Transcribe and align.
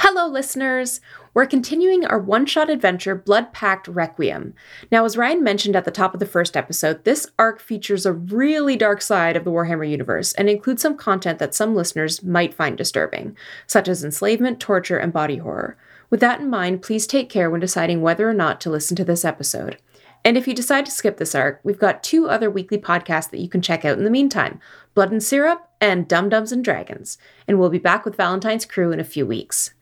Hello, 0.00 0.26
listeners! 0.26 1.00
We're 1.32 1.46
continuing 1.46 2.04
our 2.04 2.18
one 2.18 2.44
shot 2.44 2.68
adventure, 2.68 3.14
Blood 3.14 3.54
Pact 3.54 3.88
Requiem. 3.88 4.52
Now, 4.92 5.06
as 5.06 5.16
Ryan 5.16 5.42
mentioned 5.42 5.74
at 5.74 5.86
the 5.86 5.90
top 5.90 6.12
of 6.12 6.20
the 6.20 6.26
first 6.26 6.54
episode, 6.54 7.04
this 7.04 7.26
arc 7.38 7.60
features 7.60 8.04
a 8.04 8.12
really 8.12 8.76
dark 8.76 9.00
side 9.00 9.36
of 9.36 9.44
the 9.44 9.50
Warhammer 9.50 9.88
universe 9.88 10.34
and 10.34 10.50
includes 10.50 10.82
some 10.82 10.98
content 10.98 11.38
that 11.38 11.54
some 11.54 11.74
listeners 11.74 12.22
might 12.22 12.52
find 12.52 12.76
disturbing, 12.76 13.38
such 13.66 13.88
as 13.88 14.04
enslavement, 14.04 14.60
torture, 14.60 14.98
and 14.98 15.14
body 15.14 15.38
horror. 15.38 15.78
With 16.10 16.20
that 16.20 16.40
in 16.40 16.50
mind, 16.50 16.82
please 16.82 17.06
take 17.06 17.30
care 17.30 17.50
when 17.50 17.60
deciding 17.62 18.02
whether 18.02 18.28
or 18.28 18.34
not 18.34 18.60
to 18.60 18.70
listen 18.70 18.96
to 18.96 19.04
this 19.04 19.24
episode. 19.24 19.78
And 20.26 20.36
if 20.36 20.46
you 20.46 20.52
decide 20.52 20.84
to 20.84 20.92
skip 20.92 21.16
this 21.16 21.34
arc, 21.34 21.60
we've 21.62 21.78
got 21.78 22.02
two 22.02 22.28
other 22.28 22.50
weekly 22.50 22.76
podcasts 22.76 23.30
that 23.30 23.40
you 23.40 23.48
can 23.48 23.62
check 23.62 23.86
out 23.86 23.96
in 23.96 24.04
the 24.04 24.10
meantime 24.10 24.60
Blood 24.92 25.10
and 25.10 25.22
Syrup 25.22 25.70
and 25.80 26.06
Dumb 26.06 26.28
Dumbs 26.28 26.52
and 26.52 26.62
Dragons. 26.62 27.16
And 27.48 27.58
we'll 27.58 27.70
be 27.70 27.78
back 27.78 28.04
with 28.04 28.16
Valentine's 28.16 28.66
Crew 28.66 28.92
in 28.92 29.00
a 29.00 29.04
few 29.04 29.24
weeks. 29.24 29.72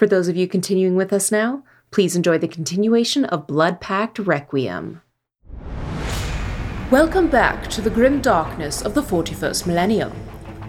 For 0.00 0.06
those 0.06 0.28
of 0.28 0.36
you 0.38 0.48
continuing 0.48 0.96
with 0.96 1.12
us 1.12 1.30
now, 1.30 1.62
please 1.90 2.16
enjoy 2.16 2.38
the 2.38 2.48
continuation 2.48 3.26
of 3.26 3.46
Blood 3.46 3.82
Pact 3.82 4.18
Requiem. 4.18 5.02
Welcome 6.90 7.28
back 7.28 7.68
to 7.68 7.82
the 7.82 7.90
grim 7.90 8.22
darkness 8.22 8.80
of 8.80 8.94
the 8.94 9.02
41st 9.02 9.66
millennium. 9.66 10.10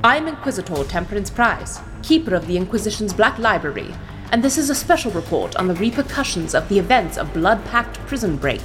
I'm 0.03 0.27
Inquisitor 0.27 0.83
Temperance 0.83 1.29
Price, 1.29 1.79
keeper 2.03 2.35
of 2.35 2.45
the 2.45 2.57
Inquisition's 2.57 3.13
Black 3.13 3.39
Library, 3.39 3.95
and 4.33 4.43
this 4.43 4.57
is 4.57 4.69
a 4.69 4.75
special 4.75 5.11
report 5.11 5.55
on 5.55 5.69
the 5.69 5.75
repercussions 5.75 6.53
of 6.53 6.67
the 6.67 6.79
events 6.79 7.17
of 7.17 7.33
Blood 7.33 7.63
Pact 7.67 7.99
Prison 7.99 8.35
Break. 8.35 8.59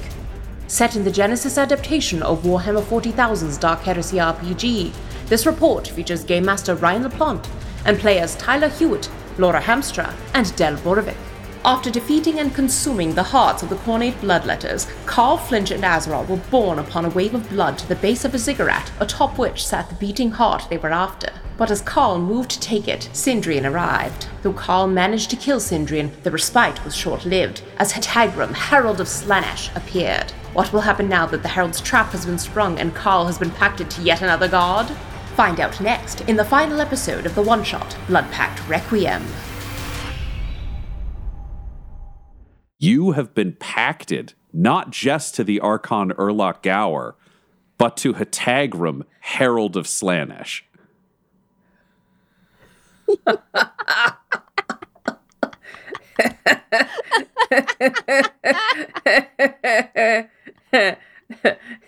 Set 0.67 0.97
in 0.97 1.05
the 1.05 1.12
Genesys 1.12 1.62
adaptation 1.62 2.25
of 2.25 2.42
Warhammer 2.42 2.83
40,000's 2.83 3.56
Dark 3.56 3.83
Heresy 3.83 4.17
RPG, 4.17 4.92
this 5.27 5.47
report 5.47 5.87
features 5.87 6.25
Game 6.25 6.44
Master 6.44 6.75
Ryan 6.75 7.05
LaPlante 7.05 7.48
and 7.84 8.00
players 8.00 8.34
Tyler 8.34 8.69
Hewitt 8.69 9.09
Laura 9.39 9.61
Hamstra, 9.61 10.15
and 10.34 10.55
Del 10.56 10.77
Borovic. 10.77 11.17
After 11.65 11.91
defeating 11.91 12.39
and 12.39 12.55
consuming 12.55 13.15
the 13.15 13.25
hearts 13.25 13.62
of 13.62 13.70
the 13.70 13.77
Khornate 13.77 14.20
bloodletters, 14.20 14.87
Carl 15.05 15.37
Flinch 15.37 15.73
and 15.73 15.84
Azeral 15.84 16.25
were 16.25 16.37
borne 16.37 16.78
upon 16.78 17.05
a 17.05 17.11
wave 17.11 17.34
of 17.34 17.48
blood 17.48 17.77
to 17.78 17.89
the 17.89 17.97
base 17.97 18.25
of 18.25 18.34
a 18.34 18.39
ziggurat, 18.39 18.93
atop 19.01 19.37
which 19.37 19.67
sat 19.67 19.89
the 19.89 19.97
beating 19.97 20.31
heart 20.31 20.69
they 20.70 20.78
were 20.78 20.93
after. 20.93 21.33
But 21.56 21.73
as 21.73 21.81
Carl 21.81 22.20
moved 22.20 22.51
to 22.51 22.61
take 22.61 22.87
it, 22.87 23.09
Sindrian 23.12 23.69
arrived. 23.69 24.28
Though 24.43 24.53
Carl 24.53 24.87
managed 24.87 25.31
to 25.31 25.37
kill 25.37 25.59
Sindrian, 25.59 26.12
the 26.23 26.31
respite 26.31 26.84
was 26.84 26.95
short-lived, 26.95 27.62
as 27.78 27.95
Hetagrum, 27.95 28.55
Herald 28.55 29.00
of 29.00 29.09
Slaanesh, 29.09 29.75
appeared. 29.75 30.31
What 30.53 30.73
will 30.73 30.83
happen 30.83 31.09
now 31.09 31.27
that 31.27 31.43
the 31.43 31.48
Herald's 31.48 31.81
trap 31.81 32.12
has 32.12 32.25
been 32.25 32.39
sprung 32.39 32.78
and 32.78 32.95
Carl 32.95 33.27
has 33.27 33.39
been 33.39 33.50
pacted 33.50 33.91
to 33.91 34.03
yet 34.03 34.23
another 34.23 34.47
god? 34.47 34.95
Find 35.37 35.61
out 35.61 35.79
next 35.83 36.23
in 36.23 36.37
the 36.37 36.45
final 36.47 36.81
episode 36.81 37.27
of 37.27 37.34
the 37.34 37.42
one 37.42 37.62
shot 37.62 37.95
Blood 38.06 38.25
Pact 38.33 38.67
Requiem. 38.70 39.23
You 42.78 43.11
have 43.11 43.34
been 43.34 43.53
pacted 43.53 44.33
not 44.51 44.89
just 44.89 45.34
to 45.34 45.45
the 45.45 45.61
Archon 45.61 46.12
Erlock 46.12 46.62
Gower, 46.62 47.17
but 47.77 47.98
to 47.98 48.15
Hetagrum, 48.15 49.03
Herald 49.20 49.77
of 49.77 49.84
Slaanesh. 49.84 50.62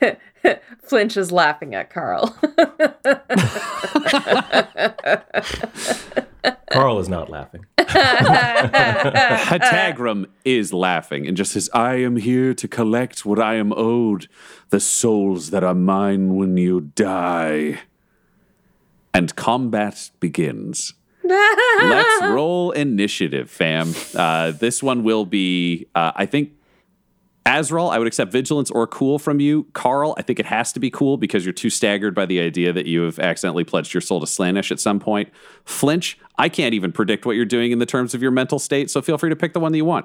Flinch 0.88 1.16
is 1.16 1.31
laughing 1.31 1.75
at 1.75 1.91
Carl. 1.91 2.28
Carl 6.71 6.99
is 6.99 7.09
not 7.09 7.31
laughing. 7.31 7.65
Hetagrum 9.48 10.27
is 10.44 10.72
laughing 10.72 11.27
and 11.27 11.37
just 11.37 11.53
says, 11.53 11.69
I 11.72 11.97
am 11.97 12.16
here 12.16 12.54
to 12.54 12.69
collect 12.69 13.27
what 13.27 13.38
I 13.38 13.54
am 13.54 13.72
owed, 13.75 14.28
the 14.71 14.81
souls 14.81 15.50
that 15.50 15.65
are 15.65 15.75
mine 15.75 16.37
when 16.37 16.56
you 16.56 16.81
die. 16.81 17.81
And 19.15 19.34
combat 19.37 20.10
begins. 20.21 20.94
Let's 21.25 22.22
roll 22.22 22.71
initiative, 22.71 23.50
fam. 23.50 23.94
Uh, 24.15 24.53
this 24.53 24.82
one 24.82 25.03
will 25.03 25.27
be, 25.27 25.87
uh, 25.94 26.12
I 26.15 26.27
think, 26.27 26.53
Azeral, 27.48 27.88
I 27.88 27.97
would 27.98 28.06
accept 28.06 28.31
vigilance 28.31 28.70
or 28.70 28.86
cool 28.86 29.19
from 29.19 29.41
you. 29.41 29.66
Carl, 29.72 30.14
I 30.19 30.22
think 30.22 30.38
it 30.38 30.44
has 30.44 30.70
to 30.75 30.81
be 30.81 30.91
cool 30.91 31.16
because 31.16 31.47
you're 31.47 31.54
too 31.54 31.70
staggered 31.70 32.14
by 32.14 32.26
the 32.26 32.41
idea 32.41 32.75
that 32.75 32.84
you 32.84 33.00
have 33.03 33.19
accidentally 33.19 33.64
pledged 33.64 33.94
your 33.94 34.03
soul 34.03 34.20
to 34.20 34.26
Slaanesh 34.26 34.70
at 34.70 34.78
some 34.78 35.00
point. 35.00 35.31
Flinch, 35.64 36.19
I 36.36 36.50
can't 36.50 36.75
even 36.75 36.92
predict 36.92 37.25
what 37.25 37.36
you're 37.36 37.47
doing 37.47 37.72
in 37.72 37.78
the 37.78 37.86
terms 37.86 38.12
of 38.12 38.20
your 38.20 38.31
mental 38.31 38.59
state, 38.59 38.91
so 38.91 39.00
feel 39.00 39.16
free 39.16 39.31
to 39.31 39.36
pick 39.36 39.54
the 39.54 39.60
one 39.60 39.72
that 39.72 39.78
you 39.78 39.86
want. 39.86 40.04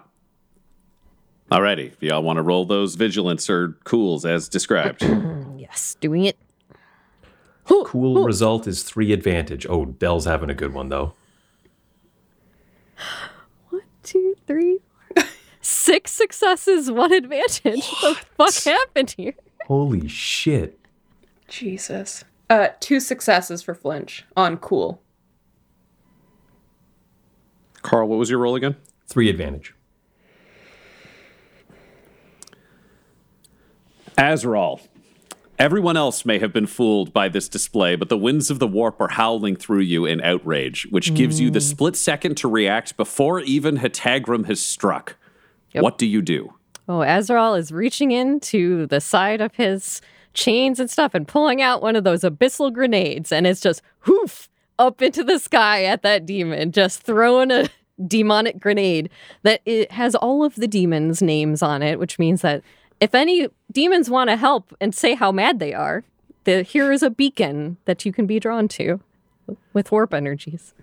Alrighty, 1.52 1.92
if 1.92 2.02
y'all 2.02 2.24
want 2.24 2.38
to 2.38 2.42
roll 2.42 2.64
those 2.64 2.96
vigilance 2.96 3.50
or 3.50 3.78
cools 3.84 4.26
as 4.26 4.48
described. 4.48 5.04
yes, 5.58 5.98
doing 6.00 6.24
it. 6.24 6.38
Cool 7.66 8.24
result 8.24 8.68
is 8.68 8.84
three 8.84 9.12
advantage. 9.12 9.66
Oh, 9.70 9.86
Dell's 9.86 10.26
having 10.26 10.50
a 10.50 10.54
good 10.54 10.74
one 10.74 10.88
though. 10.88 11.14
One, 13.70 13.82
two, 14.02 14.36
three, 14.48 14.80
six 15.84 16.12
successes, 16.12 16.90
one 16.90 17.12
advantage. 17.12 17.86
What 18.02 18.18
the 18.38 18.52
fuck 18.52 18.64
happened 18.64 19.16
here? 19.18 19.34
Holy 19.68 20.08
shit. 20.08 20.80
Jesus. 21.48 22.24
Uh, 22.50 22.70
two 22.80 23.00
successes 23.00 23.62
for 23.62 23.76
Flinch 23.76 24.26
on 24.38 24.58
cool. 24.58 25.02
Carl, 27.82 28.08
what 28.08 28.18
was 28.18 28.30
your 28.30 28.40
roll 28.40 28.56
again? 28.56 28.78
Three 29.08 29.30
advantage. 29.30 29.74
Azeral. 34.18 34.82
Everyone 35.60 35.98
else 35.98 36.26
may 36.26 36.40
have 36.40 36.54
been 36.54 36.66
fooled 36.66 37.14
by 37.14 37.30
this 37.30 37.48
display, 37.48 37.96
but 37.96 38.10
the 38.10 38.18
winds 38.18 38.50
of 38.50 38.60
the 38.60 38.68
warp 38.68 39.00
are 39.02 39.10
howling 39.10 39.56
through 39.56 39.80
you 39.82 40.06
in 40.06 40.22
outrage, 40.22 40.88
which 40.90 41.14
gives 41.14 41.40
you 41.40 41.52
the 41.52 41.62
split 41.62 41.96
second 41.96 42.36
to 42.38 42.48
react 42.48 42.98
before 42.98 43.40
even 43.42 43.78
Hetagrum 43.78 44.46
has 44.46 44.60
struck. 44.60 45.16
What 45.82 45.98
do 45.98 46.06
you 46.06 46.22
do? 46.22 46.54
Oh, 46.88 47.02
Azeral 47.02 47.56
is 47.56 47.72
reaching 47.72 48.12
into 48.12 48.88
the 48.88 49.00
side 49.00 49.42
of 49.42 49.56
his 49.56 50.02
chains 50.34 50.80
and 50.80 50.90
stuff 50.90 51.14
and 51.14 51.28
pulling 51.28 51.62
out 51.62 51.82
one 51.82 51.96
of 51.96 52.04
those 52.04 52.22
abyssal 52.22 52.74
grenades, 52.74 53.32
and 53.32 53.48
it's 53.48 53.62
just 53.62 53.82
hoof 54.00 54.50
up 54.80 55.02
into 55.02 55.24
the 55.24 55.40
sky 55.40 55.86
at 55.86 56.02
that 56.02 56.26
demon, 56.26 56.72
just 56.72 57.04
throwing 57.04 57.52
a 57.52 57.70
demonic 58.08 58.60
grenade 58.60 59.10
that 59.44 59.62
it 59.66 59.92
has 59.92 60.16
all 60.16 60.44
of 60.44 60.56
the 60.56 60.68
demons' 60.68 61.22
names 61.22 61.62
on 61.62 61.82
it, 61.82 62.00
which 62.00 62.20
means 62.20 62.42
that 62.42 62.64
if 63.00 63.14
any 63.14 63.48
demons 63.72 64.10
want 64.10 64.30
to 64.30 64.36
help 64.36 64.76
and 64.82 64.94
say 64.94 65.16
how 65.16 65.32
mad 65.32 65.60
they 65.60 65.74
are, 65.74 66.04
the, 66.46 66.64
here 66.64 66.92
is 66.92 67.04
a 67.04 67.10
beacon 67.10 67.78
that 67.86 68.06
you 68.06 68.12
can 68.12 68.26
be 68.26 68.40
drawn 68.40 68.68
to 68.68 69.00
with 69.74 69.92
warp 69.92 70.14
energies. 70.14 70.74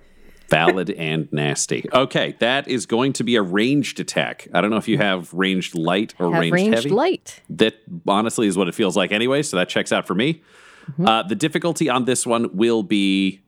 Valid 0.50 0.90
and 0.90 1.32
nasty. 1.32 1.88
Okay, 1.92 2.36
that 2.40 2.68
is 2.68 2.86
going 2.86 3.12
to 3.14 3.24
be 3.24 3.36
a 3.36 3.42
ranged 3.42 4.00
attack. 4.00 4.48
I 4.52 4.60
don't 4.60 4.70
know 4.70 4.76
if 4.76 4.88
you 4.88 4.98
have 4.98 5.32
ranged 5.32 5.76
light 5.76 6.14
or 6.18 6.32
Have 6.32 6.40
ranged, 6.40 6.54
ranged 6.54 6.74
heavy. 6.74 6.90
light. 6.90 7.40
That 7.50 7.76
honestly 8.06 8.46
is 8.46 8.56
what 8.56 8.68
it 8.68 8.74
feels 8.74 8.96
like 8.96 9.12
anyway, 9.12 9.42
so 9.42 9.56
that 9.56 9.68
checks 9.68 9.92
out 9.92 10.06
for 10.06 10.14
me. 10.14 10.42
Mm-hmm. 10.90 11.06
Uh, 11.06 11.22
the 11.22 11.36
difficulty 11.36 11.88
on 11.88 12.04
this 12.04 12.26
one 12.26 12.56
will 12.56 12.82
be 12.82 13.40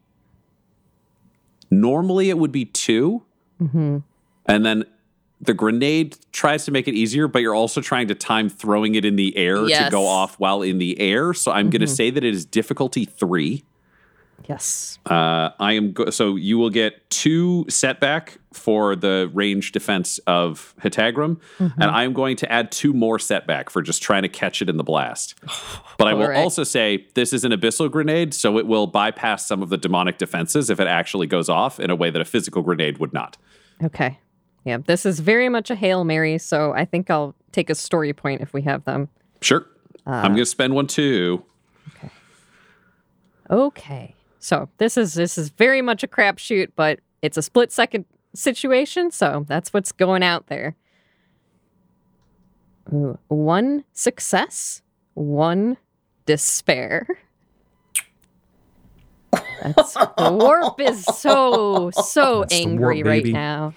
normally 1.71 2.31
it 2.31 2.39
would 2.39 2.53
be 2.53 2.67
2 2.67 3.23
mm-hmm. 3.61 3.99
and 4.47 4.67
then 4.67 4.85
the 5.43 5.55
grenade 5.55 6.17
tries 6.31 6.65
to 6.67 6.71
make 6.71 6.87
it 6.87 6.95
easier, 6.95 7.27
but 7.27 7.43
you're 7.43 7.55
also 7.55 7.81
trying 7.81 8.07
to 8.09 8.15
time 8.15 8.49
throwing 8.49 8.95
it 8.95 9.05
in 9.05 9.17
the 9.17 9.37
air 9.37 9.57
to 9.57 9.89
go 9.91 10.07
off 10.07 10.39
while 10.39 10.63
in 10.63 10.79
the 10.79 10.99
air. 11.01 11.35
So 11.35 11.51
I'm 11.51 11.69
going 11.69 11.81
to 11.81 11.87
mm-hmm. 11.87 11.95
say 11.95 12.11
that 12.11 12.23
it 12.23 12.33
is 12.33 12.45
difficulty 12.45 13.05
three. 13.05 13.65
Yes. 14.49 14.99
Uh, 15.07 15.51
I 15.59 15.73
am 15.73 15.93
go- 15.93 16.11
so 16.11 16.37
you 16.37 16.59
will 16.59 16.71
get 16.71 17.09
two 17.11 17.65
setback 17.69 18.39
for 18.53 18.95
the 18.95 19.31
range 19.33 19.73
defense 19.73 20.19
of 20.27 20.75
Hetagrum, 20.83 21.41
and 21.59 21.85
I 21.85 22.05
am 22.05 22.13
going 22.13 22.37
to 22.37 22.53
add 22.53 22.71
two 22.71 22.93
more 22.93 23.19
setback 23.19 23.71
for 23.71 23.81
just 23.81 24.03
trying 24.03 24.23
to 24.23 24.29
catch 24.29 24.61
it 24.61 24.69
in 24.69 24.77
the 24.77 24.85
blast. 24.85 25.35
But 25.99 26.09
I 26.09 26.15
will 26.15 26.23
Alright. 26.23 26.39
also 26.39 26.65
say 26.65 27.07
this 27.15 27.33
is 27.33 27.45
an 27.45 27.53
abyssal 27.53 27.89
grenade, 27.89 28.35
so 28.35 28.59
it 28.59 28.67
will 28.67 28.89
bypass 28.89 29.47
some 29.47 29.63
of 29.63 29.69
the 29.69 29.77
demonic 29.77 30.19
defenses 30.19 30.69
if 30.69 30.81
it 30.81 30.89
actually 30.89 31.29
goes 31.29 31.49
off 31.49 31.79
in 31.79 31.91
a 31.91 31.95
way 31.95 32.11
that 32.11 32.21
a 32.21 32.25
physical 32.25 32.63
grenade 32.63 32.99
would 32.99 33.13
not. 33.13 33.37
Okay. 33.85 34.19
Yeah, 34.65 34.79
this 34.79 35.07
is 35.07 35.21
very 35.21 35.49
much 35.49 35.71
a 35.71 35.77
Hail 35.77 36.03
Mary, 36.03 36.39
so 36.39 36.73
I 36.73 36.85
think 36.85 37.09
I'll 37.09 37.37
take 37.53 37.71
a 37.71 37.77
story 37.77 38.13
point 38.13 38.41
if 38.41 38.53
we 38.53 38.63
have 38.63 38.85
them. 38.85 39.09
Sure. 39.41 39.65
I'm 40.05 40.33
going 40.33 40.39
to 40.39 40.47
spend 40.47 40.75
one 40.75 40.89
too. 40.89 41.45
Okay. 41.97 42.11
Okay. 43.49 44.15
So 44.43 44.69
this 44.79 44.97
is 44.97 45.15
this 45.15 45.39
is 45.39 45.51
very 45.51 45.81
much 45.83 46.03
a 46.03 46.09
crapshoot, 46.09 46.73
but 46.75 46.99
it's 47.23 47.37
a 47.37 47.43
split 47.43 47.71
second 47.71 48.07
situation, 48.35 49.13
so 49.13 49.45
that's 49.47 49.73
what's 49.73 49.93
going 49.93 50.25
out 50.25 50.49
there. 50.49 50.75
Ooh, 52.93 53.17
one 53.29 53.85
success, 53.93 54.83
one 55.15 55.77
despair. 56.27 57.07
That's, 59.63 59.93
the 60.17 60.33
warp 60.33 60.81
is 60.81 61.05
so 61.05 61.93
so 61.93 62.41
That's 62.41 62.55
angry 62.55 62.97
warp, 62.97 63.07
right 63.07 63.25
now. 63.25 63.75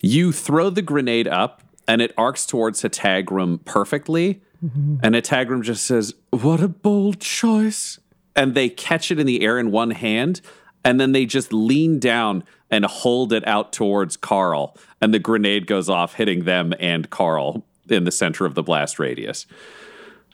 You 0.00 0.30
throw 0.30 0.70
the 0.70 0.80
grenade 0.80 1.26
up, 1.26 1.60
and 1.88 2.00
it 2.00 2.14
arcs 2.16 2.46
towards 2.46 2.82
Hatagrum 2.82 3.64
perfectly. 3.64 4.42
Mm-hmm. 4.64 4.98
And 5.02 5.16
Hatagrum 5.16 5.62
just 5.62 5.84
says, 5.84 6.14
What 6.30 6.60
a 6.60 6.68
bold 6.68 7.18
choice. 7.18 7.98
And 8.38 8.54
they 8.54 8.68
catch 8.68 9.10
it 9.10 9.18
in 9.18 9.26
the 9.26 9.42
air 9.42 9.58
in 9.58 9.70
one 9.70 9.90
hand, 9.90 10.40
and 10.84 11.00
then 11.00 11.12
they 11.12 11.26
just 11.26 11.52
lean 11.52 11.98
down 11.98 12.44
and 12.70 12.84
hold 12.84 13.32
it 13.32 13.46
out 13.46 13.72
towards 13.72 14.16
Carl. 14.16 14.76
And 15.00 15.12
the 15.12 15.18
grenade 15.18 15.66
goes 15.66 15.88
off, 15.88 16.14
hitting 16.14 16.44
them 16.44 16.72
and 16.78 17.10
Carl 17.10 17.64
in 17.88 18.04
the 18.04 18.12
center 18.12 18.44
of 18.46 18.54
the 18.54 18.62
blast 18.62 18.98
radius. 18.98 19.46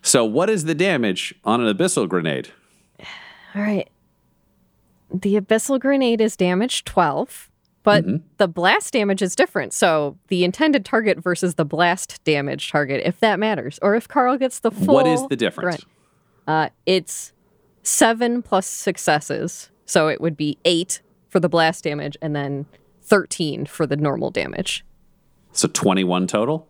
So, 0.02 0.24
what 0.24 0.50
is 0.50 0.64
the 0.64 0.74
damage 0.74 1.34
on 1.44 1.60
an 1.60 1.74
abyssal 1.74 2.08
grenade? 2.08 2.50
All 3.54 3.62
right. 3.62 3.88
The 5.12 5.40
abyssal 5.40 5.78
grenade 5.78 6.20
is 6.20 6.36
damage 6.36 6.84
12, 6.84 7.48
but 7.84 8.04
the 8.38 8.48
blast 8.48 8.92
damage 8.94 9.22
is 9.22 9.36
different. 9.36 9.72
So 9.72 10.18
the 10.28 10.42
intended 10.42 10.84
target 10.84 11.18
versus 11.18 11.54
the 11.54 11.64
blast 11.64 12.24
damage 12.24 12.70
target, 12.70 13.02
if 13.04 13.20
that 13.20 13.38
matters, 13.38 13.78
or 13.80 13.94
if 13.94 14.08
Carl 14.08 14.36
gets 14.38 14.58
the 14.58 14.72
full. 14.72 14.94
What 14.94 15.06
is 15.06 15.24
the 15.28 15.36
difference? 15.36 15.84
Uh, 16.48 16.70
it's 16.84 17.32
seven 17.84 18.42
plus 18.42 18.66
successes. 18.66 19.70
So 19.86 20.08
it 20.08 20.20
would 20.20 20.36
be 20.36 20.58
eight 20.64 21.00
for 21.28 21.38
the 21.38 21.48
blast 21.48 21.84
damage 21.84 22.16
and 22.20 22.34
then 22.34 22.66
13 23.02 23.66
for 23.66 23.86
the 23.86 23.96
normal 23.96 24.30
damage. 24.30 24.84
So, 25.52 25.68
21 25.68 26.26
total? 26.26 26.66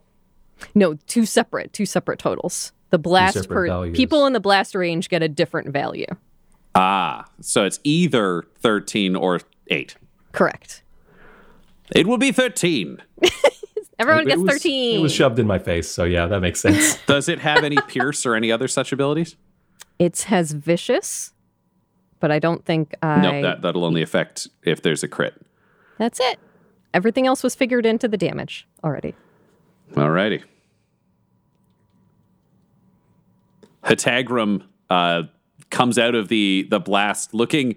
No, 0.75 0.95
two 1.07 1.25
separate, 1.25 1.73
two 1.73 1.87
separate 1.87 2.19
totals. 2.19 2.73
The 2.91 2.99
blast 2.99 3.49
per 3.49 3.67
values. 3.67 3.97
people 3.97 4.27
in 4.27 4.35
the 4.35 4.41
blast 4.41 4.75
range 4.75 5.09
get 5.09 5.23
a 5.23 5.29
different 5.29 5.71
value. 5.73 6.07
Ah, 6.75 7.25
so 7.41 7.65
it's 7.65 7.81
either 7.85 8.45
13 8.61 9.17
or 9.17 9.41
8. 9.69 9.97
Correct. 10.33 10.83
It 11.95 12.07
will 12.07 12.19
be 12.19 12.31
13. 12.33 12.99
Everyone 13.99 14.23
It 14.23 14.29
gets 14.29 14.41
was- 14.43 14.51
13. 14.55 14.99
It 14.99 15.03
was 15.03 15.13
shoved 15.13 15.39
in 15.39 15.47
my 15.47 15.59
face, 15.59 15.89
so 15.89 16.05
yeah, 16.05 16.27
that 16.27 16.41
makes 16.41 16.61
sense. 16.61 16.97
Does 17.07 17.29
it 17.29 17.39
have 17.41 17.65
any 17.65 17.77
pierce 17.89 18.27
or 18.27 18.35
any 18.35 18.51
other 18.53 18.69
such 18.69 18.93
abilities? 18.93 19.37
It 20.05 20.21
has 20.25 20.53
vicious, 20.53 21.33
but 22.21 22.31
I 22.31 22.39
don't 22.39 22.63
think 22.67 22.95
I. 23.03 23.23
Nope, 23.23 23.43
that, 23.43 23.63
that'll 23.63 23.87
only 23.87 24.03
affect 24.03 24.49
if 24.63 24.83
there's 24.83 25.03
a 25.03 25.09
crit. 25.09 25.41
That's 25.97 26.21
it. 26.21 26.39
Everything 26.93 27.27
else 27.27 27.43
was 27.43 27.55
figured 27.55 27.87
into 27.87 28.07
the 28.07 28.19
damage 28.19 28.69
already. 28.85 29.15
Alrighty. 29.95 30.43
Hatagrum 33.83 34.65
uh, 34.91 35.23
comes 35.71 35.99
out 35.99 36.15
of 36.15 36.29
the, 36.29 36.67
the 36.69 36.81
blast 36.81 37.33
looking 37.33 37.77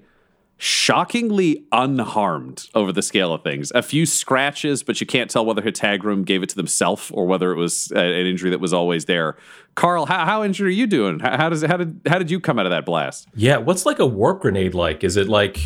shockingly 0.57 1.65
unharmed 1.71 2.67
over 2.73 2.91
the 2.91 3.01
scale 3.01 3.33
of 3.33 3.43
things. 3.43 3.71
A 3.75 3.83
few 3.83 4.05
scratches, 4.05 4.83
but 4.83 4.99
you 4.99 5.07
can't 5.07 5.29
tell 5.29 5.45
whether 5.45 5.61
Hatagrum 5.61 6.25
gave 6.25 6.41
it 6.41 6.49
to 6.49 6.55
themselves 6.55 7.11
or 7.11 7.25
whether 7.27 7.51
it 7.51 7.57
was 7.57 7.91
uh, 7.95 7.99
an 7.99 8.25
injury 8.25 8.49
that 8.49 8.59
was 8.59 8.73
always 8.73 9.05
there. 9.05 9.37
Carl, 9.75 10.07
how, 10.07 10.25
how 10.25 10.43
injured 10.43 10.67
are 10.67 10.71
you 10.71 10.87
doing? 10.87 11.19
How, 11.19 11.37
how 11.37 11.49
does 11.49 11.61
how 11.61 11.77
did 11.77 12.01
how 12.07 12.17
did 12.17 12.31
you 12.31 12.39
come 12.39 12.57
out 12.57 12.65
of 12.65 12.71
that 12.71 12.85
blast? 12.85 13.27
yeah, 13.35 13.57
what's 13.57 13.85
like 13.85 13.99
a 13.99 14.05
warp 14.05 14.41
grenade 14.41 14.73
like? 14.73 15.03
Is 15.03 15.17
it 15.17 15.27
like 15.27 15.59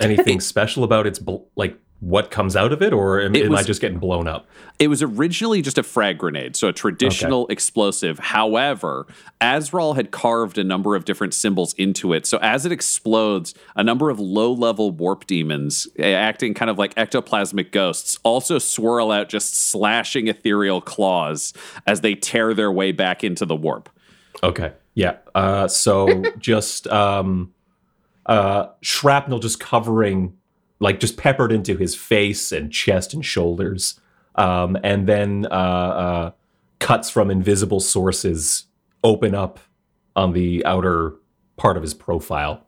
anything 0.00 0.40
special 0.52 0.82
about 0.82 1.06
its 1.06 1.18
bl- 1.20 1.44
like 1.54 1.78
what 2.00 2.30
comes 2.30 2.54
out 2.54 2.72
of 2.72 2.80
it, 2.80 2.92
or 2.92 3.20
am, 3.20 3.34
It 3.34 3.46
am 3.46 3.54
I 3.54 3.62
just 3.62 3.80
getting 3.80 3.98
blown 3.98 4.28
up? 4.28 4.46
It 4.78 4.86
was 4.86 5.02
originally 5.02 5.62
just 5.62 5.78
a 5.78 5.82
frag 5.82 6.18
grenade, 6.18 6.54
so 6.54 6.68
a 6.68 6.72
traditional 6.72 7.48
explosive. 7.48 8.20
However, 8.20 9.06
Azrael 9.40 9.94
had 9.94 10.12
carved 10.12 10.58
a 10.58 10.64
number 10.64 10.94
of 10.94 11.04
different 11.04 11.34
symbols 11.34 11.74
into 11.74 12.12
it. 12.12 12.24
So 12.24 12.38
as 12.38 12.64
it 12.64 12.70
explodes, 12.70 13.52
a 13.74 13.82
number 13.82 14.10
of 14.10 14.20
low 14.20 14.52
level 14.52 14.92
warp 14.92 15.26
demons, 15.26 15.88
acting 15.98 16.54
kind 16.54 16.70
of 16.70 16.78
like 16.78 16.94
ectoplasmic 16.94 17.72
ghosts, 17.72 18.18
also 18.22 18.58
swirl 18.58 19.10
out, 19.10 19.28
just 19.28 19.56
slashing 19.56 20.28
ethereal 20.28 20.80
claws 20.80 21.52
as 21.86 22.00
they 22.02 22.14
tear 22.14 22.54
their 22.54 22.70
way 22.70 22.92
back 22.92 23.24
into 23.24 23.44
the 23.44 23.56
warp. 23.56 23.88
Okay. 24.42 24.72
Yeah. 24.94 25.16
Uh, 25.34 25.66
so 25.66 26.22
just 26.38 26.86
um, 26.86 27.52
uh, 28.26 28.68
shrapnel 28.82 29.40
just 29.40 29.58
covering, 29.58 30.36
like 30.80 31.00
just 31.00 31.16
peppered 31.16 31.52
into 31.52 31.76
his 31.76 31.94
face 31.94 32.52
and 32.52 32.72
chest 32.72 33.14
and 33.14 33.24
shoulders. 33.24 34.00
Um, 34.34 34.76
and 34.84 35.08
then 35.08 35.46
uh, 35.50 35.54
uh, 35.54 36.30
cuts 36.78 37.10
from 37.10 37.30
invisible 37.30 37.80
sources 37.80 38.64
open 39.02 39.34
up 39.34 39.58
on 40.14 40.32
the 40.32 40.64
outer 40.64 41.14
part 41.56 41.76
of 41.76 41.82
his 41.82 41.94
profile. 41.94 42.66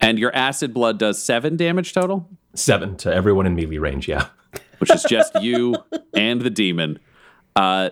And 0.00 0.18
your 0.18 0.34
acid 0.34 0.74
blood 0.74 0.98
does 0.98 1.22
seven 1.22 1.56
damage 1.56 1.92
total, 1.94 2.28
Seven 2.54 2.96
to 2.96 3.12
everyone 3.12 3.46
in 3.46 3.54
melee 3.54 3.78
range. 3.78 4.08
Yeah. 4.08 4.28
which 4.78 4.90
is 4.90 5.04
just 5.04 5.34
you 5.42 5.74
and 6.14 6.40
the 6.40 6.50
demon, 6.50 6.98
uh, 7.54 7.90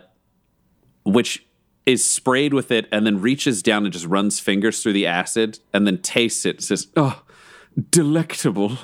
which 1.04 1.46
is 1.86 2.04
sprayed 2.04 2.54
with 2.54 2.70
it 2.70 2.86
and 2.90 3.06
then 3.06 3.20
reaches 3.20 3.62
down 3.62 3.84
and 3.84 3.92
just 3.92 4.06
runs 4.06 4.40
fingers 4.40 4.82
through 4.82 4.94
the 4.94 5.06
acid 5.06 5.58
and 5.72 5.86
then 5.86 5.98
tastes 5.98 6.46
it. 6.46 6.62
Says, 6.62 6.88
"Oh, 6.96 7.22
delectable." 7.90 8.78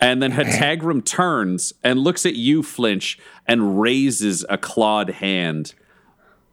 And 0.00 0.22
then 0.22 0.32
Hatagrum 0.32 1.04
turns 1.04 1.74
and 1.84 1.98
looks 2.00 2.24
at 2.24 2.34
you, 2.34 2.62
Flinch, 2.62 3.18
and 3.46 3.78
raises 3.80 4.46
a 4.48 4.56
clawed 4.56 5.10
hand, 5.10 5.74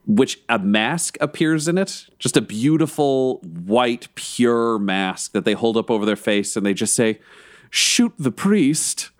which 0.05 0.41
a 0.49 0.59
mask 0.59 1.17
appears 1.21 1.69
in 1.69 1.77
it. 1.77 2.07
Just 2.19 2.35
a 2.35 2.41
beautiful, 2.41 3.37
white, 3.39 4.09
pure 4.15 4.77
mask 4.79 5.31
that 5.31 5.45
they 5.45 5.53
hold 5.53 5.77
up 5.77 5.89
over 5.89 6.05
their 6.05 6.17
face 6.17 6.57
and 6.57 6.65
they 6.65 6.73
just 6.73 6.93
say, 6.93 7.19
Shoot 7.69 8.13
the 8.19 8.31
priest. 8.31 9.11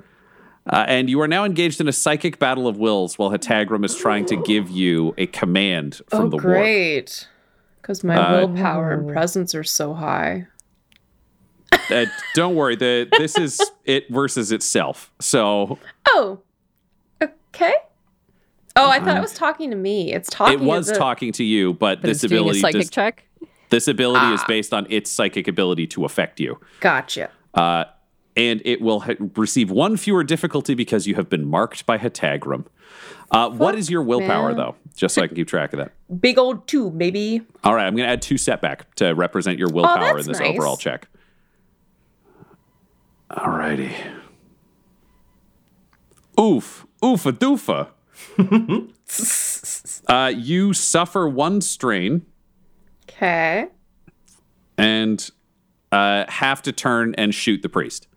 Uh, 0.69 0.83
and 0.89 1.09
you 1.09 1.21
are 1.21 1.27
now 1.29 1.45
engaged 1.45 1.79
in 1.79 1.87
a 1.87 1.93
psychic 1.93 2.37
battle 2.37 2.67
of 2.67 2.77
wills 2.77 3.17
while 3.17 3.31
Hatagrum 3.31 3.85
is 3.85 3.95
trying 3.95 4.25
to 4.25 4.35
give 4.35 4.69
you 4.69 5.13
a 5.17 5.27
command 5.27 6.01
from 6.09 6.25
oh, 6.25 6.29
the 6.29 6.35
warp. 6.35 6.41
great. 6.43 7.27
Because 7.81 8.03
my 8.03 8.17
Uh, 8.17 8.45
willpower 8.45 8.91
and 8.91 9.07
presence 9.09 9.55
are 9.55 9.63
so 9.63 9.93
high. 9.93 10.47
Uh, 11.89 12.05
don't 12.35 12.55
worry, 12.55 12.75
the 12.75 13.07
this 13.17 13.37
is 13.37 13.61
it 13.85 14.09
versus 14.09 14.51
itself. 14.51 15.11
So 15.19 15.77
Oh, 16.09 16.39
okay. 17.21 17.73
Oh, 18.75 18.89
I 18.89 18.99
thought 18.99 19.17
it 19.17 19.21
was 19.21 19.33
talking 19.33 19.71
to 19.71 19.75
me. 19.75 20.13
It's 20.13 20.29
talking. 20.29 20.59
To 20.59 20.63
me. 20.63 20.69
It 20.69 20.75
was 20.75 20.87
to 20.87 20.93
the- 20.93 20.99
talking 20.99 21.31
to 21.33 21.43
you, 21.43 21.73
but, 21.73 22.01
But 22.01 22.07
this 22.07 22.23
it's 22.23 22.29
doing 22.29 22.39
a 22.39 22.41
ability 22.43 22.59
psychic 22.59 22.81
does, 22.81 22.89
check. 22.91 23.23
this 23.69 23.87
ability 23.87 24.25
is 24.33 24.43
based 24.47 24.73
on 24.73 24.85
its 24.89 25.09
psychic 25.11 25.47
ability 25.47 25.87
to 25.87 26.05
affect 26.05 26.39
you. 26.39 26.59
Gotcha. 26.79 27.31
Uh, 27.55 27.85
and 28.35 28.61
it 28.65 28.81
will 28.81 28.99
ha- 28.99 29.15
receive 29.35 29.71
one 29.71 29.97
fewer 29.97 30.23
difficulty 30.23 30.75
because 30.75 31.07
you 31.07 31.15
have 31.15 31.27
been 31.27 31.47
marked 31.47 31.87
by 31.87 31.97
Hatagrum. 31.97 32.65
Uh, 33.31 33.49
what 33.49 33.73
is 33.73 33.89
your 33.89 34.03
willpower, 34.03 34.49
man. 34.49 34.57
though? 34.57 34.75
Just 34.95 35.15
so 35.15 35.23
I 35.23 35.27
can 35.27 35.35
keep 35.35 35.47
track 35.47 35.73
of 35.73 35.79
that. 35.79 35.91
Big 36.21 36.37
old 36.37 36.67
two, 36.67 36.91
maybe. 36.91 37.41
All 37.63 37.73
right, 37.73 37.85
I'm 37.87 37.95
going 37.95 38.05
to 38.07 38.11
add 38.13 38.21
two 38.21 38.37
setback 38.37 38.93
to 38.95 39.13
represent 39.13 39.57
your 39.57 39.69
willpower 39.69 39.95
in 40.05 40.11
Oh, 40.11 40.15
that's 40.17 40.27
this 40.27 40.39
nice. 40.39 40.51
overall 40.55 40.77
check. 40.77 41.07
All 43.29 43.49
righty. 43.51 43.95
Oof, 46.39 46.85
oofa 47.01 47.31
doofa. 47.31 47.89
uh, 50.07 50.31
you 50.35 50.73
suffer 50.73 51.27
one 51.27 51.61
strain 51.61 52.25
Okay. 53.09 53.67
and 54.77 55.29
uh, 55.91 56.25
have 56.29 56.61
to 56.63 56.71
turn 56.71 57.15
and 57.17 57.33
shoot 57.33 57.61
the 57.61 57.69
priest. 57.69 58.07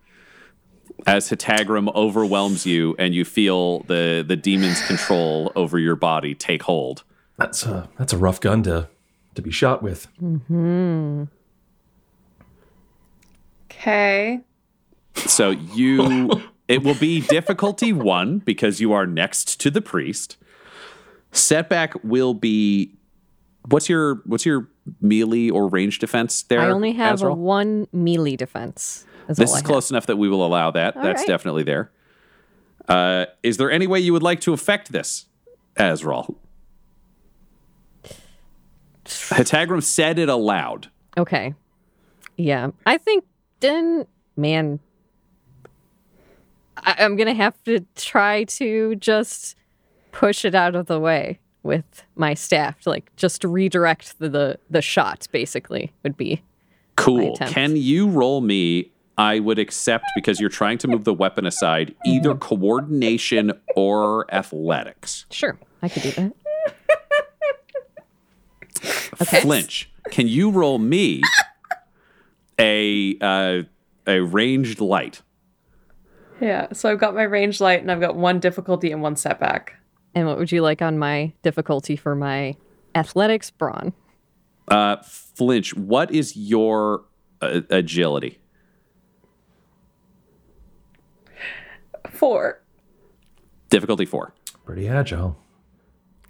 As 1.06 1.30
Hatagrum 1.30 1.94
overwhelms 1.94 2.66
you 2.66 2.94
and 2.98 3.14
you 3.14 3.24
feel 3.24 3.80
the, 3.84 4.22
the 4.26 4.36
demon's 4.36 4.82
control 4.86 5.50
over 5.56 5.78
your 5.78 5.96
body 5.96 6.34
take 6.34 6.64
hold. 6.64 7.04
That's 7.38 7.64
a 7.64 7.88
that's 7.96 8.12
a 8.12 8.18
rough 8.18 8.38
gun 8.40 8.62
to 8.64 8.88
to 9.34 9.40
be 9.42 9.50
shot 9.50 9.82
with. 9.82 10.08
Okay. 13.70 14.40
So 15.26 15.50
you 15.50 16.30
it 16.68 16.82
will 16.82 16.94
be 16.94 17.20
difficulty 17.20 17.92
1 17.92 18.38
because 18.38 18.80
you 18.80 18.92
are 18.92 19.06
next 19.06 19.60
to 19.60 19.70
the 19.70 19.80
priest. 19.80 20.36
Setback 21.32 22.02
will 22.04 22.34
be 22.34 22.94
what's 23.68 23.88
your 23.88 24.22
what's 24.24 24.46
your 24.46 24.68
melee 25.00 25.50
or 25.50 25.68
range 25.68 25.98
defense 25.98 26.42
there? 26.44 26.60
I 26.60 26.70
only 26.70 26.92
have 26.92 27.12
a 27.12 27.14
Azrael? 27.14 27.36
one 27.36 27.86
melee 27.92 28.36
defense. 28.36 29.06
Is 29.28 29.36
This 29.36 29.50
is 29.50 29.56
I 29.56 29.60
close 29.62 29.90
enough 29.90 30.06
that 30.06 30.16
we 30.16 30.28
will 30.28 30.44
allow 30.44 30.70
that. 30.72 30.94
That's 30.94 31.20
right. 31.20 31.26
definitely 31.26 31.62
there. 31.62 31.90
Uh, 32.88 33.26
is 33.42 33.56
there 33.56 33.70
any 33.70 33.86
way 33.86 34.00
you 34.00 34.12
would 34.12 34.22
like 34.22 34.40
to 34.40 34.52
affect 34.52 34.90
this, 34.90 35.26
Azrael? 35.76 36.36
Hetagram 39.04 39.82
said 39.82 40.18
it 40.18 40.28
aloud. 40.28 40.88
Okay. 41.16 41.54
Yeah. 42.36 42.70
I 42.86 42.96
think 42.98 43.24
then, 43.60 44.06
man, 44.36 44.80
I- 46.84 46.96
I'm 47.00 47.16
going 47.16 47.28
to 47.28 47.34
have 47.34 47.62
to 47.64 47.80
try 47.96 48.44
to 48.44 48.96
just 48.96 49.56
push 50.12 50.44
it 50.44 50.54
out 50.54 50.74
of 50.74 50.86
the 50.86 50.98
way 51.00 51.38
with 51.62 52.04
my 52.16 52.34
staff, 52.34 52.86
like 52.86 53.14
just 53.16 53.44
redirect 53.44 54.18
the, 54.18 54.28
the, 54.28 54.58
the 54.70 54.82
shot, 54.82 55.26
basically, 55.30 55.92
would 56.02 56.16
be. 56.16 56.42
Cool. 56.96 57.36
Can 57.36 57.76
you 57.76 58.08
roll 58.08 58.40
me? 58.40 58.90
I 59.18 59.38
would 59.38 59.58
accept 59.58 60.06
because 60.14 60.40
you're 60.40 60.48
trying 60.48 60.78
to 60.78 60.88
move 60.88 61.04
the 61.04 61.12
weapon 61.12 61.44
aside, 61.44 61.94
either 62.06 62.34
coordination 62.34 63.52
or 63.76 64.24
athletics. 64.34 65.26
Sure. 65.30 65.58
I 65.82 65.90
could 65.90 66.02
do 66.02 66.10
that. 66.12 66.32
Okay. 69.20 69.40
Flinch. 69.42 69.90
Can 70.10 70.26
you 70.26 70.50
roll 70.50 70.78
me 70.78 71.20
a 72.58 73.18
uh, 73.20 73.62
a 74.06 74.20
ranged 74.20 74.80
light? 74.80 75.20
Yeah, 76.40 76.72
so 76.72 76.90
I've 76.90 76.98
got 76.98 77.14
my 77.14 77.22
range 77.22 77.60
light 77.60 77.80
and 77.80 77.90
I've 77.90 78.00
got 78.00 78.16
one 78.16 78.40
difficulty 78.40 78.90
and 78.92 79.02
one 79.02 79.16
setback. 79.16 79.74
And 80.14 80.26
what 80.26 80.38
would 80.38 80.50
you 80.50 80.62
like 80.62 80.82
on 80.82 80.98
my 80.98 81.32
difficulty 81.42 81.96
for 81.96 82.14
my 82.14 82.56
athletics 82.94 83.50
brawn? 83.50 83.92
Uh, 84.68 84.96
Flinch, 85.02 85.76
what 85.76 86.10
is 86.10 86.36
your 86.36 87.04
uh, 87.42 87.60
agility? 87.70 88.38
Four. 92.08 92.60
Difficulty 93.68 94.04
four. 94.04 94.34
Pretty 94.64 94.88
agile. 94.88 95.36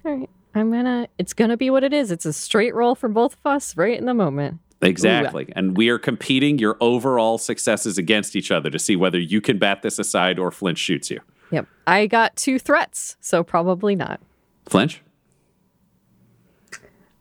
All 0.05 0.15
right. 0.15 0.29
I'm 0.53 0.71
gonna. 0.71 1.07
It's 1.17 1.33
gonna 1.33 1.57
be 1.57 1.69
what 1.69 1.83
it 1.83 1.93
is. 1.93 2.11
It's 2.11 2.25
a 2.25 2.33
straight 2.33 2.75
roll 2.75 2.93
for 2.93 3.07
both 3.07 3.33
of 3.33 3.45
us 3.45 3.77
right 3.77 3.97
in 3.97 4.05
the 4.05 4.13
moment. 4.13 4.59
Exactly. 4.81 5.51
And 5.55 5.77
we 5.77 5.89
are 5.89 5.99
competing 5.99 6.57
your 6.57 6.77
overall 6.81 7.37
successes 7.37 7.97
against 7.97 8.35
each 8.35 8.51
other 8.51 8.69
to 8.69 8.79
see 8.79 8.95
whether 8.95 9.19
you 9.19 9.41
can 9.41 9.57
bat 9.57 9.81
this 9.81 9.99
aside 9.99 10.39
or 10.39 10.51
Flinch 10.51 10.79
shoots 10.79 11.11
you. 11.11 11.19
Yep. 11.51 11.67
I 11.85 12.07
got 12.07 12.35
two 12.35 12.57
threats, 12.57 13.17
so 13.19 13.43
probably 13.43 13.95
not. 13.95 14.21
Flinch? 14.65 15.01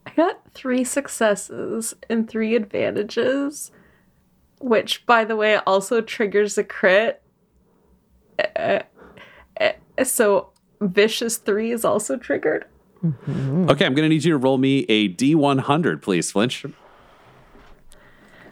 I 0.07 0.13
got 0.17 0.41
three 0.55 0.85
successes 0.85 1.95
and 2.09 2.29
three 2.29 2.57
advantages, 2.57 3.71
which, 4.61 5.05
by 5.07 5.25
the 5.25 5.37
way, 5.37 5.57
also 5.57 6.01
triggers 6.01 6.57
a 6.57 6.65
crit. 6.65 7.23
Uh, 8.57 8.81
uh, 9.61 9.73
so, 10.05 10.51
vicious 10.81 11.37
three 11.37 11.71
is 11.71 11.85
also 11.85 12.17
triggered. 12.17 12.65
Okay, 13.03 13.87
I'm 13.87 13.95
going 13.95 13.97
to 13.97 14.09
need 14.09 14.25
you 14.25 14.33
to 14.33 14.39
roll 14.39 14.59
me 14.59 14.81
a 14.89 15.09
D100, 15.09 16.03
please, 16.03 16.31
Flinch. 16.33 16.65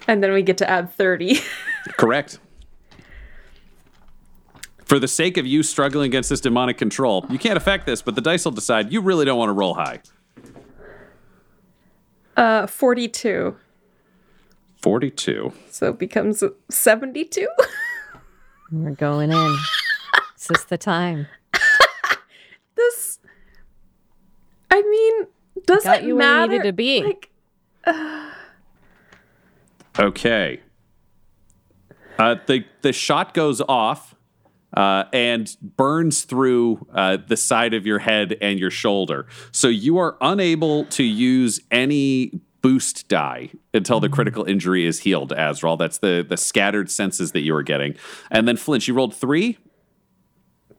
And 0.09 0.25
then 0.25 0.33
we 0.33 0.43
get 0.43 0.59
to 0.59 0.69
add 0.69 0.93
30. 0.93 1.39
Correct. 1.99 2.39
For 4.87 4.99
the 4.99 5.07
sake 5.07 5.37
of 5.37 5.47
you 5.47 5.63
struggling 5.63 6.07
against 6.07 6.31
this 6.31 6.41
demonic 6.41 6.79
control, 6.79 7.27
you 7.29 7.39
can't 7.39 7.59
affect 7.59 7.85
this, 7.85 8.01
but 8.01 8.15
the 8.15 8.23
dice 8.23 8.47
will 8.47 8.53
decide 8.53 8.91
you 8.91 9.03
really 9.03 9.27
don't 9.27 9.39
want 9.39 9.51
to 9.51 9.53
roll 9.53 9.75
high. 9.75 10.01
Uh, 12.39 12.67
42. 12.67 13.55
42. 14.81 15.53
So 15.71 15.89
it 15.91 15.99
becomes 15.99 16.43
72. 16.71 17.47
We're 18.73 18.91
going 18.93 19.31
in. 19.31 19.57
Is 20.37 20.47
this 20.47 20.65
the 20.65 20.79
time? 20.79 21.27
this. 22.77 23.19
I 24.71 24.81
mean, 24.83 25.27
does 25.67 25.85
Got 25.85 25.99
it 25.99 26.05
you 26.05 26.17
where 26.17 26.25
you 26.25 26.31
matter? 26.33 26.53
needed 26.53 26.65
to 26.65 26.73
be. 26.73 27.03
Like, 27.03 27.31
Okay. 29.99 30.61
Uh, 32.19 32.37
the 32.47 32.65
the 32.83 32.93
shot 32.93 33.35
goes 33.35 33.61
off 33.69 34.15
uh, 34.77 35.05
and 35.13 35.57
burns 35.63 36.25
through 36.25 36.87
uh, 36.93 37.17
the 37.17 37.37
side 37.37 37.75
of 37.75 37.87
your 37.87 38.01
head 38.01 38.37
and 38.41 38.59
your 38.59 38.71
shoulder, 38.71 39.27
so 39.53 39.69
you 39.69 39.99
are 39.99 40.17
unable 40.21 40.85
to 40.87 41.03
use 41.05 41.61
any 41.71 42.41
boost 42.61 43.09
die 43.09 43.51
until 43.73 44.01
the 44.01 44.09
critical 44.09 44.45
injury 44.45 44.85
is 44.85 45.01
healed. 45.01 45.33
Azrael, 45.33 45.77
that's 45.77 45.99
the 45.99 46.27
the 46.29 46.37
scattered 46.37 46.91
senses 46.91 47.33
that 47.33 47.41
you 47.41 47.55
were 47.55 47.63
getting, 47.63 47.95
and 48.31 48.49
then 48.49 48.57
Flinch, 48.57 48.89
you 48.89 48.95
rolled 48.95 49.15
three 49.15 49.59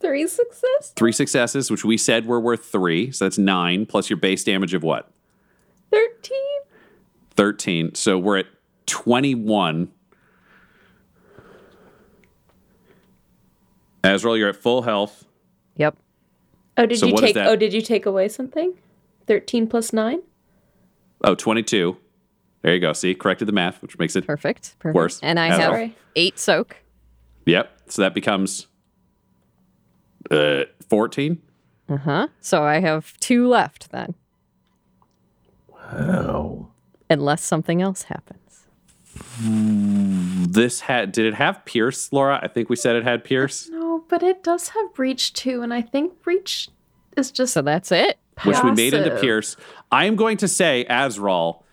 three 0.01 0.27
success? 0.27 0.93
three 0.95 1.11
successes, 1.11 1.71
which 1.71 1.85
we 1.85 1.97
said 1.97 2.25
were 2.25 2.39
worth 2.39 2.65
three, 2.65 3.11
so 3.11 3.25
that's 3.25 3.37
nine 3.37 3.85
plus 3.85 4.09
your 4.09 4.17
base 4.17 4.43
damage 4.43 4.73
of 4.73 4.83
what 4.83 5.09
13? 5.91 6.37
thirteen. 7.31 7.95
So 7.95 8.17
we're 8.17 8.39
at 8.39 8.45
twenty 8.89 9.35
one. 9.35 9.91
Azrael, 14.03 14.37
you're 14.37 14.49
at 14.49 14.55
full 14.55 14.81
health. 14.83 15.25
Yep. 15.75 15.97
Oh, 16.77 16.85
did 16.85 16.97
So 16.99 17.07
you 17.07 17.17
take? 17.17 17.35
Oh, 17.37 17.55
did 17.55 17.73
you 17.73 17.81
take 17.81 18.05
away 18.05 18.27
something? 18.29 18.73
13 19.27 19.67
plus 19.67 19.91
9? 19.93 20.21
Oh, 21.23 21.35
22. 21.35 21.97
There 22.61 22.73
you 22.73 22.79
go. 22.79 22.93
See, 22.93 23.13
corrected 23.13 23.47
the 23.47 23.51
math, 23.51 23.81
which 23.81 23.97
makes 23.99 24.15
it 24.15 24.25
Perfect. 24.25 24.75
Perfect. 24.79 24.95
Worse. 24.95 25.19
And 25.21 25.39
I 25.39 25.49
That's 25.49 25.61
have 25.61 25.73
all. 25.73 25.89
eight 26.15 26.39
soak. 26.39 26.77
Yep. 27.45 27.69
So 27.91 28.01
that 28.01 28.13
becomes 28.13 28.67
uh 30.31 30.63
14. 30.89 31.41
Uh 31.89 31.97
huh. 31.97 32.27
So 32.39 32.63
I 32.63 32.79
have 32.79 33.17
two 33.19 33.47
left 33.47 33.91
then, 33.91 34.13
Wow. 35.67 36.69
unless 37.09 37.41
something 37.43 37.81
else 37.81 38.03
happens. 38.03 38.38
Mm, 39.41 40.53
this 40.53 40.81
had 40.81 41.11
did 41.11 41.25
it 41.25 41.33
have 41.35 41.63
Pierce, 41.65 42.11
Laura? 42.11 42.39
I 42.41 42.47
think 42.47 42.69
we 42.69 42.75
said 42.75 42.95
it 42.95 43.03
had 43.03 43.23
Pierce, 43.23 43.69
No, 43.69 44.03
but 44.07 44.23
it 44.23 44.43
does 44.43 44.69
have 44.69 44.93
breach 44.93 45.33
too, 45.33 45.61
and 45.61 45.73
I 45.73 45.81
think 45.81 46.21
breach 46.21 46.69
is 47.15 47.31
just 47.31 47.53
So 47.53 47.61
that's 47.61 47.91
it. 47.91 48.17
which 48.43 48.61
we 48.63 48.71
made 48.71 48.93
into. 48.93 49.17
Pierce. 49.19 49.55
I 49.91 50.05
am 50.05 50.15
going 50.15 50.37
to 50.37 50.47
say 50.47 50.85
Azrael 50.89 51.63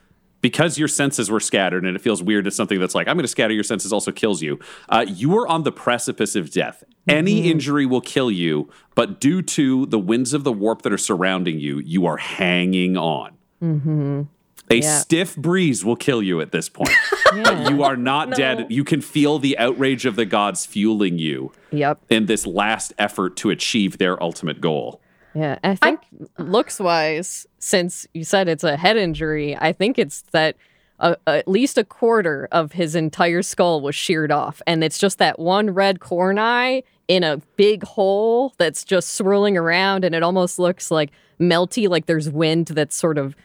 because 0.41 0.79
your 0.79 0.89
senses 0.89 1.31
were 1.31 1.41
scattered 1.41 1.85
and 1.85 1.97
it 1.97 2.01
feels 2.01 2.23
weird 2.23 2.45
that 2.45 2.53
something 2.53 2.79
that's 2.79 2.95
like, 2.95 3.09
I'm 3.09 3.17
going 3.17 3.25
to 3.25 3.29
scatter 3.29 3.53
your 3.55 3.65
senses 3.65 3.93
also 3.93 4.13
kills 4.13 4.43
you. 4.43 4.61
Uh, 4.89 5.05
you 5.09 5.37
are 5.39 5.49
on 5.49 5.65
the 5.65 5.73
precipice 5.73 6.37
of 6.37 6.51
death. 6.53 6.85
Any 7.09 7.41
mm-hmm. 7.41 7.51
injury 7.51 7.87
will 7.87 8.01
kill 8.01 8.31
you, 8.31 8.69
but 8.95 9.21
due 9.21 9.43
to 9.43 9.87
the 9.87 9.99
winds 9.99 10.33
of 10.35 10.45
the 10.45 10.53
warp 10.53 10.83
that 10.83 10.93
are 10.93 10.99
surrounding 10.99 11.59
you, 11.59 11.79
you 11.79 12.07
are 12.07 12.17
hanging 12.17 12.97
on. 12.97 13.37
Mm-hmm. 13.63 14.23
A 14.71 14.75
Yeah. 14.77 14.99
stiff 14.99 15.37
breeze 15.37 15.85
will 15.85 15.97
kill 15.97 16.23
you 16.23 16.41
at 16.41 16.53
this 16.53 16.69
point. 16.69 16.91
Yeah. 17.37 17.69
you 17.69 17.83
are 17.83 17.97
not 17.97 18.31
No. 18.31 18.37
dead. 18.37 18.67
You 18.71 18.85
can 18.85 19.01
feel 19.01 19.39
the 19.39 19.59
outrage 19.59 20.07
of 20.07 20.17
the 20.17 20.25
gods 20.25 20.67
fueling 20.67 21.19
you 21.19 21.53
yep. 21.71 21.99
in 22.09 22.27
this 22.27 22.47
last 22.47 22.93
effort 22.99 23.37
to 23.37 23.51
achieve 23.51 23.99
their 23.99 24.23
ultimate 24.23 24.61
goal. 24.61 25.01
Yeah. 25.35 25.59
I 25.63 25.75
think 25.75 26.01
looks 26.39 26.81
wise, 26.81 27.47
since 27.59 28.07
you 28.15 28.25
said 28.25 28.49
it's 28.49 28.65
a 28.65 28.77
head 28.77 28.97
injury, 28.97 29.57
I 29.57 29.73
think 29.73 29.99
it's 29.99 30.23
that 30.33 30.57
uh, 30.99 31.17
at 31.27 31.47
least 31.47 31.77
a 31.77 31.85
quarter 31.85 32.49
of 32.51 32.73
his 32.73 32.95
entire 32.95 33.43
skull 33.43 33.83
was 33.83 33.95
sheared 33.95 34.33
off. 34.33 34.63
And 34.67 34.83
it's 34.83 34.99
just 34.99 35.19
that 35.19 35.39
one 35.39 35.71
red 35.71 36.01
Khorne 36.01 36.39
eye 36.39 36.83
in 37.07 37.23
a 37.23 37.37
big 37.57 37.85
hole 37.85 38.55
that's 38.57 38.83
just 38.83 39.15
swirling 39.15 39.59
around. 39.59 40.05
And 40.05 40.15
it 40.15 40.23
almost 40.23 40.59
looks 40.59 40.91
like 40.91 41.11
melty, 41.39 41.87
like 41.89 42.07
there's 42.07 42.31
wind 42.31 42.69
that's 42.69 42.97
sort 42.97 43.19
of 43.19 43.37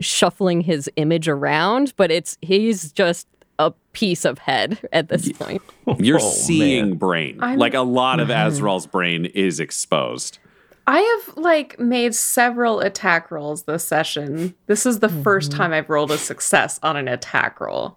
shuffling 0.00 0.60
his 0.62 0.90
image 0.96 1.28
around. 1.28 1.94
But 1.96 2.10
it's, 2.10 2.38
he's 2.42 2.92
just 2.92 3.26
a 3.58 3.72
piece 3.92 4.24
of 4.24 4.38
head 4.38 4.78
at 4.92 5.08
this 5.08 5.30
point. 5.32 5.62
You're 5.98 6.18
Oh, 6.20 6.30
seeing 6.30 6.90
man. 6.90 6.98
brain. 6.98 7.42
I'm- 7.42 7.58
like 7.58 7.74
a 7.74 7.82
lot 7.82 8.20
of 8.20 8.30
Azrael's 8.30 8.86
brain 8.86 9.24
is 9.26 9.60
exposed. 9.60 10.38
I 10.86 10.98
have 11.26 11.36
like 11.38 11.78
made 11.80 12.14
several 12.14 12.80
attack 12.80 13.30
rolls 13.30 13.62
this 13.62 13.84
session. 13.86 14.54
This 14.66 14.84
is 14.84 14.98
the 14.98 15.08
first 15.08 15.50
time 15.50 15.72
I've 15.72 15.88
rolled 15.88 16.10
a 16.10 16.18
success 16.18 16.78
on 16.82 16.98
an 16.98 17.08
attack 17.08 17.58
roll. 17.58 17.96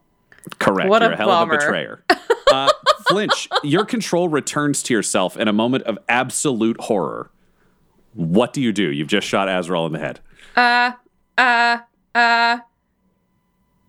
Correct. 0.59 0.89
What 0.89 1.01
You're 1.01 1.11
a 1.11 1.13
a 1.15 1.17
hell 1.17 1.29
of 1.31 1.41
a 1.41 1.45
bummer. 1.47 1.57
betrayer. 1.59 2.03
Uh, 2.49 2.69
Flinch, 3.09 3.49
your 3.61 3.83
control 3.83 4.29
returns 4.29 4.81
to 4.83 4.93
yourself 4.93 5.35
in 5.35 5.49
a 5.49 5.53
moment 5.53 5.83
of 5.83 5.97
absolute 6.07 6.79
horror. 6.79 7.29
What 8.13 8.53
do 8.53 8.61
you 8.61 8.71
do? 8.71 8.89
You've 8.89 9.09
just 9.09 9.27
shot 9.27 9.49
Azrael 9.49 9.85
in 9.87 9.91
the 9.91 9.99
head. 9.99 10.21
Uh, 10.55 10.93
uh, 11.37 11.77
uh, 12.15 12.57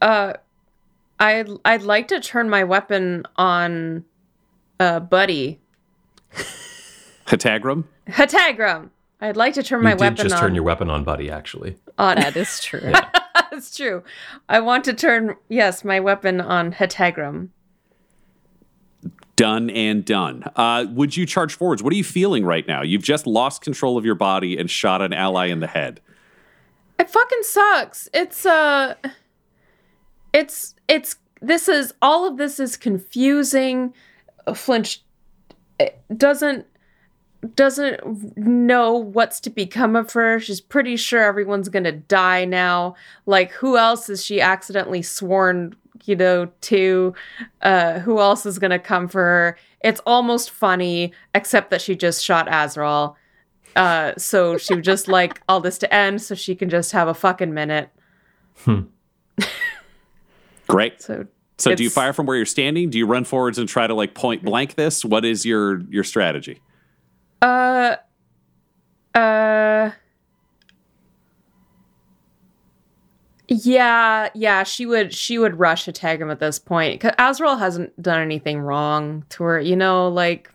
uh, 0.01 0.33
I'd, 1.19 1.49
I'd 1.65 1.83
like 1.83 2.09
to 2.09 2.21
turn 2.21 2.49
my 2.49 2.65
weapon 2.65 3.25
on, 3.37 4.05
uh, 4.79 5.01
Buddy. 5.01 5.61
Hetagram? 7.27 7.85
Hatagram! 8.09 8.91
I'd 9.21 9.37
like 9.37 9.55
to 9.55 9.63
turn 9.63 9.83
my 9.83 9.91
you 9.91 9.97
did 9.97 10.01
weapon 10.01 10.17
just 10.17 10.35
on. 10.37 10.41
turn 10.41 10.55
your 10.55 10.65
weapon 10.65 10.89
on, 10.91 11.03
buddy. 11.05 11.31
Actually, 11.31 11.77
on 11.99 12.17
That 12.17 12.37
is 12.37 12.61
true. 12.63 12.93
That's 13.51 13.77
true. 13.77 14.05
I 14.49 14.61
want 14.61 14.85
to 14.85 14.93
turn, 14.95 15.35
yes, 15.49 15.85
my 15.85 15.99
weapon 16.01 16.41
on 16.41 16.73
Hetagram. 16.73 17.49
Done 19.35 19.71
and 19.71 20.05
done. 20.05 20.45
Uh, 20.57 20.87
would 20.91 21.17
you 21.17 21.27
charge 21.27 21.55
forwards? 21.55 21.83
What 21.83 21.93
are 21.93 21.97
you 21.97 22.05
feeling 22.05 22.45
right 22.45 22.67
now? 22.67 22.83
You've 22.83 23.03
just 23.03 23.27
lost 23.27 23.63
control 23.63 23.97
of 23.97 24.05
your 24.05 24.15
body 24.15 24.57
and 24.57 24.71
shot 24.71 25.03
an 25.03 25.13
ally 25.13 25.47
in 25.47 25.61
the 25.61 25.67
head. 25.67 26.01
It 26.99 27.09
fucking 27.09 27.43
sucks. 27.43 28.09
It's 28.13 28.45
uh 28.45 28.95
it's 30.33 30.75
it's 30.89 31.17
this 31.41 31.69
is 31.69 31.95
all 32.03 32.27
of 32.27 32.37
this 32.37 32.59
is 32.59 32.77
confusing. 32.77 33.95
Flinch 34.55 35.05
doesn't 36.17 36.67
doesn't 37.55 38.37
know 38.37 38.95
what's 38.95 39.39
to 39.41 39.51
become 39.51 39.95
of 39.95 40.13
her. 40.13 40.41
She's 40.41 40.61
pretty 40.61 40.97
sure 40.97 41.23
everyone's 41.23 41.69
gonna 41.69 41.93
die 41.93 42.45
now. 42.45 42.97
Like 43.27 43.53
who 43.53 43.77
else 43.77 44.09
is 44.09 44.25
she 44.25 44.41
accidentally 44.41 45.03
sworn, 45.03 45.77
you 46.05 46.17
know, 46.17 46.47
to? 46.63 47.15
Uh 47.63 48.01
who 48.01 48.19
else 48.19 48.45
is 48.45 48.59
gonna 48.59 48.81
come 48.81 49.07
for 49.07 49.23
her? 49.23 49.59
It's 49.85 50.01
almost 50.05 50.51
funny, 50.51 51.13
except 51.33 51.71
that 51.71 51.81
she 51.81 51.95
just 51.95 52.25
shot 52.25 52.49
Azrael. 52.51 53.17
Uh 53.77 54.13
so 54.17 54.57
she 54.59 54.75
would 54.75 54.85
just 54.85 55.09
like 55.09 55.41
all 55.49 55.61
this 55.61 55.79
to 55.79 55.95
end 55.95 56.21
so 56.23 56.35
she 56.35 56.55
can 56.55 56.69
just 56.69 56.93
have 56.93 57.09
a 57.09 57.15
fucking 57.15 57.55
minute. 57.55 57.91
Great. 60.67 61.01
So 61.01 61.27
So 61.59 61.75
do 61.75 61.83
you 61.83 61.91
fire 61.91 62.13
from 62.13 62.27
where 62.27 62.37
you're 62.37 62.47
standing? 62.47 62.91
Do 62.91 62.99
you 62.99 63.07
run 63.07 63.25
forwards 63.25 63.59
and 63.59 63.69
try 63.69 63.87
to 63.87 63.95
like 63.95 64.15
point 64.15 64.43
blank 64.43 64.75
this? 64.75 65.05
What 65.05 65.25
is 65.25 65.45
your 65.47 65.81
your 65.89 66.05
strategy? 66.05 66.61
Uh, 67.41 67.97
uh, 69.15 69.91
yeah, 73.49 74.29
yeah. 74.35 74.63
She 74.65 74.87
would, 74.87 75.15
she 75.15 75.39
would 75.39 75.59
rush 75.59 75.89
a 75.89 75.93
him 75.93 76.31
at 76.31 76.41
this 76.41 76.59
point. 76.59 77.01
Cause 77.01 77.13
Azrael 77.19 77.57
hasn't 77.57 78.01
done 78.01 78.21
anything 78.21 78.61
wrong 78.61 79.25
to 79.31 79.45
her, 79.45 79.61
you 79.61 79.77
know. 79.77 80.09
Like, 80.09 80.53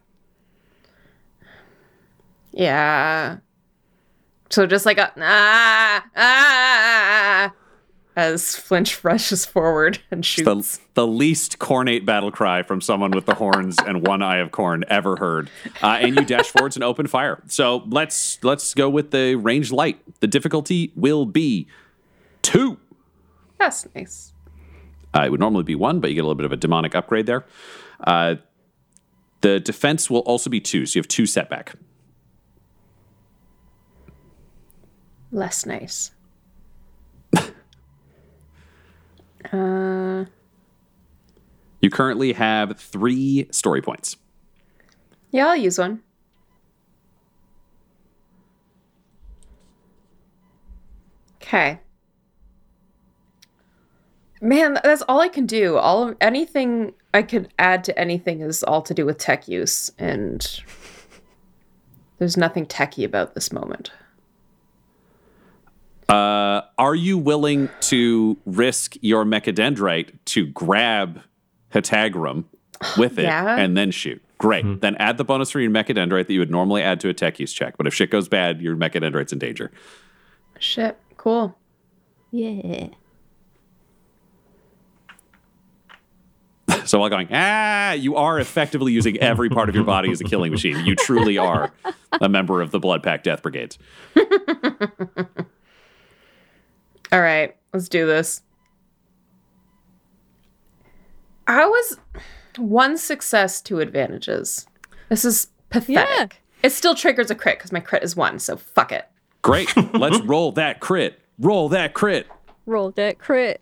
yeah. 2.53 3.37
So 4.49 4.65
just 4.67 4.85
like 4.85 4.97
a 4.97 5.11
ah 5.17 6.05
ah 6.15 7.53
as 8.15 8.55
Flinch 8.55 9.03
rushes 9.03 9.45
forward 9.45 9.99
and 10.11 10.25
shoots. 10.25 10.77
The, 10.77 10.83
the 10.93 11.07
least 11.07 11.59
Khornate 11.59 12.05
battle 12.05 12.31
cry 12.31 12.61
from 12.61 12.81
someone 12.81 13.11
with 13.11 13.25
the 13.25 13.35
horns 13.35 13.77
and 13.79 14.05
one 14.05 14.21
eye 14.21 14.37
of 14.37 14.51
Khorne 14.51 14.83
ever 14.87 15.15
heard. 15.15 15.49
Uh, 15.81 15.97
and 15.99 16.15
you 16.15 16.23
dash 16.23 16.47
forwards 16.47 16.75
and 16.75 16.83
open 16.83 17.07
fire. 17.07 17.41
So 17.47 17.83
let's 17.87 18.43
let's 18.43 18.73
go 18.73 18.89
with 18.89 19.11
the 19.11 19.35
ranged 19.35 19.71
light. 19.71 19.99
The 20.19 20.27
difficulty 20.27 20.91
will 20.95 21.25
be 21.25 21.67
two. 22.41 22.77
That's 23.57 23.87
nice. 23.95 24.33
Uh, 25.15 25.23
it 25.25 25.31
would 25.31 25.39
normally 25.39 25.63
be 25.63 25.75
one, 25.75 25.99
but 25.99 26.09
you 26.09 26.15
get 26.15 26.21
a 26.21 26.27
little 26.27 26.35
bit 26.35 26.45
of 26.45 26.51
a 26.51 26.57
demonic 26.57 26.95
upgrade 26.95 27.25
there. 27.25 27.45
Uh, 28.05 28.35
the 29.41 29.59
defense 29.59 30.09
will 30.09 30.21
also 30.21 30.49
be 30.49 30.59
two, 30.59 30.85
so 30.85 30.97
you 30.97 31.01
have 31.01 31.07
two 31.07 31.25
setback. 31.25 31.75
Less 35.33 35.65
nice. 35.65 36.11
uh, 39.51 40.25
You 41.81 41.89
currently 41.91 42.33
have 42.33 42.79
three 42.79 43.47
story 43.51 43.81
points. 43.81 44.15
yeah, 45.31 45.47
I'll 45.47 45.55
use 45.55 45.79
one. 45.79 46.01
Okay. 51.41 51.79
Man, 54.41 54.77
that's 54.83 55.01
all 55.07 55.19
I 55.21 55.29
can 55.29 55.45
do. 55.45 55.77
All 55.77 56.07
of 56.09 56.17
anything 56.19 56.93
I 57.13 57.21
could 57.21 57.49
add 57.59 57.83
to 57.85 57.97
anything 57.97 58.41
is 58.41 58.63
all 58.63 58.81
to 58.83 58.93
do 58.93 59.05
with 59.05 59.17
tech 59.17 59.47
use, 59.47 59.91
and 59.97 60.61
there's 62.17 62.35
nothing 62.37 62.65
techy 62.65 63.03
about 63.03 63.35
this 63.35 63.51
moment. 63.53 63.91
Uh, 66.09 66.61
are 66.77 66.95
you 66.95 67.17
willing 67.17 67.69
to 67.81 68.37
risk 68.45 68.95
your 69.01 69.23
mechadendrite 69.25 70.11
to 70.25 70.45
grab 70.47 71.21
Hatagrum 71.73 72.45
with 72.97 73.17
it 73.17 73.23
Yeah. 73.23 73.57
and 73.57 73.75
then 73.77 73.91
shoot? 73.91 74.21
Great. 74.37 74.81
Then 74.81 74.95
add 74.97 75.17
the 75.17 75.23
bonus 75.23 75.51
for 75.51 75.59
your 75.61 75.71
mechadendrite 75.71 76.27
that 76.27 76.33
you 76.33 76.39
would 76.39 76.51
normally 76.51 76.81
add 76.83 76.99
to 77.01 77.09
a 77.09 77.13
tech 77.13 77.39
use 77.39 77.53
check. 77.53 77.77
But 77.77 77.87
if 77.87 77.93
shit 77.93 78.09
goes 78.09 78.27
bad, 78.27 78.61
your 78.61 78.75
mechadendrite's 78.75 79.31
in 79.31 79.39
danger. 79.39 79.71
Shit, 80.59 80.97
cool. 81.15 81.57
Yeah. 82.31 82.87
So 86.85 86.99
while 86.99 87.09
going, 87.09 87.29
ah, 87.31 87.93
you 87.93 88.17
are 88.17 88.37
effectively 88.39 88.91
using 88.91 89.17
every 89.19 89.49
part 89.49 89.69
of 89.69 89.75
your 89.75 89.85
body 89.85 90.11
as 90.11 90.19
a 90.19 90.25
killing 90.25 90.51
machine. 90.51 90.85
You 90.85 90.95
truly 90.97 91.37
are 91.37 91.71
a 92.19 92.27
member 92.27 92.61
of 92.61 92.71
the 92.71 92.79
Blood 92.79 93.01
Pact 93.03 93.23
Death 93.23 93.41
Brigades. 93.41 93.77
All 97.13 97.21
right, 97.21 97.55
let's 97.71 97.87
do 97.87 98.07
this. 98.07 98.41
I 101.45 101.63
was 101.67 101.97
one 102.57 102.97
success, 102.97 103.61
two 103.61 103.79
advantages. 103.81 104.65
This 105.09 105.23
is 105.23 105.47
pathetic. 105.69 106.07
Yeah. 106.07 106.27
It 106.63 106.71
still 106.71 106.95
triggers 106.95 107.29
a 107.29 107.35
crit 107.35 107.59
because 107.59 107.71
my 107.71 107.81
crit 107.81 108.01
is 108.03 108.15
one, 108.15 108.39
so 108.39 108.57
fuck 108.57 108.91
it. 108.91 109.05
Great. 109.43 109.71
Let's 109.93 110.21
roll 110.21 110.53
that 110.53 110.79
crit. 110.79 111.19
Roll 111.37 111.69
that 111.69 111.93
crit. 111.93 112.25
Roll 112.65 112.89
that 112.91 113.19
crit. 113.19 113.61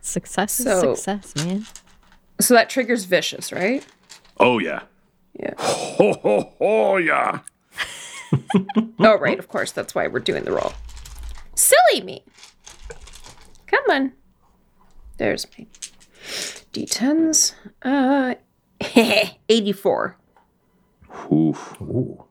Success 0.00 0.58
is 0.60 0.64
So- 0.64 0.94
success, 0.94 1.34
man. 1.44 1.66
So 2.40 2.54
that 2.54 2.70
triggers 2.70 3.04
vicious, 3.04 3.52
right? 3.52 3.84
Oh, 4.38 4.58
yeah. 4.58 4.82
Yeah. 5.38 5.52
Ho, 5.58 6.12
ho, 6.22 6.52
ho, 6.58 6.96
yeah. 6.96 7.40
oh, 9.00 9.18
right. 9.18 9.38
Of 9.38 9.48
course. 9.48 9.72
That's 9.72 9.94
why 9.94 10.06
we're 10.06 10.20
doing 10.20 10.44
the 10.44 10.52
roll. 10.52 10.72
Silly 11.56 12.02
me. 12.02 12.22
Come 13.66 13.84
on. 13.90 14.12
There's 15.16 15.46
my 15.58 15.66
d10s. 16.72 17.54
Uh, 17.82 18.34
84. 19.48 20.16
Oof. 21.32 21.80
Ooh. 21.80 22.22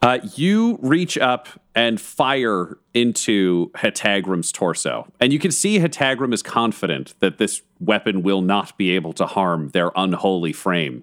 Uh, 0.00 0.18
you 0.36 0.78
reach 0.80 1.18
up 1.18 1.48
and 1.74 2.00
fire 2.00 2.78
into 2.94 3.70
Hatagrim's 3.72 4.52
torso. 4.52 5.10
And 5.18 5.32
you 5.32 5.38
can 5.38 5.50
see 5.50 5.80
Hatagrim 5.80 6.32
is 6.32 6.42
confident 6.42 7.14
that 7.20 7.38
this 7.38 7.62
weapon 7.80 8.22
will 8.22 8.42
not 8.42 8.76
be 8.78 8.90
able 8.90 9.12
to 9.14 9.26
harm 9.26 9.70
their 9.70 9.90
unholy 9.96 10.52
frame. 10.52 11.02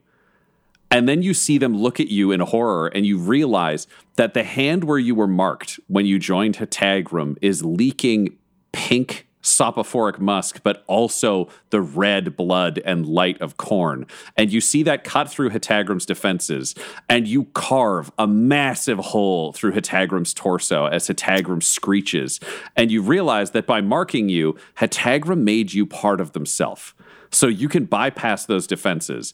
And 0.95 1.09
then 1.09 1.21
you 1.21 1.33
see 1.33 1.57
them 1.57 1.75
look 1.75 1.99
at 1.99 2.07
you 2.07 2.31
in 2.31 2.39
horror 2.39 2.87
and 2.87 3.05
you 3.05 3.17
realize 3.17 3.85
that 4.15 4.33
the 4.33 4.45
hand 4.45 4.85
where 4.85 4.97
you 4.97 5.13
were 5.13 5.27
marked 5.27 5.77
when 5.87 6.05
you 6.05 6.17
joined 6.17 6.55
Hatagrim 6.55 7.37
is 7.41 7.65
leaking 7.65 8.37
pink 8.71 9.27
soporific 9.41 10.21
musk, 10.21 10.61
but 10.63 10.85
also 10.87 11.49
the 11.69 11.81
red 11.81 12.37
blood 12.37 12.81
and 12.85 13.05
light 13.05 13.41
of 13.41 13.57
Khorne. 13.57 14.09
And 14.37 14.53
you 14.53 14.61
see 14.61 14.83
that 14.83 15.03
cut 15.03 15.29
through 15.29 15.49
Hatagrim's 15.49 16.05
defenses, 16.05 16.73
and 17.09 17.27
you 17.27 17.43
carve 17.53 18.09
a 18.17 18.25
massive 18.25 18.99
hole 18.99 19.51
through 19.51 19.73
Hatagrim's 19.73 20.33
torso 20.33 20.85
as 20.85 21.09
Hatagrim 21.09 21.61
screeches. 21.61 22.39
And 22.77 22.89
you 22.89 23.01
realize 23.01 23.51
that 23.51 23.67
by 23.67 23.81
marking 23.81 24.29
you, 24.29 24.55
Hatagrim 24.77 25.41
made 25.41 25.73
you 25.73 25.85
part 25.85 26.21
of 26.21 26.31
themselves. 26.31 26.93
So 27.31 27.47
you 27.47 27.67
can 27.67 27.83
bypass 27.83 28.45
those 28.45 28.65
defenses. 28.65 29.33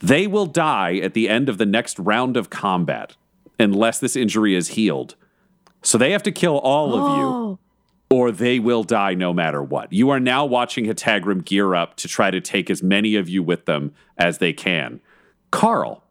They 0.00 0.26
will 0.26 0.46
die 0.46 0.96
at 0.96 1.14
the 1.14 1.28
end 1.28 1.48
of 1.48 1.58
the 1.58 1.66
next 1.66 1.98
round 1.98 2.36
of 2.36 2.50
combat 2.50 3.16
unless 3.58 3.98
this 3.98 4.16
injury 4.16 4.54
is 4.54 4.68
healed. 4.68 5.14
So 5.82 5.98
they 5.98 6.12
have 6.12 6.22
to 6.24 6.32
kill 6.32 6.58
all 6.58 6.94
of 6.94 7.18
you, 7.18 7.58
or 8.10 8.30
they 8.30 8.58
will 8.58 8.82
die 8.82 9.14
no 9.14 9.32
matter 9.32 9.62
what. 9.62 9.92
You 9.92 10.10
are 10.10 10.20
now 10.20 10.44
watching 10.44 10.86
Hatagrim 10.86 11.44
gear 11.44 11.74
up 11.74 11.96
to 11.96 12.08
try 12.08 12.30
to 12.30 12.40
take 12.40 12.70
as 12.70 12.82
many 12.82 13.16
of 13.16 13.28
you 13.28 13.42
with 13.42 13.66
them 13.66 13.92
as 14.16 14.38
they 14.38 14.52
can. 14.52 15.00
Carl, 15.50 16.02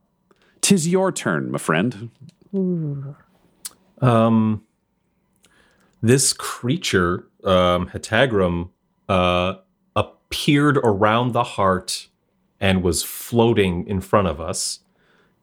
tis 0.62 0.88
your 0.88 1.12
turn, 1.12 1.52
my 1.52 1.58
friend. 1.58 2.10
Um, 4.02 4.64
this 6.02 6.34
creature, 6.34 7.28
um, 7.44 7.90
Hatagrum, 7.90 8.70
uh, 9.10 9.56
appeared 9.96 10.78
around 10.78 11.34
the 11.34 11.44
heart 11.44 12.08
and 12.64 12.82
was 12.82 13.04
floating 13.04 13.86
in 13.88 14.00
front 14.00 14.26
of 14.26 14.40
us. 14.40 14.80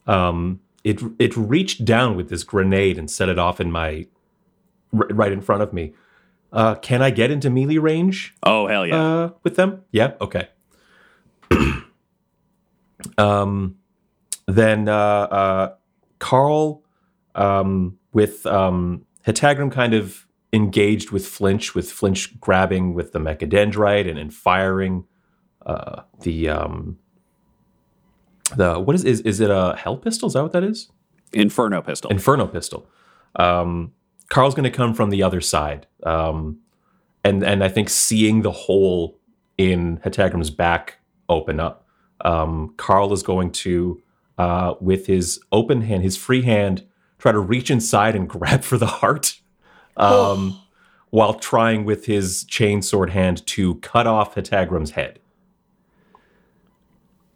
Um, 0.06 0.60
it 0.82 1.02
it 1.18 1.36
reached 1.36 1.84
down 1.84 2.16
with 2.16 2.30
this 2.30 2.42
grenade 2.44 2.96
and 2.98 3.10
set 3.10 3.28
it 3.28 3.38
off 3.38 3.60
in 3.60 3.70
my 3.70 4.06
r- 4.98 5.06
right 5.10 5.30
in 5.30 5.42
front 5.42 5.62
of 5.62 5.74
me. 5.74 5.92
Uh, 6.50 6.74
can 6.76 7.02
I 7.02 7.10
get 7.10 7.30
into 7.30 7.50
melee 7.50 7.76
range 7.76 8.34
Oh, 8.42 8.66
hell 8.66 8.86
yeah. 8.86 8.96
uh, 9.00 9.30
with 9.44 9.56
them? 9.56 9.82
Yeah. 9.92 10.14
Okay. 10.20 10.48
um, 13.18 13.76
then 14.46 14.88
uh, 14.88 14.94
uh, 14.96 15.74
Carl, 16.18 16.82
um, 17.34 17.98
with 18.12 18.46
um, 18.46 19.04
Hetagrim 19.26 19.70
kind 19.70 19.92
of 19.94 20.26
engaged 20.52 21.10
with 21.10 21.26
Flinch, 21.26 21.74
with 21.74 21.92
Flinch 21.92 22.40
grabbing 22.40 22.94
with 22.94 23.12
the 23.12 23.18
mechadendrite 23.20 24.08
and, 24.08 24.18
and 24.18 24.32
firing 24.34 25.04
uh, 25.66 26.02
the 26.22 26.48
um, 26.48 26.98
the 28.56 28.78
what 28.78 28.94
is 28.94 29.04
is 29.04 29.20
is 29.20 29.40
it 29.40 29.50
a 29.50 29.76
hell 29.76 29.96
pistol? 29.96 30.26
Is 30.26 30.34
that 30.34 30.42
what 30.42 30.52
that 30.52 30.64
is? 30.64 30.90
Inferno 31.32 31.80
pistol. 31.82 32.10
Inferno 32.10 32.46
pistol. 32.46 32.86
Um, 33.36 33.92
Carl's 34.28 34.54
going 34.54 34.64
to 34.64 34.76
come 34.76 34.94
from 34.94 35.10
the 35.10 35.22
other 35.22 35.40
side, 35.40 35.86
um, 36.04 36.58
and 37.24 37.42
and 37.42 37.62
I 37.62 37.68
think 37.68 37.88
seeing 37.88 38.42
the 38.42 38.52
hole 38.52 39.18
in 39.58 39.98
Hetagram's 39.98 40.50
back 40.50 40.98
open 41.28 41.60
up, 41.60 41.86
um, 42.24 42.74
Carl 42.76 43.12
is 43.12 43.22
going 43.22 43.52
to, 43.52 44.02
uh, 44.38 44.74
with 44.80 45.06
his 45.06 45.40
open 45.52 45.82
hand, 45.82 46.02
his 46.02 46.16
free 46.16 46.42
hand, 46.42 46.84
try 47.18 47.32
to 47.32 47.38
reach 47.38 47.70
inside 47.70 48.16
and 48.16 48.28
grab 48.28 48.62
for 48.62 48.78
the 48.78 48.86
heart, 48.86 49.40
um, 49.96 50.60
while 51.10 51.34
trying 51.34 51.84
with 51.84 52.06
his 52.06 52.44
chainsword 52.44 53.10
hand 53.10 53.44
to 53.46 53.76
cut 53.76 54.06
off 54.06 54.34
Hetagram's 54.34 54.92
head. 54.92 55.18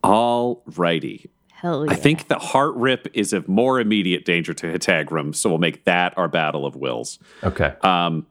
All 0.04 0.62
righty. 0.76 1.30
Hell 1.52 1.86
yeah. 1.86 1.92
I 1.92 1.94
think 1.94 2.28
the 2.28 2.38
heart 2.38 2.74
rip 2.76 3.08
is 3.14 3.32
of 3.32 3.48
more 3.48 3.80
immediate 3.80 4.24
danger 4.24 4.52
to 4.54 4.66
Hitagram, 4.66 5.34
so 5.34 5.48
we'll 5.48 5.58
make 5.58 5.84
that 5.84 6.12
our 6.18 6.28
battle 6.28 6.66
of 6.66 6.76
wills. 6.76 7.18
Okay. 7.42 7.74
Um, 7.82 8.26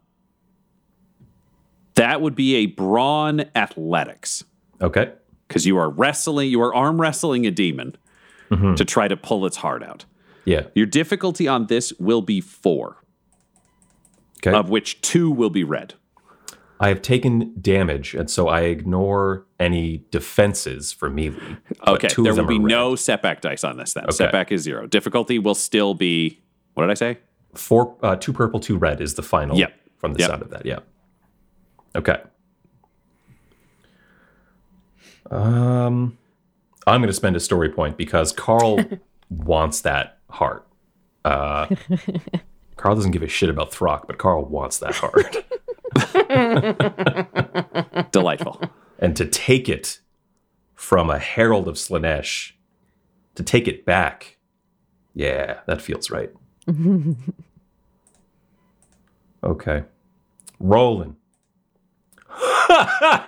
that 1.95 2.21
would 2.21 2.35
be 2.35 2.55
a 2.55 2.65
brawn 2.67 3.45
athletics 3.55 4.43
Okay. 4.81 5.11
because 5.47 5.65
you 5.65 5.77
are 5.77 5.89
wrestling, 5.89 6.49
you 6.49 6.61
are 6.61 6.73
arm 6.73 6.99
wrestling 6.99 7.45
a 7.45 7.51
demon 7.51 7.95
Mhm. 8.51 8.75
to 8.75 8.85
try 8.85 9.07
to 9.07 9.15
pull 9.17 9.45
its 9.45 9.57
heart 9.57 9.83
out. 9.83 10.05
Yeah. 10.45 10.63
Your 10.75 10.85
difficulty 10.85 11.47
on 11.47 11.67
this 11.67 11.93
will 11.99 12.21
be 12.21 12.41
four, 12.41 12.97
Okay. 14.45 14.55
of 14.57 14.69
which 14.69 15.01
two 15.01 15.31
will 15.31 15.49
be 15.49 15.63
red. 15.63 15.93
I 16.83 16.89
have 16.89 17.01
taken 17.01 17.53
damage, 17.61 18.13
and 18.13 18.29
so 18.29 18.49
I 18.49 18.63
ignore 18.63 19.45
any 19.57 20.03
defenses 20.11 20.91
for 20.91 21.09
melee. 21.09 21.37
Okay, 21.87 22.09
there 22.17 22.35
will 22.35 22.43
be 22.45 22.59
no 22.59 22.97
setback 22.97 23.39
dice 23.39 23.63
on 23.63 23.77
this 23.77 23.93
then. 23.93 24.03
Okay. 24.03 24.11
Setback 24.11 24.51
is 24.51 24.63
zero. 24.63 24.85
Difficulty 24.85 25.39
will 25.39 25.55
still 25.55 25.93
be, 25.93 26.41
what 26.73 26.83
did 26.83 26.91
I 26.91 26.95
say? 26.95 27.17
four, 27.53 27.95
uh, 28.03 28.17
two 28.17 28.33
purple, 28.33 28.59
two 28.59 28.77
red 28.77 28.99
is 28.99 29.13
the 29.13 29.21
final. 29.23 29.57
Yep. 29.57 29.73
From 29.97 30.11
the 30.11 30.19
Yep. 30.19 30.29
sound 30.29 30.41
of 30.41 30.49
that, 30.49 30.65
yeah. 30.65 30.79
Okay. 31.95 32.17
Um, 35.31 36.17
I'm 36.85 36.99
going 36.99 37.07
to 37.07 37.13
spend 37.13 37.37
a 37.37 37.39
story 37.39 37.69
point 37.69 37.95
because 37.95 38.33
Carl 38.33 38.79
wants 39.29 39.79
that 39.81 40.17
heart. 40.29 40.67
Uh, 41.23 41.67
Carl 42.75 42.95
doesn't 42.95 43.11
give 43.11 43.23
a 43.23 43.29
shit 43.29 43.49
about 43.49 43.71
Throck, 43.71 44.05
but 44.05 44.17
Carl 44.17 44.43
wants 44.43 44.79
that 44.79 44.95
heart. 44.95 45.45
Delightful. 48.11 48.61
and 48.99 49.15
to 49.15 49.25
take 49.25 49.69
it 49.69 49.99
from 50.75 51.09
a 51.09 51.19
herald 51.19 51.67
of 51.67 51.75
Slaanesh, 51.75 52.51
to 53.35 53.43
take 53.43 53.67
it 53.67 53.85
back, 53.85 54.37
yeah, 55.13 55.59
that 55.67 55.81
feels 55.81 56.09
right. 56.11 56.31
okay. 59.43 59.83
Rolling. 60.59 61.15